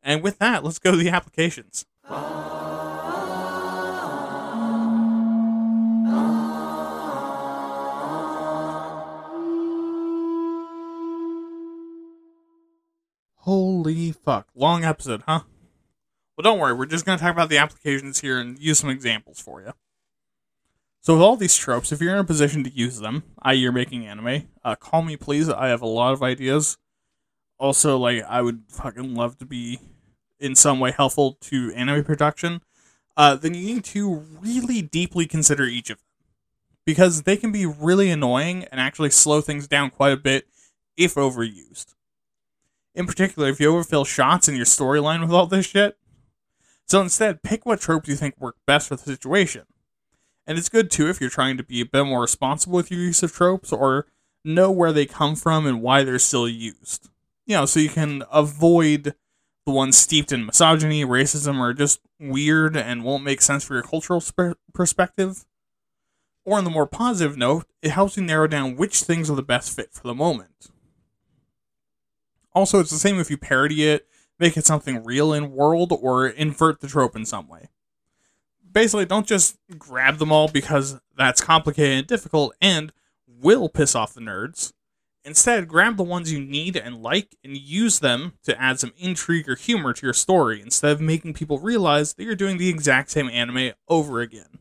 [0.02, 1.84] And with that, let's go to the applications.
[13.44, 14.48] Holy fuck.
[14.54, 15.40] Long episode, huh?
[16.40, 16.72] Well, don't worry.
[16.72, 19.74] We're just going to talk about the applications here and use some examples for you.
[21.02, 23.72] So with all these tropes, if you're in a position to use them, i.e., you're
[23.72, 25.50] making anime, uh, call me please.
[25.50, 26.78] I have a lot of ideas.
[27.58, 29.80] Also, like I would fucking love to be
[30.38, 32.62] in some way helpful to anime production.
[33.18, 36.24] Uh, then you need to really deeply consider each of them
[36.86, 40.46] because they can be really annoying and actually slow things down quite a bit
[40.96, 41.96] if overused.
[42.94, 45.98] In particular, if you overfill shots in your storyline with all this shit.
[46.90, 49.64] So instead, pick what tropes you think work best for the situation
[50.50, 52.98] and it's good too if you're trying to be a bit more responsible with your
[52.98, 54.06] use of tropes or
[54.44, 57.08] know where they come from and why they're still used.
[57.46, 59.14] You know, so you can avoid
[59.64, 63.84] the ones steeped in misogyny, racism, or just weird and won't make sense for your
[63.84, 65.44] cultural sp- perspective.
[66.44, 69.42] Or on the more positive note, it helps you narrow down which things are the
[69.42, 70.70] best fit for the moment.
[72.54, 74.08] Also, it's the same if you parody it,
[74.40, 77.68] make it something real in world, or invert the trope in some way
[78.72, 82.92] basically don't just grab them all because that's complicated and difficult and
[83.26, 84.72] will piss off the nerds.
[85.24, 89.48] Instead, grab the ones you need and like and use them to add some intrigue
[89.48, 93.10] or humor to your story instead of making people realize that you're doing the exact
[93.10, 94.58] same anime over again.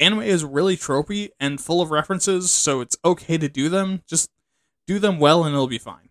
[0.00, 4.02] Anime is really tropey and full of references, so it's okay to do them.
[4.08, 4.30] Just
[4.86, 6.08] do them well and it'll be fine.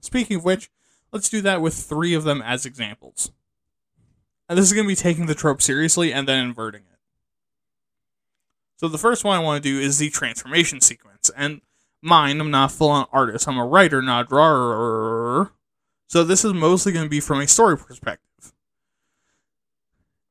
[0.00, 0.70] Speaking of which,
[1.12, 3.32] let's do that with three of them as examples.
[4.48, 6.98] And this is going to be taking the trope seriously and then inverting it.
[8.76, 11.30] So the first one I want to do is the transformation sequence.
[11.36, 11.60] And
[12.02, 13.46] mine, I'm not full on artist.
[13.46, 15.52] I'm a writer, not a drawer.
[16.08, 18.52] So this is mostly going to be from a story perspective.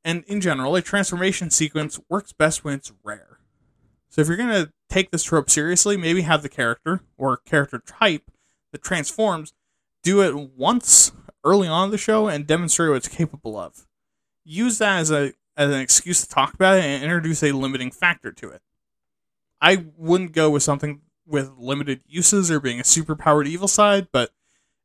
[0.03, 3.39] And in general, a transformation sequence works best when it's rare.
[4.09, 7.79] So if you're going to take this trope seriously, maybe have the character or character
[7.85, 8.31] type
[8.71, 9.53] that transforms
[10.03, 11.11] do it once
[11.43, 13.87] early on in the show and demonstrate what it's capable of.
[14.43, 17.91] Use that as a as an excuse to talk about it and introduce a limiting
[17.91, 18.61] factor to it.
[19.61, 24.31] I wouldn't go with something with limited uses or being a superpowered evil side, but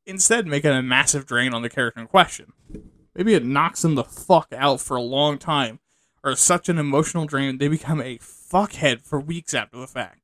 [0.04, 2.52] instead make it a massive drain on the character in question.
[3.14, 5.78] Maybe it knocks them the fuck out for a long time,
[6.24, 10.23] or such an emotional drain they become a fuckhead for weeks after the fact.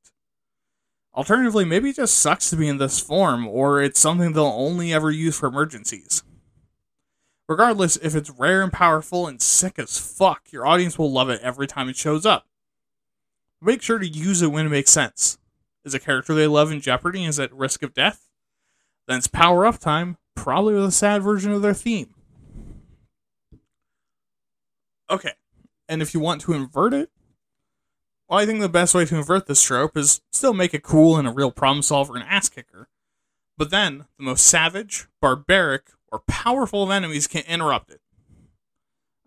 [1.13, 4.93] Alternatively, maybe it just sucks to be in this form, or it's something they'll only
[4.93, 6.23] ever use for emergencies.
[7.49, 11.41] Regardless, if it's rare and powerful and sick as fuck, your audience will love it
[11.41, 12.47] every time it shows up.
[13.61, 15.37] Make sure to use it when it makes sense.
[15.83, 18.29] Is a character they love in jeopardy is at risk of death?
[19.07, 22.13] Then it's power up time, probably with a sad version of their theme.
[25.09, 25.33] Okay,
[25.89, 27.09] and if you want to invert it,
[28.31, 31.17] well, I think the best way to invert this trope is still make it cool
[31.17, 32.87] and a real problem solver and ass kicker.
[33.57, 37.99] But then, the most savage, barbaric, or powerful of enemies can interrupt it.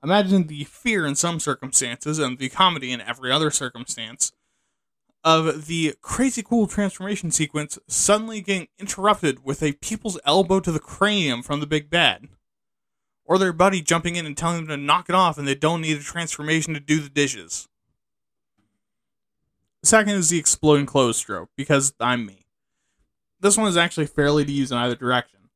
[0.03, 4.33] Imagine the fear in some circumstances and the comedy in every other circumstance
[5.23, 10.81] of the crazy cool transformation sequence suddenly getting interrupted with a people's elbow to the
[10.81, 12.29] cranium from the big bad.
[13.27, 15.83] Or their buddy jumping in and telling them to knock it off and they don't
[15.83, 17.69] need a transformation to do the dishes.
[19.85, 22.47] Second is the exploding clothes trope, because I'm me.
[23.41, 25.51] This one is actually fairly to use in either direction.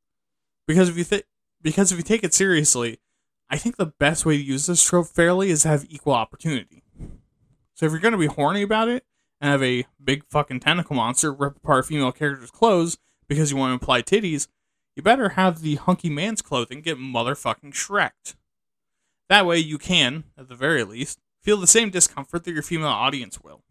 [0.66, 1.24] Because if you think
[1.62, 3.00] because if you take it seriously,
[3.48, 6.82] I think the best way to use this trope fairly is to have equal opportunity.
[7.72, 9.06] So if you're gonna be horny about it
[9.40, 12.98] and have a big fucking tentacle monster rip apart a female characters' clothes
[13.28, 14.48] because you want to imply titties,
[14.94, 18.36] you better have the hunky man's clothing get motherfucking shreked.
[19.30, 22.88] That way you can, at the very least, feel the same discomfort that your female
[22.88, 23.62] audience will.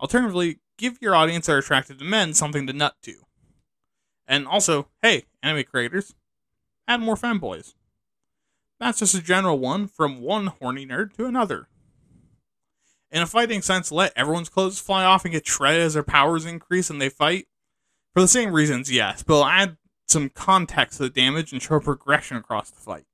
[0.00, 3.14] Alternatively, give your audience that are attracted to men something to nut to.
[4.26, 6.14] And also, hey, anime creators,
[6.86, 7.74] add more fanboys.
[8.78, 11.68] That's just a general one from one horny nerd to another.
[13.10, 16.44] In a fighting sense, let everyone's clothes fly off and get shredded as their powers
[16.44, 17.46] increase and they fight.
[18.14, 22.36] For the same reasons, yes, but add some context to the damage and show progression
[22.36, 23.06] across the fight.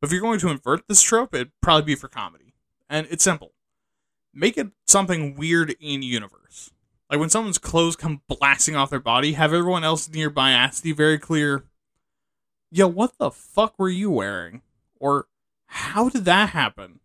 [0.00, 2.54] But if you're going to invert this trope, it'd probably be for comedy.
[2.90, 3.53] And it's simple
[4.34, 6.70] make it something weird in universe.
[7.10, 10.92] Like when someone's clothes come blasting off their body, have everyone else nearby ask the
[10.92, 11.64] very clear,
[12.70, 14.62] Yo, what the fuck were you wearing?
[14.98, 15.28] Or
[15.66, 16.98] how did that happen?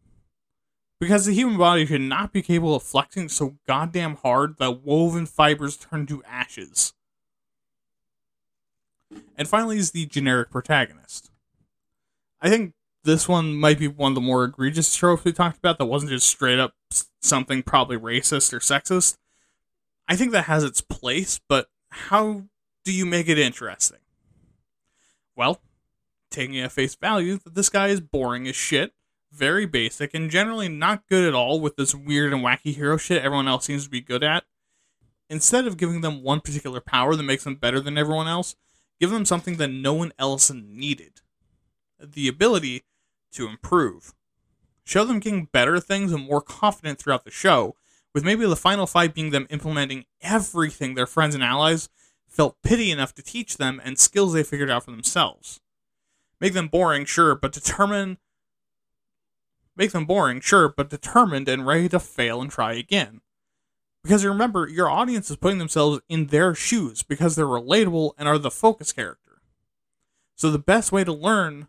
[1.00, 5.26] Because the human body should not be capable of flexing so goddamn hard that woven
[5.26, 6.94] fibers turn to ashes.
[9.38, 11.32] And finally is the generic protagonist.
[12.42, 12.74] I think
[13.04, 16.12] this one might be one of the more egregious tropes we talked about that wasn't
[16.12, 16.74] just straight up
[17.22, 19.18] something probably racist or sexist.
[20.08, 22.44] I think that has its place, but how
[22.84, 24.00] do you make it interesting?
[25.36, 25.62] Well,
[26.30, 28.94] taking at face value that this guy is boring as shit,
[29.32, 33.24] very basic, and generally not good at all with this weird and wacky hero shit
[33.24, 34.44] everyone else seems to be good at.
[35.30, 38.56] Instead of giving them one particular power that makes them better than everyone else,
[39.00, 41.22] give them something that no one else needed
[42.00, 42.84] the ability
[43.32, 44.14] to improve.
[44.84, 47.76] Show them getting better things and more confident throughout the show,
[48.14, 51.90] with maybe the final fight being them implementing everything their friends and allies
[52.28, 55.60] felt pity enough to teach them and skills they figured out for themselves.
[56.40, 58.18] Make them boring, sure, but determined.
[59.76, 63.22] Make them boring, sure, but determined and ready to fail and try again.
[64.04, 68.38] Because remember, your audience is putting themselves in their shoes because they're relatable and are
[68.38, 69.42] the focus character.
[70.36, 71.68] So the best way to learn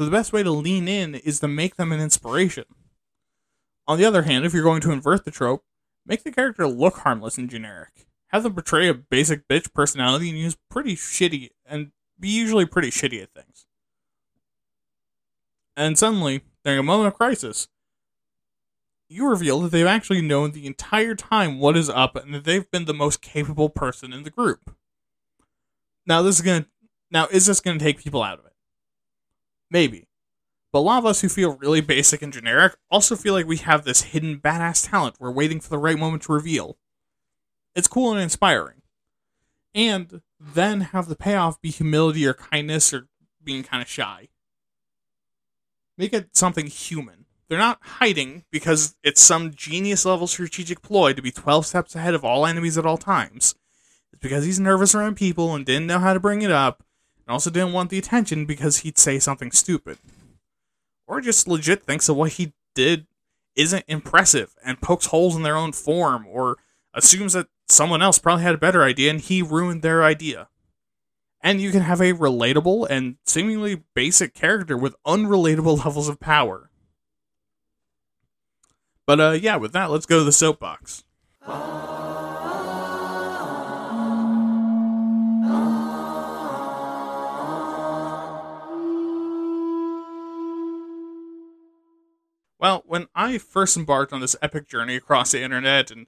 [0.00, 2.64] so the best way to lean in is to make them an inspiration.
[3.86, 5.62] On the other hand, if you're going to invert the trope,
[6.06, 8.06] make the character look harmless and generic.
[8.28, 12.90] Have them portray a basic bitch personality and use pretty shitty and be usually pretty
[12.90, 13.66] shitty at things.
[15.76, 17.68] And suddenly, during a moment of crisis,
[19.10, 22.70] you reveal that they've actually known the entire time what is up and that they've
[22.70, 24.74] been the most capable person in the group.
[26.06, 26.64] Now this is gonna
[27.10, 28.49] now is this gonna take people out of it?
[29.70, 30.08] Maybe.
[30.72, 33.58] But a lot of us who feel really basic and generic also feel like we
[33.58, 36.78] have this hidden badass talent we're waiting for the right moment to reveal.
[37.74, 38.82] It's cool and inspiring.
[39.74, 43.08] And then have the payoff be humility or kindness or
[43.42, 44.28] being kind of shy.
[45.96, 47.26] Make it something human.
[47.48, 52.14] They're not hiding because it's some genius level strategic ploy to be 12 steps ahead
[52.14, 53.56] of all enemies at all times.
[54.12, 56.84] It's because he's nervous around people and didn't know how to bring it up,
[57.30, 59.98] and also didn't want the attention because he'd say something stupid.
[61.06, 63.06] Or just legit thinks that what he did
[63.54, 66.56] isn't impressive and pokes holes in their own form, or
[66.92, 70.48] assumes that someone else probably had a better idea and he ruined their idea.
[71.40, 76.68] And you can have a relatable and seemingly basic character with unrelatable levels of power.
[79.06, 81.04] But uh, yeah, with that, let's go to the soapbox.
[92.60, 96.06] Well, when I first embarked on this epic journey across the internet and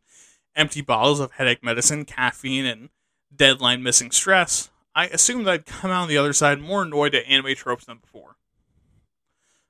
[0.55, 2.91] empty bottles of headache medicine, caffeine, and
[3.35, 7.24] deadline missing stress, I assumed I'd come out on the other side more annoyed at
[7.24, 8.37] anime tropes than before.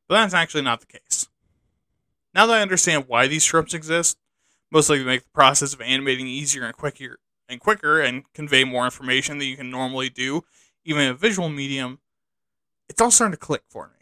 [0.09, 1.29] But that's actually not the case.
[2.35, 4.19] Now that I understand why these tropes exist,
[4.73, 8.87] mostly to make the process of animating easier and quicker and quicker and convey more
[8.87, 10.43] information than you can normally do,
[10.85, 12.01] even in a visual medium,
[12.89, 14.01] it's all starting to click for me.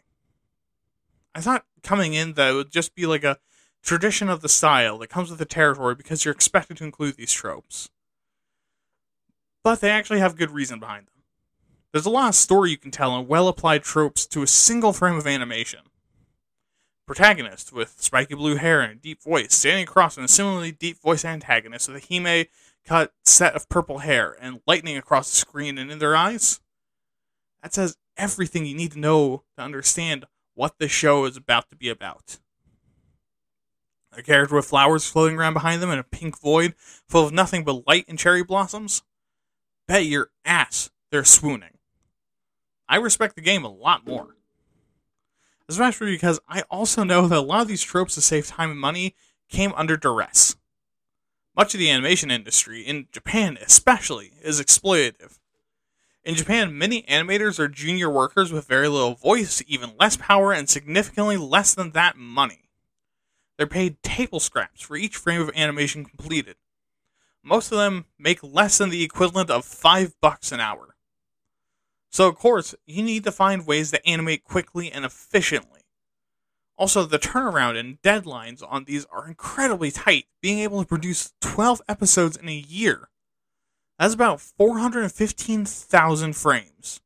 [1.35, 3.37] I thought coming in that would just be like a
[3.83, 7.31] tradition of the style that comes with the territory because you're expected to include these
[7.31, 7.89] tropes.
[9.63, 11.23] But they actually have good reason behind them.
[11.91, 14.93] There's a lot of story you can tell in well applied tropes to a single
[14.93, 15.81] frame of animation.
[17.05, 21.01] Protagonist with spiky blue hair and a deep voice standing across from a similarly deep
[21.01, 22.45] voice antagonist with a Hime
[22.85, 26.61] cut set of purple hair and lightning across the screen and in their eyes.
[27.61, 30.25] That says everything you need to know to understand
[30.61, 32.37] what the show is about to be about.
[34.15, 36.75] A character with flowers floating around behind them in a pink void
[37.09, 39.01] full of nothing but light and cherry blossoms?
[39.87, 41.79] Bet your ass they're swooning.
[42.87, 44.35] I respect the game a lot more.
[45.67, 48.79] Especially because I also know that a lot of these tropes to save time and
[48.79, 49.15] money
[49.49, 50.57] came under duress.
[51.57, 55.39] Much of the animation industry, in Japan especially, is exploitative.
[56.23, 60.69] In Japan, many animators are junior workers with very little voice, even less power, and
[60.69, 62.69] significantly less than that money.
[63.57, 66.57] They're paid table scraps for each frame of animation completed.
[67.43, 70.95] Most of them make less than the equivalent of five bucks an hour.
[72.11, 75.81] So, of course, you need to find ways to animate quickly and efficiently.
[76.77, 81.81] Also, the turnaround and deadlines on these are incredibly tight, being able to produce 12
[81.87, 83.10] episodes in a year.
[84.01, 87.01] That's about 415,000 frames.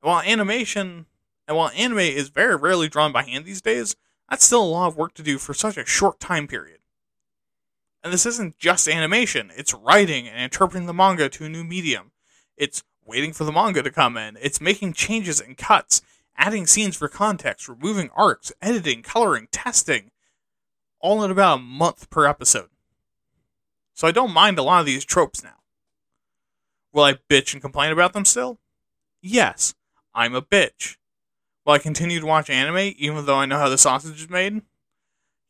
[0.00, 1.06] While animation,
[1.48, 3.96] and while anime is very rarely drawn by hand these days,
[4.30, 6.78] that's still a lot of work to do for such a short time period.
[8.04, 12.12] And this isn't just animation, it's writing and interpreting the manga to a new medium.
[12.56, 14.38] It's waiting for the manga to come in.
[14.40, 16.00] It's making changes and cuts,
[16.36, 20.12] adding scenes for context, removing arcs, editing, coloring, testing,
[21.00, 22.70] all in about a month per episode.
[23.94, 25.56] So I don't mind a lot of these tropes now.
[26.94, 28.60] Will I bitch and complain about them still?
[29.20, 29.74] Yes,
[30.14, 30.96] I'm a bitch.
[31.66, 34.62] Will I continue to watch anime even though I know how the sausage is made?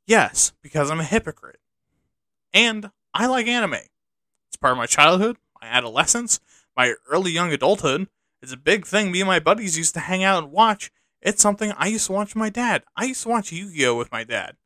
[0.07, 1.61] Yes, because I'm a hypocrite.
[2.55, 3.75] And I like anime.
[3.75, 6.41] It's part of my childhood, my adolescence,
[6.75, 8.09] my early young adulthood.
[8.41, 10.91] It's a big thing me and my buddies used to hang out and watch.
[11.21, 12.85] It's something I used to watch with my dad.
[12.97, 13.97] I used to watch Yu Gi Oh!
[13.97, 14.57] with my dad.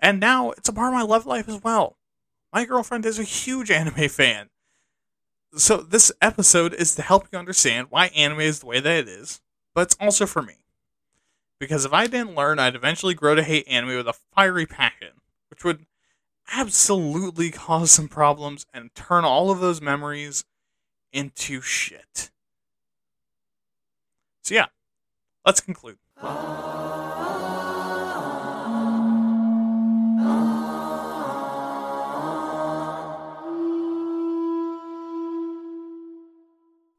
[0.00, 1.98] And now it's a part of my love life as well.
[2.52, 4.48] My girlfriend is a huge anime fan.
[5.56, 9.08] So this episode is to help you understand why anime is the way that it
[9.08, 9.40] is,
[9.74, 10.54] but it's also for me.
[11.58, 15.22] Because if I didn't learn, I'd eventually grow to hate anime with a fiery passion,
[15.48, 15.86] which would
[16.52, 20.44] absolutely cause some problems and turn all of those memories
[21.10, 22.30] into shit.
[24.42, 24.66] So, yeah,
[25.44, 25.96] let's conclude.
[26.22, 27.65] Oh.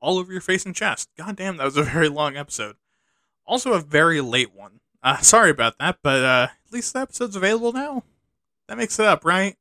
[0.08, 1.10] All over your face and chest.
[1.18, 2.78] God damn, that was a very long episode.
[3.46, 4.80] Also, a very late one.
[5.04, 8.04] Uh, sorry about that, but uh, at least the episode's available now.
[8.70, 9.58] That makes it up, right?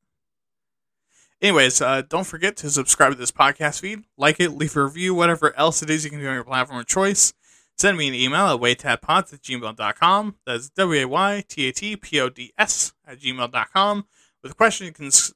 [1.43, 5.17] Anyways, uh, don't forget to subscribe to this podcast feed, like it, leave a review,
[5.17, 7.33] whatever else it is you can do on your platform of choice.
[7.77, 10.37] Send me an email at waytatpods at gmail.com.
[10.47, 14.07] That's W A Y T A T P O D S at gmail.com
[14.45, 15.35] with questions,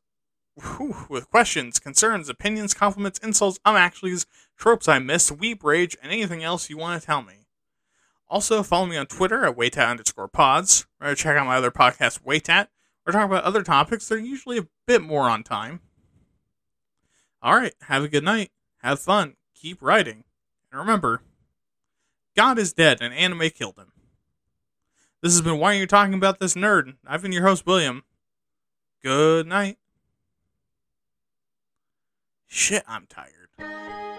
[1.08, 4.26] with questions, concerns, opinions, compliments, insults, I'm actuallys,
[4.60, 7.46] tropes I missed, weep, rage, and anything else you want to tell me.
[8.28, 12.22] Also, follow me on Twitter at waytat underscore pods, or check out my other podcast,
[12.22, 12.68] Waytat,
[13.04, 14.06] or talk about other topics.
[14.06, 15.80] They're usually a bit more on time.
[17.42, 18.52] All right, have a good night.
[18.82, 19.34] Have fun.
[19.54, 20.24] Keep writing.
[20.70, 21.22] And remember,
[22.36, 23.92] God is dead and anime killed him.
[25.22, 26.96] This has been Why Are You Talking About This Nerd?
[27.06, 28.04] I've been your host, William.
[29.02, 29.78] Good night.
[32.46, 34.09] Shit, I'm tired.